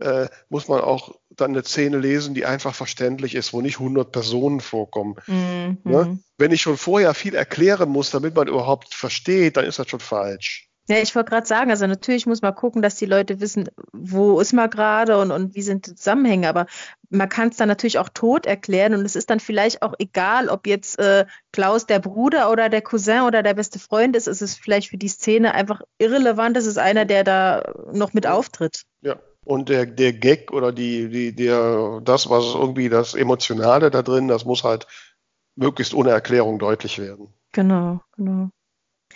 äh, 0.00 0.28
muss 0.48 0.68
man 0.68 0.80
auch 0.80 1.14
dann 1.30 1.50
eine 1.50 1.64
Szene 1.64 1.98
lesen, 1.98 2.34
die 2.34 2.46
einfach 2.46 2.74
verständlich 2.74 3.34
ist, 3.34 3.52
wo 3.52 3.60
nicht 3.60 3.78
100 3.78 4.10
Personen 4.10 4.60
vorkommen. 4.60 5.16
Mhm. 5.26 5.78
Ne? 5.84 6.18
Wenn 6.38 6.52
ich 6.52 6.62
schon 6.62 6.76
vorher 6.76 7.14
viel 7.14 7.34
erklären 7.34 7.88
muss, 7.88 8.10
damit 8.10 8.34
man 8.34 8.48
überhaupt 8.48 8.94
versteht, 8.94 9.56
dann 9.56 9.64
ist 9.64 9.78
das 9.78 9.88
schon 9.88 10.00
falsch. 10.00 10.68
Ja, 10.88 10.98
ich 10.98 11.16
wollte 11.16 11.30
gerade 11.30 11.46
sagen, 11.46 11.70
also 11.70 11.84
natürlich 11.88 12.26
muss 12.26 12.42
man 12.42 12.54
gucken, 12.54 12.80
dass 12.80 12.94
die 12.94 13.06
Leute 13.06 13.40
wissen, 13.40 13.68
wo 13.92 14.38
ist 14.38 14.52
man 14.52 14.70
gerade 14.70 15.18
und, 15.18 15.32
und 15.32 15.56
wie 15.56 15.62
sind 15.62 15.88
die 15.88 15.96
Zusammenhänge, 15.96 16.48
aber 16.48 16.66
man 17.10 17.28
kann 17.28 17.48
es 17.48 17.56
dann 17.56 17.66
natürlich 17.66 17.98
auch 17.98 18.08
tot 18.08 18.46
erklären 18.46 18.94
und 18.94 19.04
es 19.04 19.16
ist 19.16 19.28
dann 19.30 19.40
vielleicht 19.40 19.82
auch 19.82 19.94
egal, 19.98 20.48
ob 20.48 20.68
jetzt 20.68 21.00
äh, 21.00 21.26
Klaus 21.52 21.86
der 21.86 21.98
Bruder 21.98 22.52
oder 22.52 22.68
der 22.68 22.82
Cousin 22.82 23.22
oder 23.22 23.42
der 23.42 23.54
beste 23.54 23.80
Freund 23.80 24.14
ist, 24.14 24.28
es 24.28 24.42
ist 24.42 24.60
vielleicht 24.60 24.90
für 24.90 24.96
die 24.96 25.08
Szene 25.08 25.54
einfach 25.54 25.80
irrelevant, 25.98 26.56
es 26.56 26.66
ist 26.66 26.78
einer, 26.78 27.04
der 27.04 27.24
da 27.24 27.74
noch 27.92 28.12
mit 28.12 28.28
auftritt. 28.28 28.82
Ja, 29.00 29.18
und 29.46 29.68
der, 29.68 29.86
der 29.86 30.12
Gag 30.12 30.52
oder 30.52 30.72
die, 30.72 31.08
die, 31.08 31.34
der, 31.34 32.00
das, 32.02 32.28
was 32.28 32.54
irgendwie 32.54 32.88
das 32.88 33.14
Emotionale 33.14 33.90
da 33.90 34.02
drin, 34.02 34.26
das 34.26 34.44
muss 34.44 34.64
halt 34.64 34.88
möglichst 35.54 35.94
ohne 35.94 36.10
Erklärung 36.10 36.58
deutlich 36.58 36.98
werden. 36.98 37.28
Genau, 37.52 38.00
genau. 38.16 38.50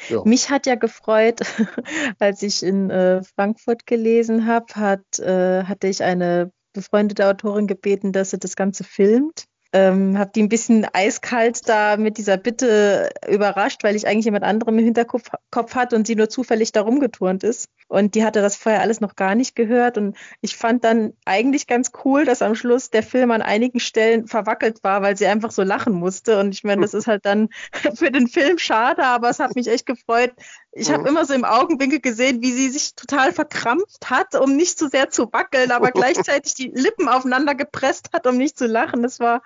Ja. 0.08 0.22
Mich 0.24 0.48
hat 0.48 0.66
ja 0.66 0.76
gefreut, 0.76 1.40
als 2.20 2.42
ich 2.42 2.62
in 2.62 2.90
äh, 2.90 3.22
Frankfurt 3.24 3.86
gelesen 3.86 4.46
habe, 4.46 4.66
hat, 4.76 5.18
äh, 5.18 5.64
hatte 5.64 5.88
ich 5.88 6.02
eine 6.04 6.52
befreundete 6.72 7.26
Autorin 7.26 7.66
gebeten, 7.66 8.12
dass 8.12 8.30
sie 8.30 8.38
das 8.38 8.54
Ganze 8.54 8.84
filmt. 8.84 9.46
Ähm, 9.72 10.16
habe 10.16 10.30
die 10.34 10.42
ein 10.42 10.48
bisschen 10.48 10.86
eiskalt 10.92 11.68
da 11.68 11.96
mit 11.96 12.18
dieser 12.18 12.36
Bitte 12.36 13.10
überrascht, 13.28 13.82
weil 13.82 13.96
ich 13.96 14.06
eigentlich 14.06 14.24
jemand 14.24 14.44
anderem 14.44 14.78
im 14.78 14.84
Hinterkopf 14.84 15.30
Kopf 15.50 15.74
hatte 15.74 15.96
und 15.96 16.06
sie 16.06 16.16
nur 16.16 16.28
zufällig 16.28 16.72
da 16.72 16.82
rumgeturnt 16.82 17.44
ist. 17.44 17.68
Und 17.90 18.14
die 18.14 18.24
hatte 18.24 18.40
das 18.40 18.54
vorher 18.54 18.82
alles 18.82 19.00
noch 19.00 19.16
gar 19.16 19.34
nicht 19.34 19.56
gehört. 19.56 19.98
Und 19.98 20.16
ich 20.40 20.56
fand 20.56 20.84
dann 20.84 21.12
eigentlich 21.24 21.66
ganz 21.66 21.90
cool, 22.04 22.24
dass 22.24 22.40
am 22.40 22.54
Schluss 22.54 22.90
der 22.90 23.02
Film 23.02 23.32
an 23.32 23.42
einigen 23.42 23.80
Stellen 23.80 24.28
verwackelt 24.28 24.84
war, 24.84 25.02
weil 25.02 25.16
sie 25.16 25.26
einfach 25.26 25.50
so 25.50 25.64
lachen 25.64 25.94
musste. 25.94 26.38
Und 26.38 26.54
ich 26.54 26.62
meine, 26.62 26.82
das 26.82 26.94
ist 26.94 27.08
halt 27.08 27.26
dann 27.26 27.48
für 27.96 28.12
den 28.12 28.28
Film 28.28 28.58
schade, 28.58 29.04
aber 29.04 29.28
es 29.28 29.40
hat 29.40 29.56
mich 29.56 29.66
echt 29.66 29.86
gefreut. 29.86 30.32
Ich 30.70 30.92
habe 30.92 31.08
immer 31.08 31.24
so 31.24 31.34
im 31.34 31.44
Augenwinkel 31.44 31.98
gesehen, 31.98 32.42
wie 32.42 32.52
sie 32.52 32.68
sich 32.68 32.94
total 32.94 33.32
verkrampft 33.32 34.08
hat, 34.08 34.36
um 34.36 34.54
nicht 34.54 34.78
zu 34.78 34.88
sehr 34.88 35.10
zu 35.10 35.24
wackeln, 35.32 35.72
aber 35.72 35.90
gleichzeitig 35.90 36.54
die 36.54 36.70
Lippen 36.72 37.08
aufeinander 37.08 37.56
gepresst 37.56 38.12
hat, 38.12 38.24
um 38.28 38.36
nicht 38.36 38.56
zu 38.56 38.66
lachen. 38.66 39.02
Das 39.02 39.18
war 39.18 39.42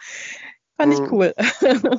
Fand 0.76 0.92
ich 0.92 1.00
mhm. 1.00 1.12
cool. 1.12 1.34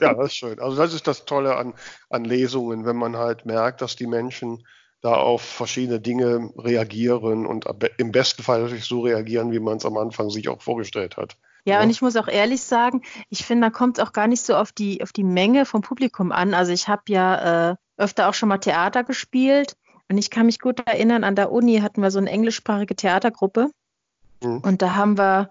Ja, 0.01 0.13
das 0.13 0.27
ist 0.27 0.35
schön. 0.35 0.59
Also 0.59 0.77
das 0.77 0.93
ist 0.93 1.07
das 1.07 1.25
Tolle 1.25 1.55
an, 1.55 1.73
an 2.09 2.25
Lesungen, 2.25 2.85
wenn 2.85 2.97
man 2.97 3.17
halt 3.17 3.45
merkt, 3.45 3.81
dass 3.81 3.95
die 3.95 4.05
Menschen 4.05 4.63
da 5.05 5.13
auf 5.15 5.43
verschiedene 5.43 5.99
Dinge 5.99 6.49
reagieren 6.57 7.45
und 7.45 7.65
im 7.97 8.11
besten 8.11 8.41
Fall 8.41 8.63
natürlich 8.63 8.85
so 8.85 9.01
reagieren, 9.01 9.51
wie 9.51 9.59
man 9.59 9.77
es 9.77 9.85
am 9.85 9.97
Anfang 9.97 10.31
sich 10.31 10.49
auch 10.49 10.61
vorgestellt 10.61 11.15
hat. 11.15 11.37
Ja, 11.63 11.75
ja, 11.75 11.83
und 11.83 11.91
ich 11.91 12.01
muss 12.01 12.15
auch 12.15 12.27
ehrlich 12.27 12.61
sagen, 12.61 13.03
ich 13.29 13.45
finde, 13.45 13.67
da 13.67 13.69
kommt 13.71 13.97
es 13.97 14.03
auch 14.03 14.13
gar 14.13 14.27
nicht 14.27 14.41
so 14.41 14.55
auf 14.55 14.71
die, 14.71 15.03
auf 15.03 15.11
die 15.11 15.23
Menge 15.23 15.65
vom 15.65 15.81
Publikum 15.81 16.31
an. 16.31 16.53
Also 16.55 16.71
ich 16.71 16.87
habe 16.87 17.03
ja 17.09 17.71
äh, 17.71 17.75
öfter 17.97 18.29
auch 18.29 18.33
schon 18.33 18.49
mal 18.49 18.57
Theater 18.57 19.03
gespielt 19.03 19.75
und 20.09 20.17
ich 20.17 20.31
kann 20.31 20.47
mich 20.47 20.59
gut 20.59 20.79
erinnern, 20.87 21.23
an 21.23 21.35
der 21.35 21.51
Uni 21.51 21.79
hatten 21.79 22.01
wir 22.01 22.09
so 22.09 22.19
eine 22.19 22.29
englischsprachige 22.29 22.95
Theatergruppe. 22.95 23.69
Mhm. 24.43 24.59
Und 24.59 24.81
da 24.81 24.95
haben 24.95 25.17
wir 25.17 25.49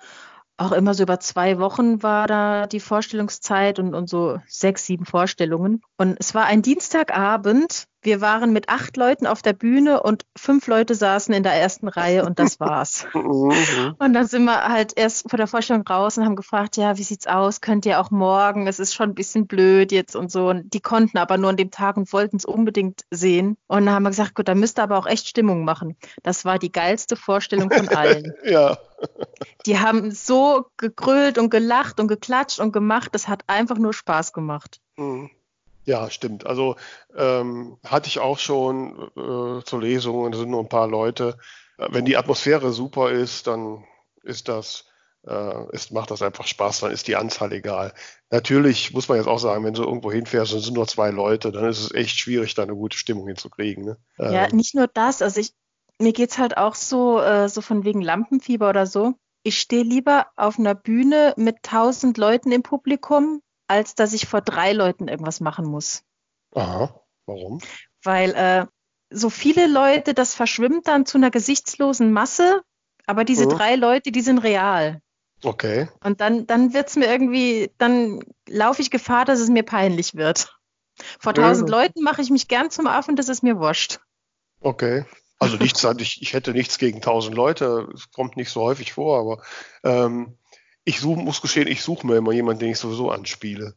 auch 0.56 0.72
immer 0.72 0.94
so 0.94 1.02
über 1.02 1.18
zwei 1.18 1.58
Wochen 1.58 2.02
war 2.02 2.26
da 2.26 2.66
die 2.66 2.80
Vorstellungszeit 2.80 3.78
und, 3.78 3.94
und 3.94 4.08
so 4.08 4.38
sechs, 4.46 4.86
sieben 4.86 5.04
Vorstellungen. 5.04 5.82
Und 5.96 6.16
es 6.18 6.34
war 6.34 6.44
ein 6.46 6.62
Dienstagabend 6.62 7.86
wir 8.04 8.20
waren 8.20 8.52
mit 8.52 8.68
acht 8.68 8.96
Leuten 8.96 9.26
auf 9.26 9.42
der 9.42 9.54
Bühne 9.54 10.02
und 10.02 10.24
fünf 10.36 10.66
Leute 10.66 10.94
saßen 10.94 11.34
in 11.34 11.42
der 11.42 11.54
ersten 11.54 11.88
Reihe 11.88 12.24
und 12.24 12.38
das 12.38 12.60
war's. 12.60 13.06
Mhm. 13.24 13.94
und 13.98 14.12
dann 14.12 14.26
sind 14.26 14.44
wir 14.44 14.68
halt 14.68 14.92
erst 14.96 15.30
vor 15.30 15.36
der 15.36 15.46
Vorstellung 15.46 15.86
raus 15.86 16.18
und 16.18 16.24
haben 16.24 16.36
gefragt, 16.36 16.76
ja, 16.76 16.98
wie 16.98 17.02
sieht's 17.02 17.26
aus? 17.26 17.60
Könnt 17.60 17.86
ihr 17.86 18.00
auch 18.00 18.10
morgen? 18.10 18.66
Es 18.66 18.78
ist 18.78 18.94
schon 18.94 19.10
ein 19.10 19.14
bisschen 19.14 19.46
blöd 19.46 19.92
jetzt 19.92 20.14
und 20.14 20.30
so. 20.30 20.48
Und 20.48 20.74
die 20.74 20.80
konnten 20.80 21.16
aber 21.18 21.38
nur 21.38 21.50
an 21.50 21.56
dem 21.56 21.70
Tag 21.70 21.96
und 21.96 22.12
wollten 22.12 22.36
es 22.36 22.44
unbedingt 22.44 23.02
sehen. 23.10 23.56
Und 23.66 23.86
dann 23.86 23.94
haben 23.94 24.02
wir 24.02 24.10
gesagt, 24.10 24.34
gut, 24.34 24.48
da 24.48 24.54
müsst 24.54 24.78
ihr 24.78 24.82
aber 24.82 24.98
auch 24.98 25.06
echt 25.06 25.28
Stimmung 25.28 25.64
machen. 25.64 25.96
Das 26.22 26.44
war 26.44 26.58
die 26.58 26.72
geilste 26.72 27.16
Vorstellung 27.16 27.70
von 27.70 27.88
allen. 27.88 28.32
ja. 28.44 28.76
Die 29.66 29.78
haben 29.78 30.10
so 30.10 30.66
gegrölt 30.76 31.38
und 31.38 31.50
gelacht 31.50 32.00
und 32.00 32.08
geklatscht 32.08 32.60
und 32.60 32.72
gemacht. 32.72 33.10
Das 33.12 33.28
hat 33.28 33.42
einfach 33.46 33.78
nur 33.78 33.92
Spaß 33.92 34.32
gemacht. 34.32 34.80
Mhm. 34.96 35.30
Ja, 35.84 36.10
stimmt. 36.10 36.46
Also 36.46 36.76
ähm, 37.14 37.76
hatte 37.84 38.08
ich 38.08 38.18
auch 38.18 38.38
schon 38.38 39.10
äh, 39.16 39.64
zur 39.64 39.80
Lesung, 39.80 40.32
es 40.32 40.38
sind 40.38 40.50
nur 40.50 40.60
ein 40.60 40.68
paar 40.68 40.88
Leute. 40.88 41.36
Äh, 41.78 41.88
wenn 41.90 42.04
die 42.04 42.16
Atmosphäre 42.16 42.72
super 42.72 43.10
ist, 43.10 43.46
dann 43.46 43.84
ist 44.22 44.48
das, 44.48 44.86
äh, 45.26 45.74
ist, 45.74 45.92
macht 45.92 46.10
das 46.10 46.22
einfach 46.22 46.46
Spaß, 46.46 46.80
dann 46.80 46.90
ist 46.90 47.06
die 47.06 47.16
Anzahl 47.16 47.52
egal. 47.52 47.92
Natürlich 48.30 48.94
muss 48.94 49.08
man 49.08 49.18
jetzt 49.18 49.26
auch 49.26 49.38
sagen, 49.38 49.64
wenn 49.64 49.74
du 49.74 49.82
irgendwo 49.82 50.10
hinfährst 50.10 50.52
und 50.52 50.60
es 50.60 50.64
sind 50.64 50.74
nur 50.74 50.86
zwei 50.86 51.10
Leute, 51.10 51.52
dann 51.52 51.68
ist 51.68 51.80
es 51.80 51.92
echt 51.92 52.18
schwierig, 52.18 52.54
da 52.54 52.62
eine 52.62 52.74
gute 52.74 52.96
Stimmung 52.96 53.26
hinzukriegen. 53.26 53.84
Ne? 53.84 53.98
Ja, 54.18 54.46
ähm, 54.46 54.56
nicht 54.56 54.74
nur 54.74 54.86
das, 54.86 55.20
also 55.20 55.40
ich, 55.40 55.52
mir 55.98 56.12
geht's 56.12 56.38
halt 56.38 56.56
auch 56.56 56.74
so, 56.74 57.20
äh, 57.20 57.48
so 57.48 57.60
von 57.60 57.84
wegen 57.84 58.00
Lampenfieber 58.00 58.70
oder 58.70 58.86
so. 58.86 59.14
Ich 59.42 59.60
stehe 59.60 59.84
lieber 59.84 60.28
auf 60.36 60.58
einer 60.58 60.74
Bühne 60.74 61.34
mit 61.36 61.62
tausend 61.62 62.16
Leuten 62.16 62.50
im 62.50 62.62
Publikum, 62.62 63.42
als 63.68 63.94
dass 63.94 64.12
ich 64.12 64.26
vor 64.26 64.40
drei 64.40 64.72
Leuten 64.72 65.08
irgendwas 65.08 65.40
machen 65.40 65.66
muss. 65.66 66.02
Aha, 66.54 67.00
warum? 67.26 67.60
Weil 68.02 68.34
äh, 68.34 68.66
so 69.10 69.30
viele 69.30 69.66
Leute, 69.66 70.14
das 70.14 70.34
verschwimmt 70.34 70.86
dann 70.88 71.06
zu 71.06 71.18
einer 71.18 71.30
gesichtslosen 71.30 72.12
Masse 72.12 72.62
Aber 73.06 73.24
diese 73.24 73.44
Mhm. 73.44 73.50
drei 73.50 73.76
Leute, 73.76 74.12
die 74.12 74.22
sind 74.22 74.38
real. 74.38 75.00
Okay. 75.42 75.88
Und 76.02 76.20
dann, 76.22 76.46
dann 76.46 76.72
wird's 76.72 76.96
mir 76.96 77.06
irgendwie, 77.06 77.70
dann 77.76 78.20
laufe 78.48 78.80
ich 78.80 78.90
Gefahr, 78.90 79.26
dass 79.26 79.40
es 79.40 79.50
mir 79.50 79.62
peinlich 79.62 80.14
wird. 80.14 80.56
Vor 81.18 81.34
Ja. 81.34 81.42
tausend 81.42 81.68
Leuten 81.68 82.02
mache 82.02 82.22
ich 82.22 82.30
mich 82.30 82.48
gern 82.48 82.70
zum 82.70 82.86
Affen, 82.86 83.14
das 83.16 83.28
ist 83.28 83.42
mir 83.42 83.58
wurscht. 83.58 84.00
Okay. 84.60 85.04
Also 85.38 85.56
nichts, 85.58 85.84
ich, 85.98 86.22
ich 86.22 86.32
hätte 86.32 86.52
nichts 86.52 86.78
gegen 86.78 87.02
tausend 87.02 87.34
Leute. 87.36 87.88
Es 87.92 88.10
kommt 88.10 88.36
nicht 88.36 88.50
so 88.50 88.62
häufig 88.62 88.94
vor, 88.94 89.18
aber 89.18 89.42
ähm, 89.82 90.38
ich 90.84 91.00
such, 91.00 91.16
muss 91.16 91.40
gestehen, 91.40 91.68
ich 91.68 91.82
suche 91.82 92.06
mir 92.06 92.16
immer 92.16 92.32
jemanden, 92.32 92.60
den 92.60 92.70
ich 92.70 92.78
sowieso 92.78 93.10
anspiele. 93.10 93.74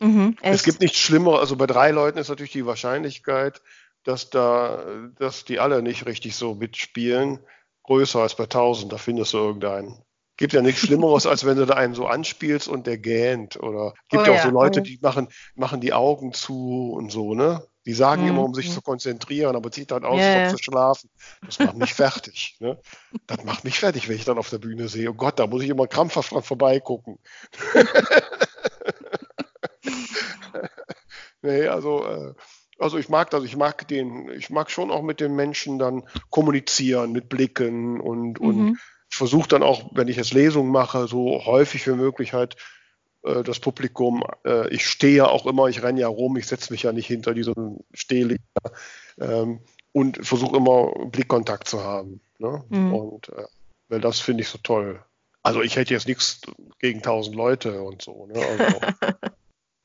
Mhm. 0.00 0.36
Es 0.42 0.62
gibt 0.62 0.80
nichts 0.80 0.98
Schlimmeres. 0.98 1.40
Also 1.40 1.56
bei 1.56 1.66
drei 1.66 1.90
Leuten 1.90 2.18
ist 2.18 2.28
natürlich 2.28 2.52
die 2.52 2.66
Wahrscheinlichkeit, 2.66 3.60
dass 4.04 4.30
da, 4.30 4.84
dass 5.18 5.44
die 5.44 5.58
alle 5.58 5.82
nicht 5.82 6.06
richtig 6.06 6.36
so 6.36 6.54
mitspielen, 6.54 7.40
größer 7.82 8.20
als 8.20 8.36
bei 8.36 8.46
tausend. 8.46 8.92
Da 8.92 8.98
findest 8.98 9.32
du 9.32 9.38
irgendeinen. 9.38 10.02
Gibt 10.36 10.52
ja 10.52 10.62
nichts 10.62 10.82
Schlimmeres, 10.82 11.26
als 11.26 11.44
wenn 11.44 11.56
du 11.56 11.66
da 11.66 11.74
einen 11.74 11.94
so 11.94 12.06
anspielst 12.06 12.68
und 12.68 12.86
der 12.86 12.98
gähnt. 12.98 13.60
Oder 13.60 13.94
gibt 14.08 14.22
Oh 14.22 14.26
ja 14.26 14.38
auch 14.38 14.44
so 14.44 14.50
Leute, 14.50 14.80
oh. 14.80 14.82
die 14.84 14.98
machen, 15.02 15.28
machen 15.56 15.80
die 15.80 15.92
Augen 15.92 16.32
zu 16.32 16.92
und 16.92 17.10
so, 17.10 17.34
ne? 17.34 17.66
Die 17.88 17.94
sagen 17.94 18.22
Mhm, 18.22 18.28
immer, 18.28 18.44
um 18.44 18.52
sich 18.52 18.68
mhm. 18.68 18.72
zu 18.72 18.82
konzentrieren, 18.82 19.56
aber 19.56 19.72
zieht 19.72 19.92
dann 19.92 20.04
aus, 20.04 20.34
ob 20.34 20.46
sie 20.46 20.62
schlafen. 20.62 21.08
Das 21.46 21.58
macht 21.58 21.76
mich 21.76 21.94
fertig. 21.94 22.58
Ne? 22.60 22.78
Das 23.26 23.44
macht 23.44 23.64
mich 23.64 23.78
fertig, 23.78 24.10
wenn 24.10 24.16
ich 24.16 24.26
dann 24.26 24.36
auf 24.36 24.50
der 24.50 24.58
Bühne 24.58 24.88
sehe. 24.88 25.08
Oh 25.08 25.14
Gott, 25.14 25.38
da 25.38 25.46
muss 25.46 25.62
ich 25.62 25.70
immer 25.70 25.86
krampfhaft 25.86 26.32
dran 26.32 26.42
vorbeigucken. 26.42 27.18
nee, 31.40 31.66
also, 31.66 32.04
äh, 32.04 32.34
also 32.78 32.98
ich 32.98 33.08
mag 33.08 33.30
das, 33.30 33.44
ich 33.44 33.56
mag 33.56 33.88
den, 33.88 34.28
ich 34.32 34.50
mag 34.50 34.70
schon 34.70 34.90
auch 34.90 35.02
mit 35.02 35.20
den 35.20 35.34
Menschen 35.34 35.78
dann 35.78 36.06
kommunizieren, 36.28 37.12
mit 37.12 37.30
Blicken 37.30 38.02
und, 38.02 38.38
und 38.38 38.56
Mhm. 38.58 38.78
ich 39.10 39.16
versuche 39.16 39.48
dann 39.48 39.62
auch, 39.62 39.92
wenn 39.94 40.08
ich 40.08 40.16
jetzt 40.16 40.34
Lesungen 40.34 40.70
mache, 40.70 41.08
so 41.08 41.46
häufig 41.46 41.86
wie 41.86 41.92
möglich 41.92 42.34
halt 42.34 42.56
äh, 43.28 43.42
das 43.42 43.60
Publikum, 43.60 44.24
äh, 44.44 44.68
ich 44.68 44.86
stehe 44.86 45.16
ja 45.16 45.26
auch 45.26 45.46
immer, 45.46 45.66
ich 45.66 45.82
renne 45.82 46.00
ja 46.00 46.08
rum, 46.08 46.36
ich 46.36 46.46
setze 46.46 46.72
mich 46.72 46.82
ja 46.82 46.92
nicht 46.92 47.06
hinter 47.06 47.34
diesem 47.34 47.78
Stehlichter 47.92 48.72
ähm, 49.20 49.60
und 49.92 50.24
versuche 50.26 50.56
immer 50.56 50.92
Blickkontakt 51.06 51.68
zu 51.68 51.82
haben. 51.82 52.20
Ne? 52.38 52.64
Mhm. 52.68 52.94
Und 52.94 53.28
äh, 53.30 53.44
weil 53.88 54.00
das 54.00 54.20
finde 54.20 54.42
ich 54.42 54.48
so 54.48 54.58
toll. 54.62 55.02
Also 55.42 55.62
ich 55.62 55.76
hätte 55.76 55.94
jetzt 55.94 56.08
nichts 56.08 56.40
gegen 56.78 57.02
tausend 57.02 57.36
Leute 57.36 57.82
und 57.82 58.02
so. 58.02 58.26
Ne? 58.26 58.40
Also, 58.44 58.80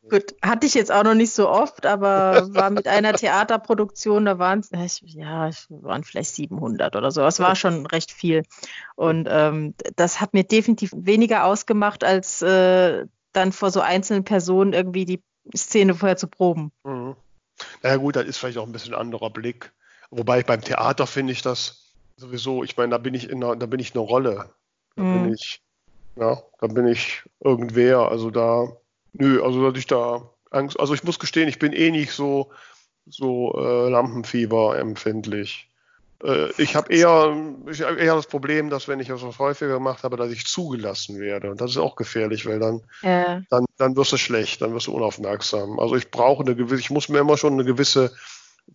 Gut, 0.09 0.35
hatte 0.41 0.67
ich 0.67 0.73
jetzt 0.73 0.91
auch 0.91 1.03
noch 1.03 1.13
nicht 1.13 1.31
so 1.31 1.49
oft, 1.49 1.85
aber 1.85 2.53
war 2.53 2.69
mit 2.69 2.87
einer 2.87 3.13
Theaterproduktion, 3.13 4.25
da 4.25 4.37
waren 4.37 4.59
es, 4.59 5.01
ja, 5.05 5.47
es 5.47 5.67
waren 5.69 6.03
vielleicht 6.03 6.35
700 6.35 6.97
oder 6.97 7.09
so. 7.09 7.25
Es 7.25 7.39
war 7.39 7.55
schon 7.55 7.85
recht 7.85 8.11
viel. 8.11 8.43
Und 8.95 9.29
ähm, 9.31 9.75
das 9.95 10.19
hat 10.19 10.33
mir 10.33 10.43
definitiv 10.43 10.91
weniger 10.93 11.45
ausgemacht, 11.45 12.03
als 12.03 12.41
äh, 12.41 13.05
dann 13.33 13.51
vor 13.51 13.71
so 13.71 13.81
einzelnen 13.81 14.23
Personen 14.23 14.73
irgendwie 14.73 15.05
die 15.05 15.23
Szene 15.55 15.95
vorher 15.95 16.17
zu 16.17 16.27
proben. 16.27 16.71
Mhm. 16.83 17.15
Naja 17.81 17.97
gut, 17.97 18.15
das 18.15 18.25
ist 18.25 18.37
vielleicht 18.37 18.57
auch 18.57 18.65
ein 18.65 18.71
bisschen 18.71 18.93
anderer 18.93 19.29
Blick. 19.29 19.71
Wobei 20.09 20.39
ich 20.39 20.45
beim 20.45 20.61
Theater 20.61 21.07
finde 21.07 21.33
ich 21.33 21.41
das 21.41 21.93
sowieso, 22.17 22.63
ich 22.63 22.77
meine, 22.77 22.91
da 22.91 22.97
bin 22.97 23.13
ich 23.13 23.29
in 23.29 23.43
einer, 23.43 23.55
da 23.55 23.65
bin 23.65 23.79
ich 23.79 23.93
eine 23.93 24.01
Rolle. 24.01 24.53
Da 24.95 25.03
Mhm. 25.03 25.23
bin 25.23 25.33
ich, 25.33 25.61
ja, 26.15 26.41
da 26.59 26.67
bin 26.67 26.87
ich 26.87 27.23
irgendwer. 27.39 28.09
Also 28.09 28.29
da, 28.29 28.67
nö, 29.13 29.43
also 29.43 29.69
dass 29.69 29.79
ich 29.79 29.87
da 29.87 30.29
Angst, 30.51 30.79
also 30.79 30.93
ich 30.93 31.03
muss 31.03 31.19
gestehen, 31.19 31.49
ich 31.49 31.59
bin 31.59 31.73
eh 31.73 31.91
nicht 31.91 32.11
so, 32.11 32.51
so 33.05 33.53
äh, 33.57 33.89
Lampenfieber 33.89 34.77
empfindlich. 34.77 35.69
Äh, 36.23 36.51
ich 36.61 36.75
habe 36.75 36.93
eher, 36.93 37.35
ich 37.69 37.81
hab 37.81 37.97
eher 37.97 38.15
das 38.15 38.27
Problem, 38.27 38.69
dass 38.69 38.87
wenn 38.87 38.99
ich 38.99 39.07
das 39.07 39.21
häufiger 39.39 39.73
gemacht 39.73 40.03
habe, 40.03 40.17
dass 40.17 40.31
ich 40.31 40.45
zugelassen 40.45 41.19
werde. 41.19 41.49
Und 41.49 41.61
das 41.61 41.71
ist 41.71 41.77
auch 41.77 41.95
gefährlich, 41.95 42.45
weil 42.45 42.59
dann 42.59 42.81
Äh, 43.01 43.41
dann, 43.49 43.65
dann 43.77 43.95
wirst 43.95 44.11
du 44.13 44.17
schlecht, 44.17 44.61
dann 44.61 44.73
wirst 44.73 44.87
du 44.87 44.93
unaufmerksam. 44.93 45.79
Also 45.79 45.95
ich 45.95 46.11
brauche 46.11 46.43
eine 46.43 46.55
gewisse, 46.55 46.79
ich 46.81 46.89
muss 46.89 47.09
mir 47.09 47.19
immer 47.19 47.37
schon 47.37 47.53
eine 47.53 47.65
gewisse, 47.65 48.11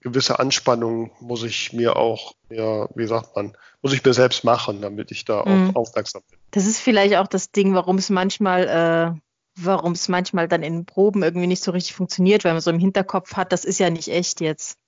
gewisse 0.01 0.39
Anspannung, 0.39 1.11
muss 1.21 1.43
ich 1.43 1.73
mir 1.73 1.97
auch, 1.97 2.35
ja, 2.51 2.89
wie 2.95 3.07
sagt 3.07 3.35
man, 3.37 3.57
muss 3.83 3.93
ich 3.95 4.05
mir 4.05 4.13
selbst 4.15 4.45
machen, 4.45 4.81
damit 4.83 5.11
ich 5.11 5.25
da 5.25 5.41
auch 5.41 5.47
Mhm. 5.47 5.71
aufmerksam 5.75 6.23
bin. 6.31 6.39
das 6.51 6.67
ist 6.67 6.81
vielleicht 6.81 7.17
auch 7.17 7.27
das 7.27 7.51
Ding, 7.51 7.75
warum 7.75 7.99
es 7.99 8.11
manchmal, 8.11 8.69
äh, 9.17 9.21
warum 9.61 9.93
es 9.93 10.09
manchmal 10.09 10.47
dann 10.49 10.63
in 10.63 10.85
Proben 10.85 11.23
irgendwie 11.23 11.47
nicht 11.47 11.63
so 11.63 11.71
richtig 11.73 11.95
funktioniert, 11.95 12.45
weil 12.45 12.53
man 12.53 12.61
so 12.61 12.71
im 12.71 12.79
Hinterkopf 12.79 13.35
hat, 13.35 13.53
das 13.53 13.65
ist 13.65 13.79
ja 13.81 13.91
nicht 13.91 14.09
echt 14.09 14.41
jetzt. 14.41 14.79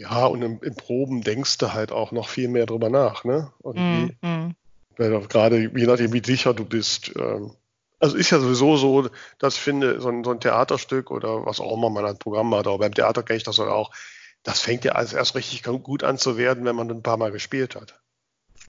Ja, 0.00 0.24
und 0.24 0.40
im, 0.40 0.62
im 0.62 0.74
Proben 0.76 1.20
denkst 1.20 1.58
du 1.58 1.74
halt 1.74 1.92
auch 1.92 2.10
noch 2.10 2.30
viel 2.30 2.48
mehr 2.48 2.64
drüber 2.64 2.88
nach, 2.88 3.24
ne? 3.24 3.52
Und 3.58 3.76
Mhm. 3.76 4.54
weil 4.96 5.14
auch 5.14 5.28
gerade 5.28 5.58
je 5.58 5.86
nachdem, 5.86 6.14
wie 6.14 6.22
sicher 6.24 6.54
du 6.54 6.64
bist. 6.64 7.12
Ähm, 7.16 7.52
also 7.98 8.16
ist 8.16 8.30
ja 8.30 8.40
sowieso 8.40 8.78
so, 8.78 9.10
dass 9.38 9.56
ich 9.56 9.60
finde, 9.60 10.00
so 10.00 10.08
ein, 10.08 10.24
so 10.24 10.30
ein 10.30 10.40
Theaterstück 10.40 11.10
oder 11.10 11.44
was 11.44 11.60
auch 11.60 11.76
immer 11.76 11.90
man 11.90 12.06
ein 12.06 12.18
Programm 12.18 12.54
hat, 12.54 12.66
aber 12.66 12.78
beim 12.78 12.94
Theater 12.94 13.22
kenne 13.22 13.36
ich 13.36 13.42
das 13.42 13.58
halt 13.58 13.68
auch, 13.68 13.90
das 14.42 14.60
fängt 14.60 14.86
ja 14.86 14.92
als 14.92 15.12
erst 15.12 15.34
richtig 15.34 15.64
gut 15.64 16.02
an 16.02 16.16
zu 16.16 16.38
werden, 16.38 16.64
wenn 16.64 16.76
man 16.76 16.90
ein 16.90 17.02
paar 17.02 17.18
Mal 17.18 17.30
gespielt 17.30 17.76
hat. 17.76 18.00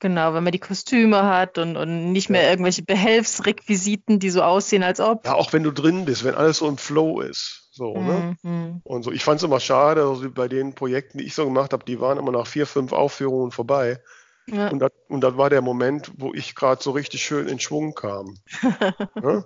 Genau, 0.02 0.34
wenn 0.34 0.44
man 0.44 0.52
die 0.52 0.60
Kostüme 0.60 1.24
hat 1.24 1.58
und, 1.58 1.78
und 1.78 2.12
nicht 2.12 2.30
mehr 2.30 2.44
Ja. 2.44 2.50
irgendwelche 2.50 2.84
Behelfsrequisiten, 2.84 4.20
die 4.20 4.32
so 4.32 4.42
aussehen, 4.44 4.84
als 4.84 5.00
ob. 5.00 5.26
Ja, 5.26 5.36
auch 5.36 5.54
wenn 5.54 5.64
du 5.64 5.72
drin 5.72 6.04
bist, 6.04 6.26
wenn 6.26 6.36
alles 6.36 6.58
so 6.58 6.68
im 6.68 6.78
Flow 6.78 7.22
ist. 7.22 7.61
So, 7.72 7.94
ne? 7.94 8.36
Mhm. 8.44 8.82
Und 8.84 9.04
so, 9.04 9.12
ich 9.12 9.24
fand 9.24 9.38
es 9.38 9.44
immer 9.44 9.62
schade, 9.62 10.04
also 10.04 10.30
bei 10.30 10.50
den 10.50 10.76
Projekten, 10.76 11.18
die 11.18 11.24
ich 11.24 11.34
so 11.34 11.46
gemacht 11.46 11.72
habe, 11.72 11.86
die 11.86 12.02
waren 12.02 12.18
immer 12.18 12.32
nach 12.32 12.46
vier, 12.46 12.68
fünf 12.68 12.92
Aufführungen 12.92 13.52
vorbei. 13.52 14.02
Ja. 14.48 14.68
Und 14.68 14.80
das, 14.80 14.92
und 15.08 15.22
das 15.22 15.38
war 15.38 15.50
der 15.50 15.62
Moment, 15.62 16.12
wo 16.18 16.34
ich 16.34 16.54
gerade 16.54 16.84
so 16.84 16.92
richtig 16.92 17.24
schön 17.24 17.48
in 17.48 17.60
Schwung 17.60 17.96
kam. 17.96 18.38
ne? 19.16 19.46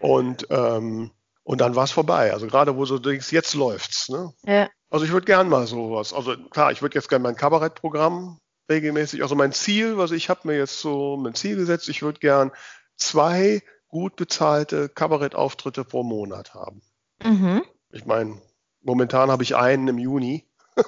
Und, 0.00 0.48
ähm, 0.50 1.12
und 1.44 1.60
dann 1.60 1.76
war 1.76 1.84
es 1.84 1.92
vorbei. 1.92 2.32
Also 2.32 2.48
gerade 2.48 2.76
wo 2.76 2.84
du 2.84 2.98
denkst, 2.98 3.30
jetzt 3.30 3.54
läuft's. 3.54 4.08
Ne? 4.08 4.32
ja. 4.42 4.68
Also 4.90 5.06
ich 5.06 5.12
würde 5.12 5.26
gern 5.26 5.48
mal 5.48 5.66
sowas. 5.66 6.12
Also 6.12 6.36
klar, 6.50 6.72
ich 6.72 6.82
würde 6.82 6.96
jetzt 6.96 7.08
gerne 7.08 7.22
mein 7.22 7.36
Kabarettprogramm 7.36 8.38
regelmäßig. 8.68 9.22
Also 9.22 9.34
mein 9.34 9.52
Ziel, 9.52 10.00
also 10.00 10.14
ich 10.14 10.28
habe 10.28 10.40
mir 10.44 10.56
jetzt 10.56 10.80
so 10.80 11.16
mein 11.16 11.34
Ziel 11.34 11.56
gesetzt, 11.56 11.88
ich 11.88 12.02
würde 12.02 12.20
gern 12.20 12.52
zwei 12.96 13.62
gut 13.88 14.16
bezahlte 14.16 14.88
Kabarettauftritte 14.88 15.84
pro 15.84 16.02
Monat 16.02 16.54
haben. 16.54 16.82
Mhm. 17.24 17.62
Ich 17.90 18.04
meine, 18.06 18.40
momentan 18.82 19.30
habe 19.30 19.42
ich 19.42 19.56
einen 19.56 19.88
im 19.88 19.98
Juni. 19.98 20.46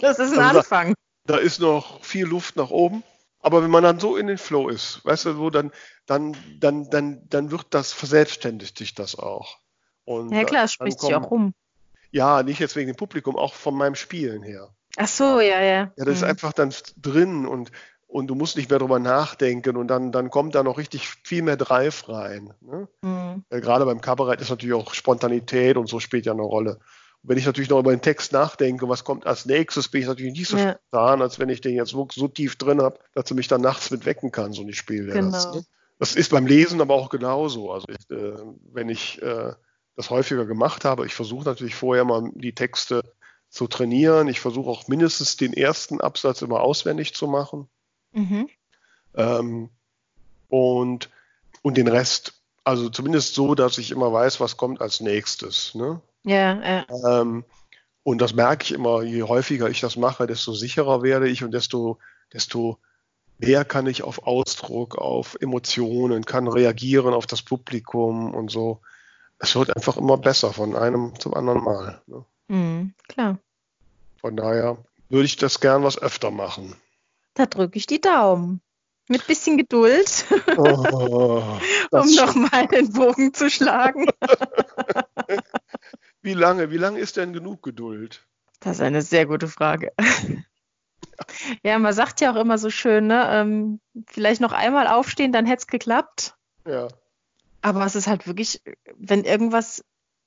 Das 0.00 0.18
ist 0.18 0.32
ein 0.32 0.38
Also 0.38 0.52
da- 0.52 0.58
Anfang. 0.58 0.94
Da 1.26 1.36
ist 1.38 1.60
noch 1.60 2.04
viel 2.04 2.24
Luft 2.26 2.56
nach 2.56 2.70
oben. 2.70 3.02
Aber 3.40 3.62
wenn 3.62 3.70
man 3.70 3.82
dann 3.82 3.98
so 4.00 4.16
in 4.16 4.26
den 4.28 4.38
Flow 4.38 4.68
ist, 4.68 5.04
weißt 5.04 5.26
du, 5.26 5.32
so 5.34 5.50
dann, 5.50 5.72
dann, 6.06 6.36
dann, 6.60 6.88
dann, 6.90 7.20
dann 7.28 7.50
wird 7.50 7.66
das 7.70 7.92
verselbstständigt 7.92 8.76
sich 8.78 8.94
das 8.94 9.16
auch. 9.18 9.58
Und 10.04 10.32
Ja 10.32 10.44
klar, 10.44 10.66
spricht 10.68 11.00
sich 11.00 11.14
auch 11.14 11.30
rum. 11.30 11.52
Ja, 12.12 12.42
nicht 12.42 12.60
jetzt 12.60 12.76
wegen 12.76 12.92
dem 12.92 12.96
Publikum, 12.96 13.36
auch 13.36 13.54
von 13.54 13.74
meinem 13.74 13.94
Spielen 13.96 14.42
her. 14.42 14.74
Ach 14.96 15.08
so, 15.08 15.40
ja, 15.40 15.60
ja. 15.60 15.92
Ja, 15.96 16.04
das 16.04 16.16
ist 16.16 16.22
Mhm. 16.22 16.28
einfach 16.30 16.52
dann 16.52 16.72
drin 16.96 17.46
und, 17.46 17.70
und 18.06 18.28
du 18.28 18.34
musst 18.34 18.56
nicht 18.56 18.70
mehr 18.70 18.78
drüber 18.78 18.98
nachdenken 18.98 19.76
und 19.76 19.88
dann, 19.88 20.12
dann 20.12 20.30
kommt 20.30 20.54
da 20.54 20.62
noch 20.62 20.78
richtig 20.78 21.08
viel 21.24 21.42
mehr 21.42 21.56
Drive 21.56 22.08
rein. 22.08 22.54
Ne? 22.60 22.88
Mhm. 23.02 23.44
Weil 23.50 23.60
gerade 23.60 23.84
beim 23.84 24.00
Kabarett 24.00 24.40
ist 24.40 24.50
natürlich 24.50 24.74
auch 24.74 24.94
Spontanität 24.94 25.76
und 25.76 25.88
so 25.88 26.00
spielt 26.00 26.26
ja 26.26 26.32
eine 26.32 26.42
Rolle. 26.42 26.78
Und 27.22 27.30
wenn 27.30 27.38
ich 27.38 27.46
natürlich 27.46 27.70
noch 27.70 27.80
über 27.80 27.90
den 27.90 28.02
Text 28.02 28.32
nachdenke, 28.32 28.88
was 28.88 29.04
kommt 29.04 29.26
als 29.26 29.46
nächstes, 29.46 29.88
bin 29.88 30.02
ich 30.02 30.06
natürlich 30.06 30.38
nicht 30.38 30.48
so 30.48 30.56
Ja. 30.56 30.78
spontan, 30.88 31.22
als 31.22 31.38
wenn 31.38 31.48
ich 31.48 31.60
den 31.60 31.74
jetzt 31.74 31.90
so, 31.90 32.06
so 32.12 32.28
tief 32.28 32.56
drin 32.56 32.80
habe, 32.80 32.98
dass 33.14 33.24
du 33.24 33.34
mich 33.34 33.48
dann 33.48 33.60
nachts 33.60 33.90
mit 33.90 34.06
wecken 34.06 34.30
kannst 34.30 34.58
und 34.60 34.68
ich 34.68 34.76
spiele 34.78 35.12
Genau. 35.12 35.30
das. 35.32 35.52
Ne? 35.52 35.64
Das 35.98 36.14
ist 36.14 36.30
beim 36.30 36.46
Lesen 36.46 36.80
aber 36.80 36.94
auch 36.94 37.08
genauso. 37.08 37.72
Also 37.72 37.86
ich, 37.88 38.10
äh, 38.14 38.34
wenn 38.72 38.88
ich 38.88 39.20
äh, 39.22 39.52
das 39.96 40.10
häufiger 40.10 40.44
gemacht 40.44 40.84
habe, 40.84 41.06
ich 41.06 41.14
versuche 41.14 41.46
natürlich 41.46 41.74
vorher 41.74 42.04
mal 42.04 42.30
die 42.34 42.54
Texte 42.54 43.02
zu 43.48 43.66
trainieren. 43.66 44.28
Ich 44.28 44.40
versuche 44.40 44.68
auch 44.68 44.88
mindestens 44.88 45.36
den 45.36 45.54
ersten 45.54 46.00
Absatz 46.00 46.42
immer 46.42 46.60
auswendig 46.60 47.14
zu 47.14 47.26
machen. 47.26 47.68
Mhm. 48.16 48.48
Ähm, 49.14 49.68
und, 50.48 51.10
und 51.62 51.76
den 51.76 51.88
Rest, 51.88 52.32
also 52.64 52.88
zumindest 52.88 53.34
so, 53.34 53.54
dass 53.54 53.78
ich 53.78 53.90
immer 53.90 54.12
weiß, 54.12 54.40
was 54.40 54.56
kommt 54.56 54.80
als 54.80 55.00
nächstes. 55.00 55.74
Ne? 55.74 56.00
Ja, 56.24 56.54
ja. 56.54 56.86
Ähm, 57.20 57.44
und 58.02 58.20
das 58.20 58.34
merke 58.34 58.64
ich 58.64 58.72
immer, 58.72 59.02
je 59.02 59.22
häufiger 59.24 59.68
ich 59.68 59.80
das 59.80 59.96
mache, 59.96 60.26
desto 60.26 60.52
sicherer 60.54 61.02
werde 61.02 61.28
ich 61.28 61.44
und 61.44 61.52
desto, 61.52 61.98
desto 62.32 62.78
mehr 63.38 63.64
kann 63.64 63.86
ich 63.86 64.02
auf 64.02 64.26
Ausdruck, 64.26 64.96
auf 64.96 65.36
Emotionen, 65.40 66.24
kann 66.24 66.48
reagieren 66.48 67.12
auf 67.12 67.26
das 67.26 67.42
Publikum 67.42 68.34
und 68.34 68.50
so. 68.50 68.80
Es 69.38 69.54
wird 69.54 69.76
einfach 69.76 69.98
immer 69.98 70.16
besser 70.16 70.52
von 70.52 70.74
einem 70.74 71.12
zum 71.18 71.34
anderen 71.34 71.62
Mal. 71.62 72.00
Ne? 72.06 72.24
Mhm. 72.48 72.94
Klar. 73.08 73.38
Von 74.20 74.36
daher 74.36 74.78
würde 75.10 75.26
ich 75.26 75.36
das 75.36 75.60
gern 75.60 75.82
was 75.82 76.00
öfter 76.00 76.30
machen. 76.30 76.74
Da 77.36 77.44
drücke 77.44 77.76
ich 77.76 77.86
die 77.86 78.00
Daumen. 78.00 78.62
Mit 79.08 79.24
bisschen 79.28 79.56
Geduld, 79.56 80.26
Oh, 80.56 81.60
um 81.92 82.14
nochmal 82.16 82.66
den 82.66 82.92
Bogen 82.92 83.32
zu 83.32 83.48
schlagen. 83.48 84.08
Wie 86.22 86.34
lange? 86.34 86.72
Wie 86.72 86.76
lange 86.76 86.98
ist 86.98 87.16
denn 87.16 87.32
genug 87.32 87.62
Geduld? 87.62 88.26
Das 88.58 88.78
ist 88.78 88.82
eine 88.82 89.02
sehr 89.02 89.26
gute 89.26 89.46
Frage. 89.46 89.92
Ja, 91.62 91.78
man 91.78 91.94
sagt 91.94 92.20
ja 92.20 92.30
auch 92.30 92.36
immer 92.36 92.58
so 92.58 92.68
schön, 92.68 93.06
ne? 93.06 93.26
Ähm, 93.30 93.80
vielleicht 94.06 94.42
noch 94.42 94.52
einmal 94.52 94.86
aufstehen, 94.86 95.32
dann 95.32 95.46
hätte 95.46 95.60
es 95.60 95.66
geklappt. 95.66 96.36
Ja. 96.66 96.88
Aber 97.62 97.86
es 97.86 97.94
ist 97.94 98.06
halt 98.06 98.26
wirklich, 98.26 98.60
wenn 98.96 99.24
irgendwas 99.24 99.82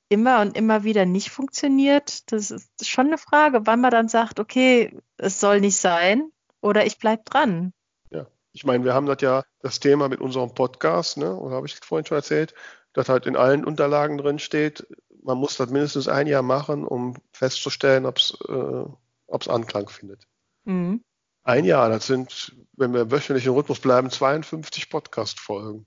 immer 0.09 0.41
und 0.41 0.57
immer 0.57 0.83
wieder 0.83 1.05
nicht 1.05 1.29
funktioniert, 1.29 2.31
das 2.31 2.49
ist 2.49 2.89
schon 2.89 3.05
eine 3.05 3.19
Frage, 3.19 3.67
wann 3.67 3.81
man 3.81 3.91
dann 3.91 4.07
sagt, 4.07 4.39
okay, 4.39 4.97
es 5.17 5.39
soll 5.39 5.61
nicht 5.61 5.77
sein 5.77 6.31
oder 6.61 6.85
ich 6.85 6.97
bleibe 6.97 7.23
dran. 7.23 7.73
Ja, 8.09 8.27
ich 8.53 8.65
meine, 8.65 8.83
wir 8.83 8.93
haben 8.93 9.05
das 9.05 9.21
ja 9.21 9.43
das 9.61 9.79
Thema 9.79 10.09
mit 10.09 10.21
unserem 10.21 10.53
Podcast, 10.53 11.17
ne, 11.17 11.35
oder 11.35 11.55
habe 11.55 11.67
ich 11.67 11.75
vorhin 11.75 12.05
schon 12.05 12.17
erzählt, 12.17 12.53
dass 12.93 13.09
halt 13.09 13.25
in 13.25 13.35
allen 13.35 13.65
Unterlagen 13.65 14.17
drin 14.17 14.39
steht, 14.39 14.87
man 15.23 15.37
muss 15.37 15.57
das 15.57 15.69
mindestens 15.69 16.07
ein 16.07 16.27
Jahr 16.27 16.41
machen, 16.41 16.85
um 16.85 17.15
festzustellen, 17.33 18.05
ob 18.05 18.17
es 18.17 18.37
äh, 18.47 19.49
Anklang 19.49 19.89
findet. 19.89 20.27
Mhm. 20.65 21.03
Ein 21.43 21.65
Jahr, 21.65 21.89
das 21.89 22.07
sind, 22.07 22.55
wenn 22.73 22.93
wir 22.93 23.11
wöchentlich 23.11 23.45
im 23.45 23.53
Rhythmus 23.53 23.79
bleiben, 23.79 24.09
52 24.09 24.89
Podcast-Folgen. 24.89 25.85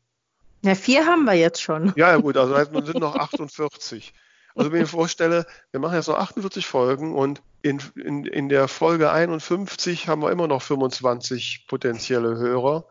Ja, 0.65 0.75
vier 0.75 1.07
haben 1.07 1.25
wir 1.25 1.35
jetzt 1.35 1.61
schon. 1.61 1.93
Ja, 1.97 2.17
gut, 2.17 2.37
also 2.37 2.57
heißt, 2.57 2.71
sind 2.73 3.01
noch 3.01 3.17
48. 3.17 4.15
Also 4.55 4.71
wenn 4.71 4.83
ich 4.83 4.93
mir 4.93 4.99
vorstelle, 4.99 5.47
wir 5.71 5.81
machen 5.81 5.95
jetzt 5.95 6.09
noch 6.09 6.19
48 6.19 6.67
Folgen 6.67 7.15
und 7.15 7.43
in, 7.63 7.81
in, 7.97 8.25
in 8.25 8.49
der 8.49 8.69
Folge 8.69 9.11
51 9.11 10.09
haben 10.09 10.23
wir 10.23 10.31
immer 10.31 10.47
noch 10.47 10.63
25 10.63 11.67
potenzielle 11.69 12.37
Hörer. 12.37 12.85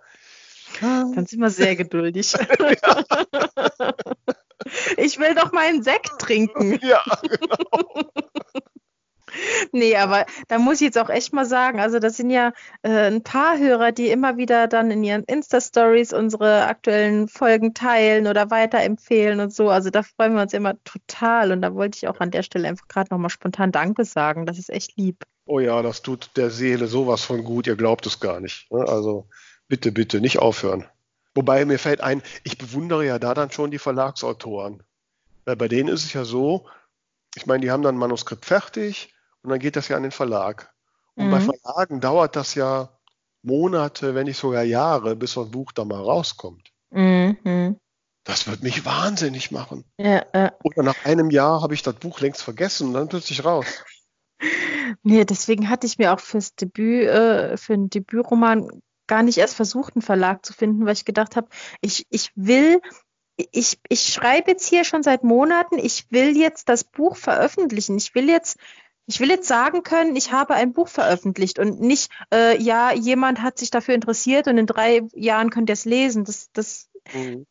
Dann 0.80 1.26
sind 1.26 1.40
wir 1.40 1.50
sehr 1.50 1.76
geduldig. 1.76 2.34
Ich 4.98 5.18
will 5.20 5.34
doch 5.36 5.52
meinen 5.52 5.84
Sekt 5.84 6.20
trinken. 6.20 6.80
Ja, 6.84 7.04
genau. 7.22 8.12
Nee, 9.72 9.96
aber 9.96 10.26
da 10.48 10.60
muss 10.60 10.76
ich 10.76 10.82
jetzt 10.82 10.98
auch 10.98 11.10
echt 11.10 11.34
mal 11.34 11.46
sagen, 11.46 11.80
also 11.80 12.00
das 12.00 12.18
sind 12.18 12.30
ja 12.30 12.54
äh, 12.82 13.08
ein 13.08 13.24
paar 13.24 13.58
Hörer, 13.58 13.92
die 13.92 14.10
immer 14.10 14.38
wieder 14.38 14.68
dann 14.68 14.92
in 14.92 15.04
ihren 15.04 15.24
Insta-Stories 15.24 16.14
unsere 16.14 16.66
aktuellen 16.66 17.28
Folgen 17.28 17.74
teilen 17.74 18.28
oder 18.28 18.52
weiterempfehlen 18.52 19.40
und 19.40 19.54
so. 19.54 19.70
Also 19.70 19.90
da 19.90 20.04
freuen 20.04 20.34
wir 20.36 20.42
uns 20.42 20.54
immer 20.54 20.76
total 20.84 21.52
und 21.52 21.62
da 21.62 21.74
wollte 21.74 21.98
ich 21.98 22.08
auch 22.08 22.20
an 22.20 22.32
der 22.32 22.44
Stelle 22.44 22.68
einfach 22.68 22.88
gerade 22.88 23.14
nochmal 23.14 23.30
spontan 23.30 23.72
Danke 23.72 24.06
sagen. 24.06 24.46
Das 24.46 24.58
ist 24.58 24.70
echt 24.70 24.98
lieb. 24.98 25.24
Oh 25.46 25.60
ja, 25.60 25.82
das 25.82 26.02
tut 26.02 26.32
der 26.36 26.50
Seele 26.50 26.88
sowas 26.88 27.24
von 27.24 27.44
gut, 27.44 27.68
ihr 27.68 27.76
glaubt 27.76 28.06
es 28.06 28.20
gar 28.20 28.40
nicht. 28.40 28.72
Ne? 28.72 28.88
Also 28.88 29.28
bitte, 29.68 29.92
bitte, 29.92 30.22
nicht 30.22 30.40
aufhören. 30.40 30.86
Wobei 31.34 31.66
mir 31.66 31.80
fällt 31.80 32.02
ein, 32.02 32.22
ich 32.44 32.58
bewundere 32.58 33.06
ja 33.06 33.20
da 33.20 33.34
dann 33.34 33.52
schon 33.52 33.72
die 33.72 33.80
Verlagsautoren. 33.80 34.84
Weil 35.46 35.56
bei 35.56 35.68
denen 35.68 35.90
ist 35.90 36.04
es 36.04 36.14
ja 36.14 36.26
so, 36.26 36.68
ich 37.36 37.46
meine, 37.46 37.62
die 37.62 37.72
haben 37.72 37.84
dann 37.84 37.96
ein 37.96 38.00
Manuskript 38.00 38.46
fertig 38.46 39.14
und 39.44 39.50
dann 39.50 39.60
geht 39.60 39.76
das 39.76 39.88
ja 39.88 39.98
an 39.98 40.04
den 40.04 40.12
Verlag. 40.12 40.74
Und 41.16 41.28
mhm. 41.28 41.32
bei 41.32 41.42
Verlagen 41.42 42.00
dauert 42.00 42.36
das 42.36 42.56
ja 42.56 42.90
Monate, 43.44 44.16
wenn 44.16 44.26
nicht 44.26 44.38
sogar 44.38 44.64
Jahre, 44.64 45.16
bis 45.16 45.34
so 45.34 45.44
ein 45.44 45.52
Buch 45.52 45.72
da 45.72 45.86
mal 45.86 46.02
rauskommt. 46.02 46.72
Mhm. 46.92 47.78
Das 48.24 48.48
wird 48.48 48.62
mich 48.62 48.86
wahnsinnig 48.86 49.52
machen. 49.52 49.84
Ja, 49.98 50.24
äh. 50.34 50.52
Oder 50.64 50.84
nach 50.84 51.06
einem 51.06 51.32
Jahr 51.32 51.62
habe 51.62 51.74
ich 51.74 51.82
das 51.82 51.96
Buch 51.96 52.20
längst 52.20 52.44
vergessen 52.44 52.90
und 52.90 52.94
dann 52.94 53.10
plötzlich 53.10 53.44
raus. 53.44 53.66
Nee, 55.04 55.24
deswegen 55.24 55.70
hatte 55.70 55.88
ich 55.88 56.00
mir 56.00 56.12
auch 56.12 56.20
fürs 56.20 56.56
Debüt, 56.56 57.08
äh, 57.08 57.56
für 57.56 57.74
einen 57.74 57.90
Debütroman 57.90 58.82
gar 59.08 59.24
nicht 59.24 59.38
erst 59.38 59.56
versucht, 59.56 59.96
einen 59.96 60.02
Verlag 60.02 60.46
zu 60.46 60.52
finden, 60.52 60.86
weil 60.86 60.94
ich 60.94 61.06
gedacht 61.06 61.36
habe, 61.36 61.48
ich, 61.80 62.06
ich 62.10 62.32
will 62.36 62.82
ich, 63.52 63.80
ich 63.90 64.02
schreibe 64.02 64.52
jetzt 64.52 64.68
hier 64.68 64.84
schon 64.84 65.04
seit 65.04 65.24
Monaten, 65.24 65.78
ich 65.78 66.12
will 66.12 66.38
jetzt 66.38 66.70
das 66.70 66.84
Buch 66.84 67.16
veröffentlichen. 67.16 67.98
Ich 67.98 68.14
will 68.14 68.30
jetzt, 68.30 68.58
ich 69.12 69.20
will 69.20 69.30
jetzt 69.30 69.48
sagen 69.48 69.84
können, 69.84 70.16
ich 70.16 70.32
habe 70.32 70.54
ein 70.54 70.72
Buch 70.72 70.88
veröffentlicht 70.88 71.60
und 71.60 71.82
nicht, 71.82 72.10
äh, 72.34 72.58
ja, 72.62 72.94
jemand 72.94 73.42
hat 73.42 73.60
sich 73.60 73.70
dafür 73.70 73.94
interessiert 73.94 74.48
und 74.48 74.58
in 74.58 74.68
drei 74.68 75.02
Jahren 75.14 75.50
könnt 75.50 75.70
ihr 75.70 75.74
es 75.74 75.84
lesen. 75.84 76.24
Das, 76.24 76.50
das, 76.54 76.90
mhm. 77.14 77.46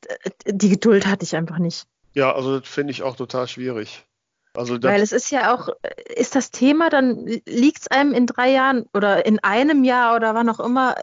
die 0.46 0.70
Geduld 0.70 1.06
hatte 1.06 1.24
ich 1.24 1.36
einfach 1.36 1.58
nicht. 1.58 1.86
Ja, 2.14 2.34
also 2.34 2.60
das 2.60 2.68
finde 2.68 2.92
ich 2.92 3.02
auch 3.02 3.14
total 3.14 3.46
schwierig. 3.46 4.06
Also 4.54 4.82
Weil 4.82 5.02
es 5.02 5.12
ist 5.12 5.30
ja 5.30 5.54
auch, 5.54 5.68
ist 6.16 6.34
das 6.34 6.50
Thema, 6.50 6.88
dann 6.88 7.26
liegt 7.46 7.80
es 7.80 7.88
einem 7.88 8.14
in 8.14 8.26
drei 8.26 8.50
Jahren 8.50 8.86
oder 8.94 9.26
in 9.26 9.38
einem 9.40 9.84
Jahr 9.84 10.16
oder 10.16 10.34
wann 10.34 10.48
auch 10.48 10.60
immer 10.60 10.94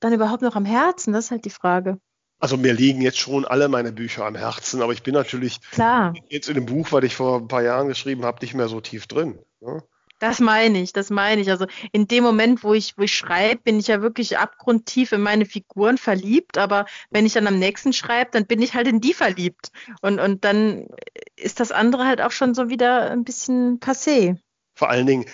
dann 0.00 0.14
überhaupt 0.14 0.42
noch 0.42 0.56
am 0.56 0.64
Herzen? 0.64 1.12
Das 1.12 1.26
ist 1.26 1.30
halt 1.30 1.44
die 1.44 1.50
Frage. 1.50 1.98
Also 2.40 2.56
mir 2.56 2.72
liegen 2.72 3.02
jetzt 3.02 3.18
schon 3.18 3.44
alle 3.44 3.68
meine 3.68 3.92
Bücher 3.92 4.24
am 4.24 4.34
Herzen, 4.34 4.80
aber 4.82 4.92
ich 4.92 5.02
bin 5.02 5.14
natürlich 5.14 5.60
Klar. 5.72 6.14
jetzt 6.30 6.48
in 6.48 6.54
dem 6.54 6.66
Buch, 6.66 6.90
was 6.90 7.04
ich 7.04 7.14
vor 7.14 7.36
ein 7.36 7.48
paar 7.48 7.62
Jahren 7.62 7.88
geschrieben 7.88 8.24
habe, 8.24 8.38
nicht 8.40 8.54
mehr 8.54 8.68
so 8.68 8.80
tief 8.80 9.06
drin. 9.06 9.38
Ne? 9.60 9.82
Das 10.20 10.38
meine 10.38 10.80
ich, 10.80 10.92
das 10.92 11.10
meine 11.10 11.40
ich. 11.40 11.50
Also 11.50 11.66
in 11.92 12.06
dem 12.06 12.24
Moment, 12.24 12.62
wo 12.62 12.74
ich, 12.74 12.96
wo 12.98 13.02
ich 13.02 13.14
schreibe, 13.14 13.62
bin 13.62 13.78
ich 13.78 13.88
ja 13.88 14.02
wirklich 14.02 14.38
abgrundtief 14.38 15.12
in 15.12 15.22
meine 15.22 15.46
Figuren 15.46 15.98
verliebt, 15.98 16.58
aber 16.58 16.86
wenn 17.10 17.24
ich 17.26 17.32
dann 17.32 17.46
am 17.46 17.58
nächsten 17.58 17.92
schreibe, 17.92 18.30
dann 18.32 18.46
bin 18.46 18.60
ich 18.60 18.74
halt 18.74 18.86
in 18.86 19.00
die 19.00 19.14
verliebt. 19.14 19.72
Und, 20.02 20.18
und 20.18 20.44
dann 20.44 20.88
ist 21.36 21.60
das 21.60 21.72
andere 21.72 22.06
halt 22.06 22.20
auch 22.20 22.32
schon 22.32 22.54
so 22.54 22.68
wieder 22.68 23.10
ein 23.10 23.24
bisschen 23.24 23.80
passé. 23.80 24.36
Vor 24.74 24.90
allen 24.90 25.06
Dingen 25.06 25.26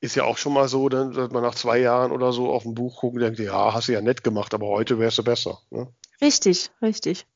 ist 0.00 0.16
ja 0.16 0.24
auch 0.24 0.36
schon 0.36 0.52
mal 0.52 0.68
so, 0.68 0.88
dass 0.88 1.30
man 1.30 1.42
nach 1.42 1.54
zwei 1.54 1.78
Jahren 1.78 2.12
oder 2.12 2.32
so 2.32 2.52
auf 2.52 2.64
ein 2.64 2.74
Buch 2.74 3.00
guckt 3.00 3.14
und 3.14 3.22
denkt, 3.22 3.38
ja, 3.38 3.72
hast 3.72 3.88
du 3.88 3.92
ja 3.92 4.00
nett 4.00 4.22
gemacht, 4.22 4.52
aber 4.52 4.66
heute 4.66 4.98
wärst 4.98 5.18
du 5.18 5.24
besser. 5.24 5.60
Ne? 5.70 5.88
Richtig, 6.24 6.70
richtig. 6.80 7.26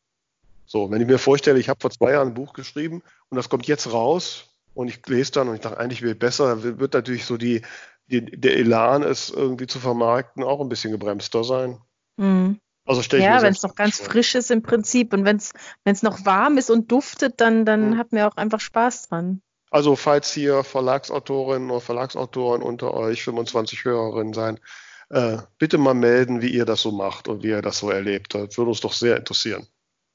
So, 0.64 0.90
wenn 0.90 1.00
ich 1.00 1.06
mir 1.06 1.18
vorstelle, 1.18 1.58
ich 1.58 1.68
habe 1.68 1.80
vor 1.80 1.90
zwei 1.90 2.12
Jahren 2.12 2.28
ein 2.28 2.34
Buch 2.34 2.54
geschrieben 2.54 3.02
und 3.28 3.36
das 3.36 3.50
kommt 3.50 3.66
jetzt 3.66 3.92
raus 3.92 4.46
und 4.72 4.88
ich 4.88 5.04
lese 5.06 5.32
dann 5.32 5.48
und 5.48 5.56
ich 5.56 5.60
dachte, 5.60 5.78
eigentlich 5.78 6.00
wird 6.00 6.18
besser, 6.18 6.56
dann 6.56 6.78
wird 6.78 6.94
natürlich 6.94 7.26
so 7.26 7.36
die, 7.36 7.60
die, 8.06 8.22
der 8.24 8.56
Elan, 8.56 9.02
es 9.02 9.28
irgendwie 9.28 9.66
zu 9.66 9.78
vermarkten, 9.78 10.42
auch 10.42 10.60
ein 10.60 10.70
bisschen 10.70 10.90
gebremster 10.90 11.44
sein. 11.44 11.78
Mhm. 12.16 12.60
Also 12.86 13.02
stell 13.02 13.20
ich 13.20 13.26
ja, 13.26 13.42
wenn 13.42 13.52
es 13.52 13.62
noch 13.62 13.74
ganz 13.74 13.98
vor. 13.98 14.06
frisch 14.06 14.34
ist 14.34 14.50
im 14.50 14.62
Prinzip 14.62 15.12
und 15.12 15.26
wenn 15.26 15.36
es 15.36 16.02
noch 16.02 16.24
warm 16.24 16.56
ist 16.56 16.70
und 16.70 16.90
duftet, 16.90 17.42
dann, 17.42 17.66
dann 17.66 17.90
mhm. 17.90 17.98
hat 17.98 18.12
mir 18.12 18.26
auch 18.26 18.38
einfach 18.38 18.60
Spaß 18.60 19.08
dran. 19.08 19.42
Also 19.70 19.96
falls 19.96 20.32
hier 20.32 20.64
Verlagsautorinnen 20.64 21.70
oder 21.70 21.82
Verlagsautoren 21.82 22.62
unter 22.62 22.94
euch 22.94 23.22
25 23.22 23.84
Hörerinnen 23.84 24.32
sein, 24.32 24.58
äh, 25.10 25.38
bitte 25.58 25.78
mal 25.78 25.94
melden, 25.94 26.42
wie 26.42 26.50
ihr 26.50 26.64
das 26.64 26.82
so 26.82 26.92
macht 26.92 27.28
und 27.28 27.42
wie 27.42 27.48
ihr 27.48 27.62
das 27.62 27.78
so 27.78 27.90
erlebt. 27.90 28.34
Das 28.34 28.56
würde 28.58 28.70
uns 28.70 28.80
doch 28.80 28.92
sehr 28.92 29.16
interessieren. 29.16 29.66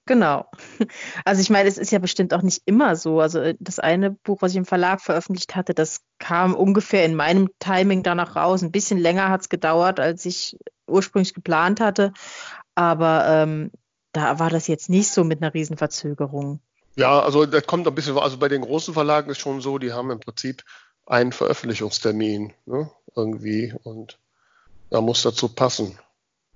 Genau. 0.06 0.46
Also 1.26 1.42
ich 1.42 1.50
meine, 1.50 1.70
es 1.70 1.78
ist 1.78 1.92
ja 1.92 2.00
bestimmt 2.00 2.34
auch 2.34 2.42
nicht 2.42 2.64
immer 2.66 2.96
so. 2.96 3.22
Also 3.22 3.40
äh, 3.40 3.56
das 3.60 3.80
eine 3.80 4.12
Buch, 4.12 4.42
was 4.42 4.52
ich 4.52 4.58
im 4.58 4.66
Verlag 4.66 5.02
veröffentlicht 5.02 5.56
hatte, 5.56 5.74
das 5.74 6.02
kam 6.20 6.56
ungefähr 6.56 7.06
in 7.06 7.16
meinem 7.16 7.50
Timing 7.60 8.04
danach 8.04 8.36
raus. 8.36 8.62
Ein 8.62 8.72
bisschen 8.72 8.98
länger 8.98 9.30
hat 9.30 9.42
es 9.42 9.50
gedauert, 9.50 10.00
als 10.00 10.26
ich 10.26 10.58
ursprünglich 10.88 11.34
geplant 11.34 11.80
hatte. 11.80 12.12
Aber 12.76 13.26
ähm, 13.28 13.72
da 14.12 14.40
war 14.40 14.50
das 14.50 14.68
jetzt 14.68 14.90
nicht 14.90 15.12
so 15.12 15.24
mit 15.24 15.42
einer 15.42 15.54
Riesenverzögerung. 15.54 16.60
Ja, 16.96 17.22
also 17.22 17.46
das 17.46 17.66
kommt 17.66 17.88
ein 17.88 17.96
bisschen, 17.96 18.18
also 18.18 18.38
bei 18.38 18.50
den 18.50 18.62
großen 18.62 18.94
Verlagen 18.94 19.32
ist 19.32 19.40
schon 19.40 19.62
so, 19.62 19.78
die 19.78 19.94
haben 19.94 20.12
im 20.12 20.20
Prinzip 20.20 20.64
einen 21.06 21.32
Veröffentlichungstermin 21.32 22.54
ne, 22.66 22.92
irgendwie 23.16 23.74
und 23.84 24.20
da 24.94 25.02
muss 25.02 25.24
dazu 25.24 25.50
passen. 25.50 25.98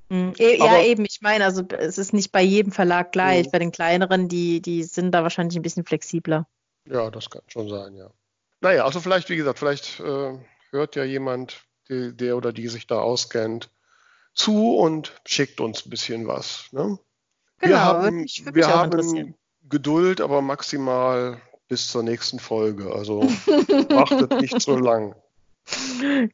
Mhm. 0.09 0.33
Ja, 0.37 0.63
Aber, 0.63 0.83
eben, 0.83 1.05
ich 1.05 1.21
meine, 1.21 1.43
also 1.43 1.63
es 1.69 1.97
ist 1.97 2.13
nicht 2.13 2.31
bei 2.31 2.43
jedem 2.43 2.71
Verlag 2.71 3.11
gleich. 3.11 3.47
Mhm. 3.47 3.51
Bei 3.51 3.59
den 3.59 3.71
kleineren, 3.71 4.29
die, 4.29 4.61
die 4.61 4.83
sind 4.83 5.11
da 5.11 5.23
wahrscheinlich 5.23 5.57
ein 5.57 5.63
bisschen 5.63 5.85
flexibler. 5.85 6.47
Ja, 6.87 7.09
das 7.09 7.31
kann 7.31 7.41
schon 7.47 7.67
sein, 7.67 7.95
ja. 7.95 8.11
Naja, 8.61 8.85
also 8.85 8.99
vielleicht, 8.99 9.29
wie 9.29 9.37
gesagt, 9.37 9.57
vielleicht 9.57 9.99
äh, 9.99 10.37
hört 10.69 10.95
ja 10.95 11.03
jemand, 11.03 11.63
die, 11.89 12.15
der 12.15 12.37
oder 12.37 12.53
die 12.53 12.67
sich 12.67 12.85
da 12.85 12.99
auskennt, 12.99 13.71
zu 14.35 14.75
und 14.75 15.19
schickt 15.25 15.59
uns 15.59 15.85
ein 15.85 15.89
bisschen 15.89 16.27
was. 16.27 16.67
Ne? 16.71 16.99
Genau, 17.59 17.71
wir 17.71 17.83
haben, 17.83 18.25
wir 18.53 18.67
haben 18.67 19.35
Geduld, 19.67 20.21
aber 20.21 20.43
maximal 20.43 21.41
bis 21.67 21.89
zur 21.89 22.03
nächsten 22.03 22.37
Folge. 22.37 22.93
Also 22.93 23.21
wartet 23.89 24.41
nicht 24.41 24.61
so 24.61 24.75
lang. 24.77 25.15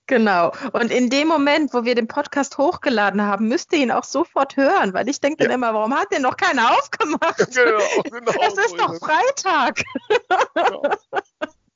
Genau. 0.05 0.51
Und 0.73 0.91
in 0.91 1.09
dem 1.09 1.27
Moment, 1.27 1.73
wo 1.73 1.83
wir 1.83 1.95
den 1.95 2.07
Podcast 2.07 2.57
hochgeladen 2.57 3.21
haben, 3.21 3.47
müsst 3.47 3.73
ihr 3.73 3.79
ihn 3.79 3.91
auch 3.91 4.03
sofort 4.03 4.57
hören, 4.57 4.93
weil 4.93 5.09
ich 5.09 5.21
denke 5.21 5.43
ja. 5.43 5.47
dann 5.47 5.55
immer, 5.55 5.73
warum 5.73 5.95
hat 5.95 6.11
denn 6.11 6.21
noch 6.21 6.37
keiner 6.37 6.71
aufgemacht? 6.77 7.23
Genau, 7.53 8.01
genau. 8.03 8.31
Es 8.47 8.53
ist 8.53 8.77
doch 8.77 8.95
Freitag. 8.99 9.83
Genau. 10.53 10.81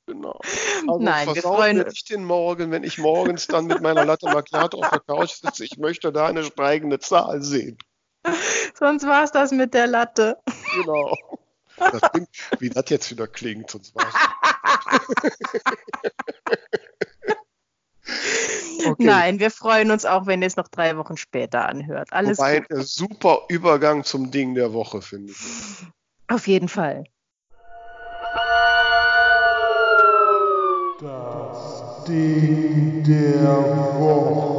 genau. 0.06 0.40
Also 0.86 0.98
Nein, 0.98 1.34
wir 1.34 1.42
freuen 1.42 1.80
uns. 1.80 1.92
nicht 1.92 2.10
den 2.10 2.24
Morgen, 2.24 2.70
wenn 2.70 2.84
ich 2.84 2.98
morgens 2.98 3.46
dann 3.46 3.66
mit 3.66 3.80
meiner 3.80 4.04
Latte 4.04 4.26
Macchiato 4.26 4.78
auf 4.78 4.90
der 4.90 5.00
Couch 5.00 5.32
sitze. 5.32 5.64
Ich 5.64 5.78
möchte 5.78 6.12
da 6.12 6.26
eine 6.26 6.44
steigende 6.44 6.98
Zahl 6.98 7.42
sehen. 7.42 7.78
Sonst 8.74 9.06
war 9.06 9.24
es 9.24 9.32
das 9.32 9.52
mit 9.52 9.74
der 9.74 9.86
Latte. 9.86 10.38
Genau. 10.74 11.16
Das 11.76 12.00
klingt, 12.10 12.28
wie 12.58 12.70
das 12.70 12.84
jetzt 12.88 13.10
wieder 13.10 13.26
klingt, 13.26 13.70
sonst 13.70 13.94
war 13.94 14.04
Okay. 18.86 19.04
Nein, 19.04 19.40
wir 19.40 19.50
freuen 19.50 19.90
uns 19.90 20.04
auch, 20.04 20.26
wenn 20.26 20.40
ihr 20.40 20.46
es 20.46 20.56
noch 20.56 20.68
drei 20.68 20.96
Wochen 20.96 21.16
später 21.16 21.68
anhört. 21.68 22.12
Alles 22.12 22.38
Wobei, 22.38 22.60
gut. 22.60 22.86
super 22.86 23.40
Übergang 23.48 24.04
zum 24.04 24.30
Ding 24.30 24.54
der 24.54 24.72
Woche, 24.72 25.02
finde 25.02 25.32
ich. 25.32 25.38
Auf 26.28 26.46
jeden 26.46 26.68
Fall. 26.68 27.04
Das 31.00 32.04
Ding 32.06 33.02
der 33.04 33.98
Woche. 33.98 34.58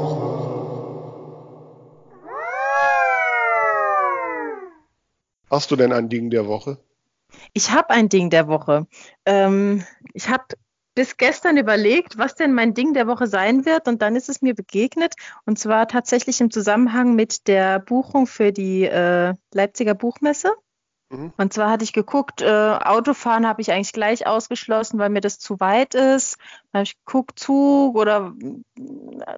Hast 5.49 5.71
du 5.71 5.75
denn 5.75 5.91
ein 5.91 6.09
Ding 6.09 6.29
der 6.29 6.47
Woche? 6.47 6.77
Ich 7.53 7.71
habe 7.71 7.89
ein 7.89 8.09
Ding 8.09 8.29
der 8.29 8.47
Woche. 8.47 8.87
Ähm, 9.25 9.83
ich 10.13 10.29
habe 10.29 10.45
bis 10.99 11.15
gestern 11.15 11.55
überlegt, 11.55 12.17
was 12.17 12.35
denn 12.35 12.53
mein 12.53 12.73
Ding 12.73 12.93
der 12.93 13.07
Woche 13.07 13.25
sein 13.25 13.65
wird. 13.65 13.87
Und 13.87 14.01
dann 14.01 14.17
ist 14.17 14.27
es 14.27 14.41
mir 14.41 14.53
begegnet. 14.53 15.13
Und 15.45 15.57
zwar 15.57 15.87
tatsächlich 15.87 16.41
im 16.41 16.51
Zusammenhang 16.51 17.15
mit 17.15 17.47
der 17.47 17.79
Buchung 17.79 18.27
für 18.27 18.51
die 18.51 18.83
äh, 18.83 19.33
Leipziger 19.53 19.93
Buchmesse. 19.93 20.53
Mhm. 21.09 21.31
Und 21.37 21.53
zwar 21.53 21.71
hatte 21.71 21.85
ich 21.85 21.93
geguckt, 21.93 22.41
äh, 22.41 22.49
Autofahren 22.49 23.47
habe 23.47 23.61
ich 23.61 23.71
eigentlich 23.71 23.93
gleich 23.93 24.27
ausgeschlossen, 24.27 24.99
weil 24.99 25.09
mir 25.09 25.21
das 25.21 25.39
zu 25.39 25.61
weit 25.61 25.95
ist. 25.95 26.35
Dann 26.73 26.79
habe 26.79 26.83
ich 26.83 26.97
geguckt, 27.05 27.39
Zug 27.39 27.95
oder 27.95 28.33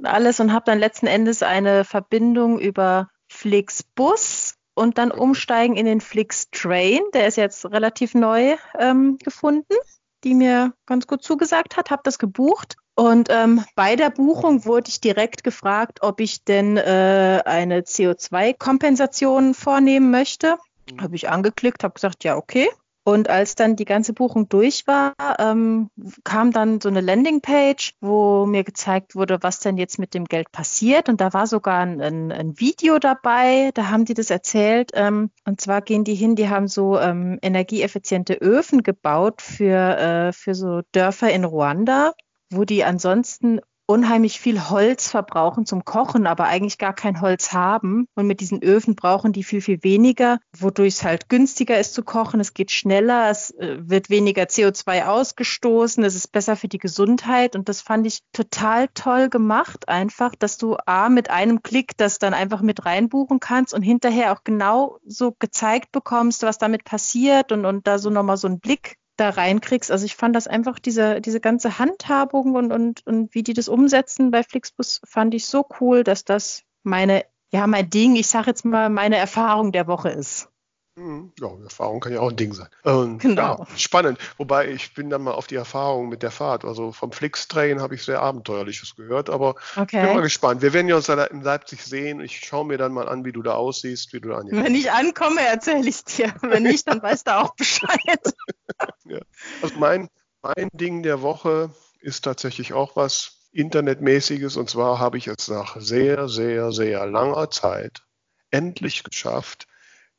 alles 0.01 0.39
und 0.39 0.53
habe 0.53 0.66
dann 0.66 0.80
letzten 0.80 1.05
Endes 1.05 1.43
eine 1.43 1.86
Verbindung 1.86 2.59
über 2.59 3.09
Flixbus 3.32 4.55
und 4.74 4.97
dann 4.97 5.12
umsteigen 5.12 5.76
in 5.76 5.86
den 5.86 6.01
Flix 6.01 6.49
Train. 6.49 7.01
Der 7.14 7.28
ist 7.28 7.38
jetzt 7.38 7.66
relativ 7.66 8.16
neu 8.16 8.55
ähm, 8.80 9.20
gefunden, 9.20 9.76
die 10.24 10.34
mir 10.34 10.74
ganz 10.86 11.07
gut 11.07 11.24
zugesagt 11.24 11.78
hat. 11.78 11.91
Habe 11.91 12.01
das 12.03 12.19
gebucht. 12.19 12.78
Und 12.95 13.30
ähm, 13.32 13.63
bei 13.76 13.95
der 13.95 14.09
Buchung 14.09 14.65
wurde 14.65 14.89
ich 14.89 14.99
direkt 14.99 15.43
gefragt, 15.43 15.99
ob 16.01 16.19
ich 16.19 16.43
denn 16.43 16.78
äh, 16.78 17.41
eine 17.45 17.82
CO2-Kompensation 17.82 19.53
vornehmen 19.53 20.11
möchte. 20.11 20.57
Mhm. 20.91 21.01
Habe 21.01 21.15
ich 21.15 21.30
angeklickt, 21.30 21.84
habe 21.84 21.93
gesagt, 21.93 22.24
ja, 22.24 22.36
okay. 22.36 22.69
Und 23.04 23.30
als 23.30 23.56
dann 23.56 23.76
die 23.76 23.86
ganze 23.86 24.14
Buchung 24.14 24.47
durch 24.47 24.86
war, 24.86 25.14
ähm, 25.39 25.89
kam 26.24 26.52
dann 26.52 26.80
so 26.80 26.89
eine 26.89 27.02
Landingpage, 27.02 27.93
wo 27.99 28.45
mir 28.45 28.64
gezeigt 28.64 29.16
wurde, 29.16 29.39
was 29.41 29.60
denn 29.60 29.78
jetzt 29.78 29.97
mit 29.97 30.14
dem 30.14 30.26
Geld 30.26 30.52
passiert. 30.52 31.10
Und 31.10 31.20
da 31.20 31.34
war 31.34 31.47
sogar 31.47 31.80
ein, 31.80 32.32
ein, 32.32 32.60
Video 32.60 32.99
dabei, 32.99 33.72
da 33.74 33.89
haben 33.89 34.06
die 34.06 34.14
das 34.14 34.30
erzählt. 34.30 34.91
Ähm, 34.93 35.32
und 35.45 35.60
zwar 35.62 35.82
gehen 35.82 36.04
die 36.04 36.16
hin, 36.16 36.36
die 36.36 36.49
haben 36.49 36.68
so 36.68 36.99
ähm, 36.99 37.39
energieeffiziente 37.41 38.36
Öfen 38.36 38.84
gebaut 38.84 39.41
für, 39.41 39.97
äh, 39.97 40.32
für 40.34 40.54
so 40.54 40.82
Dörfer 40.91 41.32
in 41.32 41.43
Ruanda 41.43 42.14
wo 42.52 42.66
die 42.66 42.84
ansonsten 42.84 43.62
unheimlich 43.92 44.39
viel 44.39 44.70
Holz 44.70 45.10
verbrauchen 45.10 45.66
zum 45.66 45.84
Kochen, 45.84 46.26
aber 46.26 46.46
eigentlich 46.46 46.78
gar 46.78 46.94
kein 46.94 47.20
Holz 47.20 47.52
haben. 47.52 48.08
Und 48.16 48.26
mit 48.26 48.39
diesen 48.39 48.64
Öfen 48.64 48.96
brauchen 48.96 49.34
die 49.34 49.44
viel, 49.44 49.62
viel 49.62 49.84
weniger, 49.84 50.39
wodurch 50.58 50.96
es 50.96 51.04
halt 51.04 51.28
günstiger 51.28 51.78
ist 51.78 51.94
zu 51.94 52.04
kochen. 52.04 52.39
Es 52.39 52.54
geht 52.54 52.72
schneller, 52.72 53.30
es 53.30 53.52
äh, 53.52 53.78
wird 53.82 54.10
weniger 54.10 54.44
CO2 54.44 55.08
ausgestoßen, 55.08 56.04
es 56.06 56.16
ist 56.16 56.32
besser 56.32 56.56
für 56.56 56.70
die 56.70 56.78
Gesundheit. 56.78 57.56
Und 57.58 57.68
das 57.68 57.82
fand 57.82 58.08
ich 58.08 58.22
total 58.32 58.88
toll 58.94 59.28
gemacht, 59.28 59.89
einfach, 59.89 60.36
dass 60.36 60.58
du 60.58 60.78
A, 60.86 61.10
mit 61.10 61.30
einem 61.30 61.62
Klick 61.62 61.98
das 61.98 62.18
dann 62.18 62.34
einfach 62.34 62.62
mit 62.62 62.86
reinbuchen 62.86 63.42
kannst 63.42 63.74
und 63.74 63.82
hinterher 63.82 64.32
auch 64.32 64.46
genau 64.46 65.00
so 65.06 65.36
gezeigt 65.38 65.92
bekommst, 65.92 66.44
was 66.44 66.58
damit 66.58 66.86
passiert 66.86 67.52
und, 67.52 67.66
und 67.66 67.88
da 67.88 68.00
so 68.00 68.10
nochmal 68.10 68.38
so 68.38 68.48
einen 68.48 68.62
Blick 68.62 69.01
da 69.22 69.30
reinkriegst. 69.30 69.91
Also 69.91 70.05
ich 70.05 70.15
fand 70.15 70.36
das 70.36 70.47
einfach, 70.47 70.80
diese, 70.80 71.22
diese 71.22 71.39
ganze 71.39 71.80
Handhabung 71.80 72.55
und, 72.55 72.72
und, 72.72 73.05
und 73.07 73.34
wie 73.34 73.43
die 73.43 73.53
das 73.53 73.69
umsetzen 73.69 74.32
bei 74.32 74.43
Flixbus, 74.43 75.01
fand 75.05 75.34
ich 75.34 75.45
so 75.45 75.65
cool, 75.80 76.03
dass 76.03 76.26
das 76.26 76.63
meine, 76.84 77.24
ja, 77.51 77.67
mein 77.67 77.89
Ding, 77.89 78.15
ich 78.15 78.28
sage 78.28 78.47
jetzt 78.47 78.65
mal, 78.65 78.89
meine 78.89 79.17
Erfahrung 79.17 79.72
der 79.72 79.88
Woche 79.88 80.09
ist. 80.09 80.51
Mhm. 80.96 81.32
Ja, 81.39 81.50
Erfahrung 81.64 82.02
kann 82.02 82.12
ja 82.12 82.20
auch 82.20 82.30
ein 82.30 82.36
Ding 82.36 82.54
sein. 82.54 82.68
Ähm, 82.84 83.18
genau. 83.18 83.60
Ja, 83.60 83.78
spannend. 83.78 84.20
Wobei 84.38 84.70
ich 84.70 84.94
bin 84.94 85.10
dann 85.10 85.24
mal 85.24 85.32
auf 85.32 85.48
die 85.48 85.56
Erfahrung 85.56 86.10
mit 86.10 86.22
der 86.22 86.32
Fahrt. 86.32 86.66
Also 86.66 86.92
vom 86.92 87.14
Flix-Train 87.14 87.82
habe 87.82 87.96
ich 87.96 88.04
sehr 88.04 88.22
Abenteuerliches 88.22 88.96
gehört, 88.96 89.30
aber 89.30 89.56
okay. 89.78 90.06
bin 90.06 90.16
mal 90.16 90.22
gespannt. 90.22 90.62
Wir 90.62 90.74
werden 90.74 90.89
ja 90.89 90.98
uns 90.98 91.08
in 91.08 91.42
Leipzig 91.42 91.82
sehen. 91.84 92.20
Ich 92.20 92.39
schaue 92.39 92.66
mir 92.66 92.78
dann 92.78 92.92
mal 92.92 93.08
an, 93.08 93.24
wie 93.24 93.32
du 93.32 93.42
da 93.42 93.54
aussiehst, 93.54 94.12
wie 94.12 94.20
du 94.20 94.30
da 94.30 94.38
angekommen 94.39 94.66
Wenn 94.66 94.76
ich 94.76 94.92
ankomme, 94.92 95.42
erzähle 95.42 95.88
ich 95.88 95.96
es 95.96 96.04
dir. 96.04 96.34
Wenn 96.42 96.64
nicht, 96.64 96.86
dann 96.88 97.02
weißt 97.02 97.28
du 97.28 97.38
auch 97.38 97.56
Bescheid. 97.56 98.34
ja. 99.06 99.20
Also 99.62 99.80
mein, 99.80 100.10
mein 100.42 100.70
Ding 100.74 101.04
der 101.04 101.22
Woche 101.22 101.70
ist 102.02 102.26
tatsächlich 102.26 102.74
auch 102.74 102.98
was 102.98 103.48
Internetmäßiges. 103.54 104.58
Und 104.58 104.70
zwar 104.70 105.00
habe 105.00 105.18
ich 105.18 105.28
es 105.28 105.48
nach 105.48 105.80
sehr, 105.80 106.28
sehr, 106.28 106.74
sehr 106.74 107.06
langer 107.06 107.50
Zeit 107.50 108.02
endlich 108.50 109.04
geschafft, 109.04 109.68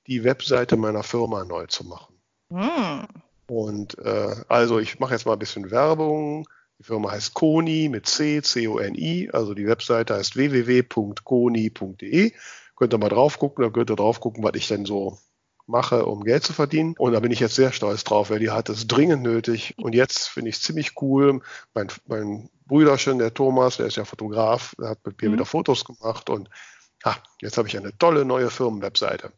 die 0.07 0.25
Webseite 0.25 0.77
meiner 0.77 1.03
Firma 1.03 1.45
neu 1.45 1.67
zu 1.67 1.85
machen. 1.85 2.15
Hm. 2.51 3.07
Und 3.47 3.99
äh, 3.99 4.35
also 4.49 4.79
ich 4.79 4.99
mache 4.99 5.13
jetzt 5.15 5.27
mal 5.27 5.35
ein 5.35 5.39
bisschen 5.39 5.71
Werbung. 5.71 6.49
Die 6.79 6.85
Firma 6.85 7.13
heißt 7.13 7.35
Koni 7.35 7.89
mit 7.89 8.07
C, 8.07 8.43
C-O-N-I. 8.43 9.31
Also 9.33 9.55
die 9.55 9.67
Webseite 9.67 10.15
heißt 10.15 10.37
www.koni.de. 10.37 12.33
Könnt 12.77 12.95
ihr 12.95 12.99
mal 12.99 13.09
drauf 13.09 13.39
gucken, 13.39 13.65
da 13.65 13.71
könnt 13.71 13.91
ihr 13.91 13.97
drauf 13.97 14.21
gucken, 14.21 14.43
was 14.43 14.55
ich 14.55 14.69
denn 14.69 14.85
so 14.85 15.19
mache, 15.67 16.07
um 16.07 16.25
Geld 16.25 16.45
zu 16.45 16.53
verdienen. 16.53 16.95
Und 16.99 17.13
da 17.13 17.21
bin 17.21 17.31
ich 17.31 17.41
jetzt 17.41 17.55
sehr 17.55 17.73
stolz 17.73 18.05
drauf, 18.05 18.31
weil 18.31 18.41
die 18.41 18.51
hat 18.51 18.69
es 18.69 18.87
dringend 18.87 19.23
nötig. 19.23 19.75
Und 19.79 19.95
jetzt 19.95 20.29
finde 20.29 20.51
ich 20.51 20.57
es 20.57 20.63
ziemlich 20.63 21.01
cool. 21.01 21.41
Mein, 21.75 21.89
mein 22.07 22.51
Brüderchen, 22.67 23.19
der 23.19 23.35
Thomas, 23.35 23.77
der 23.77 23.87
ist 23.87 23.97
ja 23.97 24.05
Fotograf, 24.05 24.75
der 24.79 24.91
hat 24.91 25.05
mit 25.05 25.21
mir 25.21 25.29
mhm. 25.29 25.35
wieder 25.35 25.47
Fotos 25.47 25.85
gemacht. 25.85 26.31
Und 26.31 26.49
ah, 27.05 27.17
jetzt 27.41 27.59
habe 27.59 27.69
ich 27.69 27.77
eine 27.77 27.97
tolle 27.99 28.25
neue 28.25 28.51
Firmenwebseite. 28.51 29.33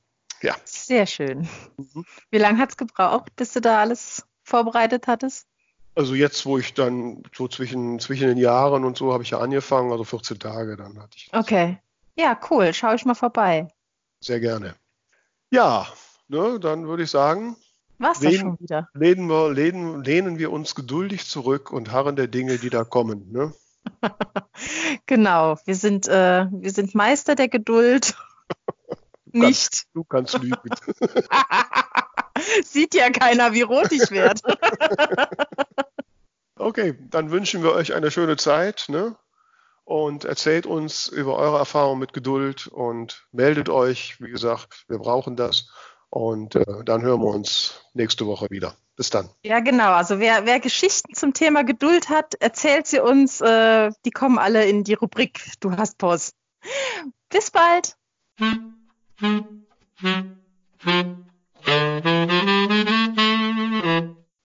Ja. 0.45 0.55
Sehr 0.65 1.07
schön. 1.07 1.49
Mhm. 1.79 2.05
Wie 2.31 2.37
lange 2.37 2.59
hat 2.59 2.69
es 2.69 2.77
gebraucht, 2.77 3.35
bis 3.35 3.55
du 3.55 3.63
da 3.63 3.81
alles 3.81 4.27
vorbereitet 4.43 5.07
hattest? 5.07 5.47
Also 5.95 6.15
jetzt, 6.15 6.45
wo 6.45 6.59
ich 6.59 6.75
dann 6.75 7.23
so 7.35 7.49
zwischen, 7.49 7.99
zwischen 7.99 8.29
den 8.29 8.37
Jahren 8.37 8.85
und 8.85 8.99
so 8.99 9.15
habe 9.15 9.23
ich 9.23 9.31
ja 9.31 9.39
angefangen, 9.39 9.91
also 9.91 10.05
14 10.05 10.39
Tage 10.39 10.77
dann 10.77 11.01
hatte 11.01 11.17
ich. 11.17 11.31
Das. 11.31 11.41
Okay. 11.41 11.79
Ja, 12.15 12.39
cool. 12.51 12.75
Schau 12.75 12.93
ich 12.93 13.07
mal 13.07 13.15
vorbei. 13.15 13.69
Sehr 14.21 14.39
gerne. 14.39 14.75
Ja, 15.51 15.87
ne, 16.29 16.61
dann 16.61 16.89
würde 16.89 17.05
ich 17.05 17.11
sagen, 17.11 17.57
was 17.97 18.21
lehnen, 18.21 18.41
schon 18.41 18.61
wieder? 18.61 18.89
Lehnen 18.93 19.31
wir, 19.31 19.51
lehnen, 19.51 20.05
lehnen 20.05 20.39
wir 20.39 20.53
uns 20.53 20.75
geduldig 20.75 21.27
zurück 21.27 21.73
und 21.73 21.91
harren 21.91 22.17
der 22.17 22.27
Dinge, 22.27 22.59
die 22.59 22.71
da 22.71 22.85
kommen. 22.85 23.33
Ne? 23.33 23.55
genau, 25.07 25.57
wir 25.65 25.75
sind, 25.75 26.07
äh, 26.07 26.47
wir 26.51 26.71
sind 26.71 26.95
Meister 26.95 27.35
der 27.35 27.49
Geduld 27.49 28.15
nicht. 29.35 29.85
du 29.95 30.05
kannst 30.05 30.39
lügen. 30.39 30.57
Sieht 32.65 32.95
ja 32.95 33.11
keiner, 33.11 33.53
wie 33.53 33.63
rot 33.63 33.93
ich 33.93 34.11
werde. 34.11 34.41
okay, 36.57 36.99
dann 37.11 37.31
wünschen 37.31 37.63
wir 37.63 37.73
euch 37.73 37.95
eine 37.95 38.11
schöne 38.11 38.37
Zeit. 38.37 38.87
Ne? 38.89 39.17
Und 39.85 40.25
erzählt 40.25 40.67
uns 40.67 41.09
über 41.09 41.37
eure 41.37 41.59
Erfahrungen 41.59 42.01
mit 42.01 42.13
Geduld 42.13 42.67
und 42.67 43.27
meldet 43.33 43.69
euch. 43.69 44.21
Wie 44.21 44.31
gesagt, 44.31 44.85
wir 44.89 44.99
brauchen 44.99 45.37
das. 45.37 45.69
Und 46.11 46.55
äh, 46.55 46.85
dann 46.85 47.03
hören 47.03 47.21
wir 47.21 47.29
uns 47.29 47.81
nächste 47.93 48.27
Woche 48.27 48.49
wieder. 48.51 48.77
Bis 48.97 49.11
dann. 49.11 49.29
Ja, 49.45 49.59
genau. 49.59 49.93
Also 49.93 50.21
wer, 50.21 50.47
wer 50.47 50.61
Geschichten 50.61 51.15
zum 51.15 51.35
Thema 51.35 51.65
Geduld 51.65 52.09
hat, 52.09 52.35
erzählt 52.37 52.87
sie 52.87 53.01
uns. 53.01 53.41
Äh, 53.41 53.91
die 54.05 54.13
kommen 54.13 54.39
alle 54.39 54.67
in 54.67 54.85
die 54.85 54.95
Rubrik 54.95 55.41
Du 55.61 55.77
hast 55.77 55.99
Post. 55.99 56.37
Bis 57.29 57.51
bald. 57.51 57.97
Thank 59.21 59.45
you. 61.67 62.94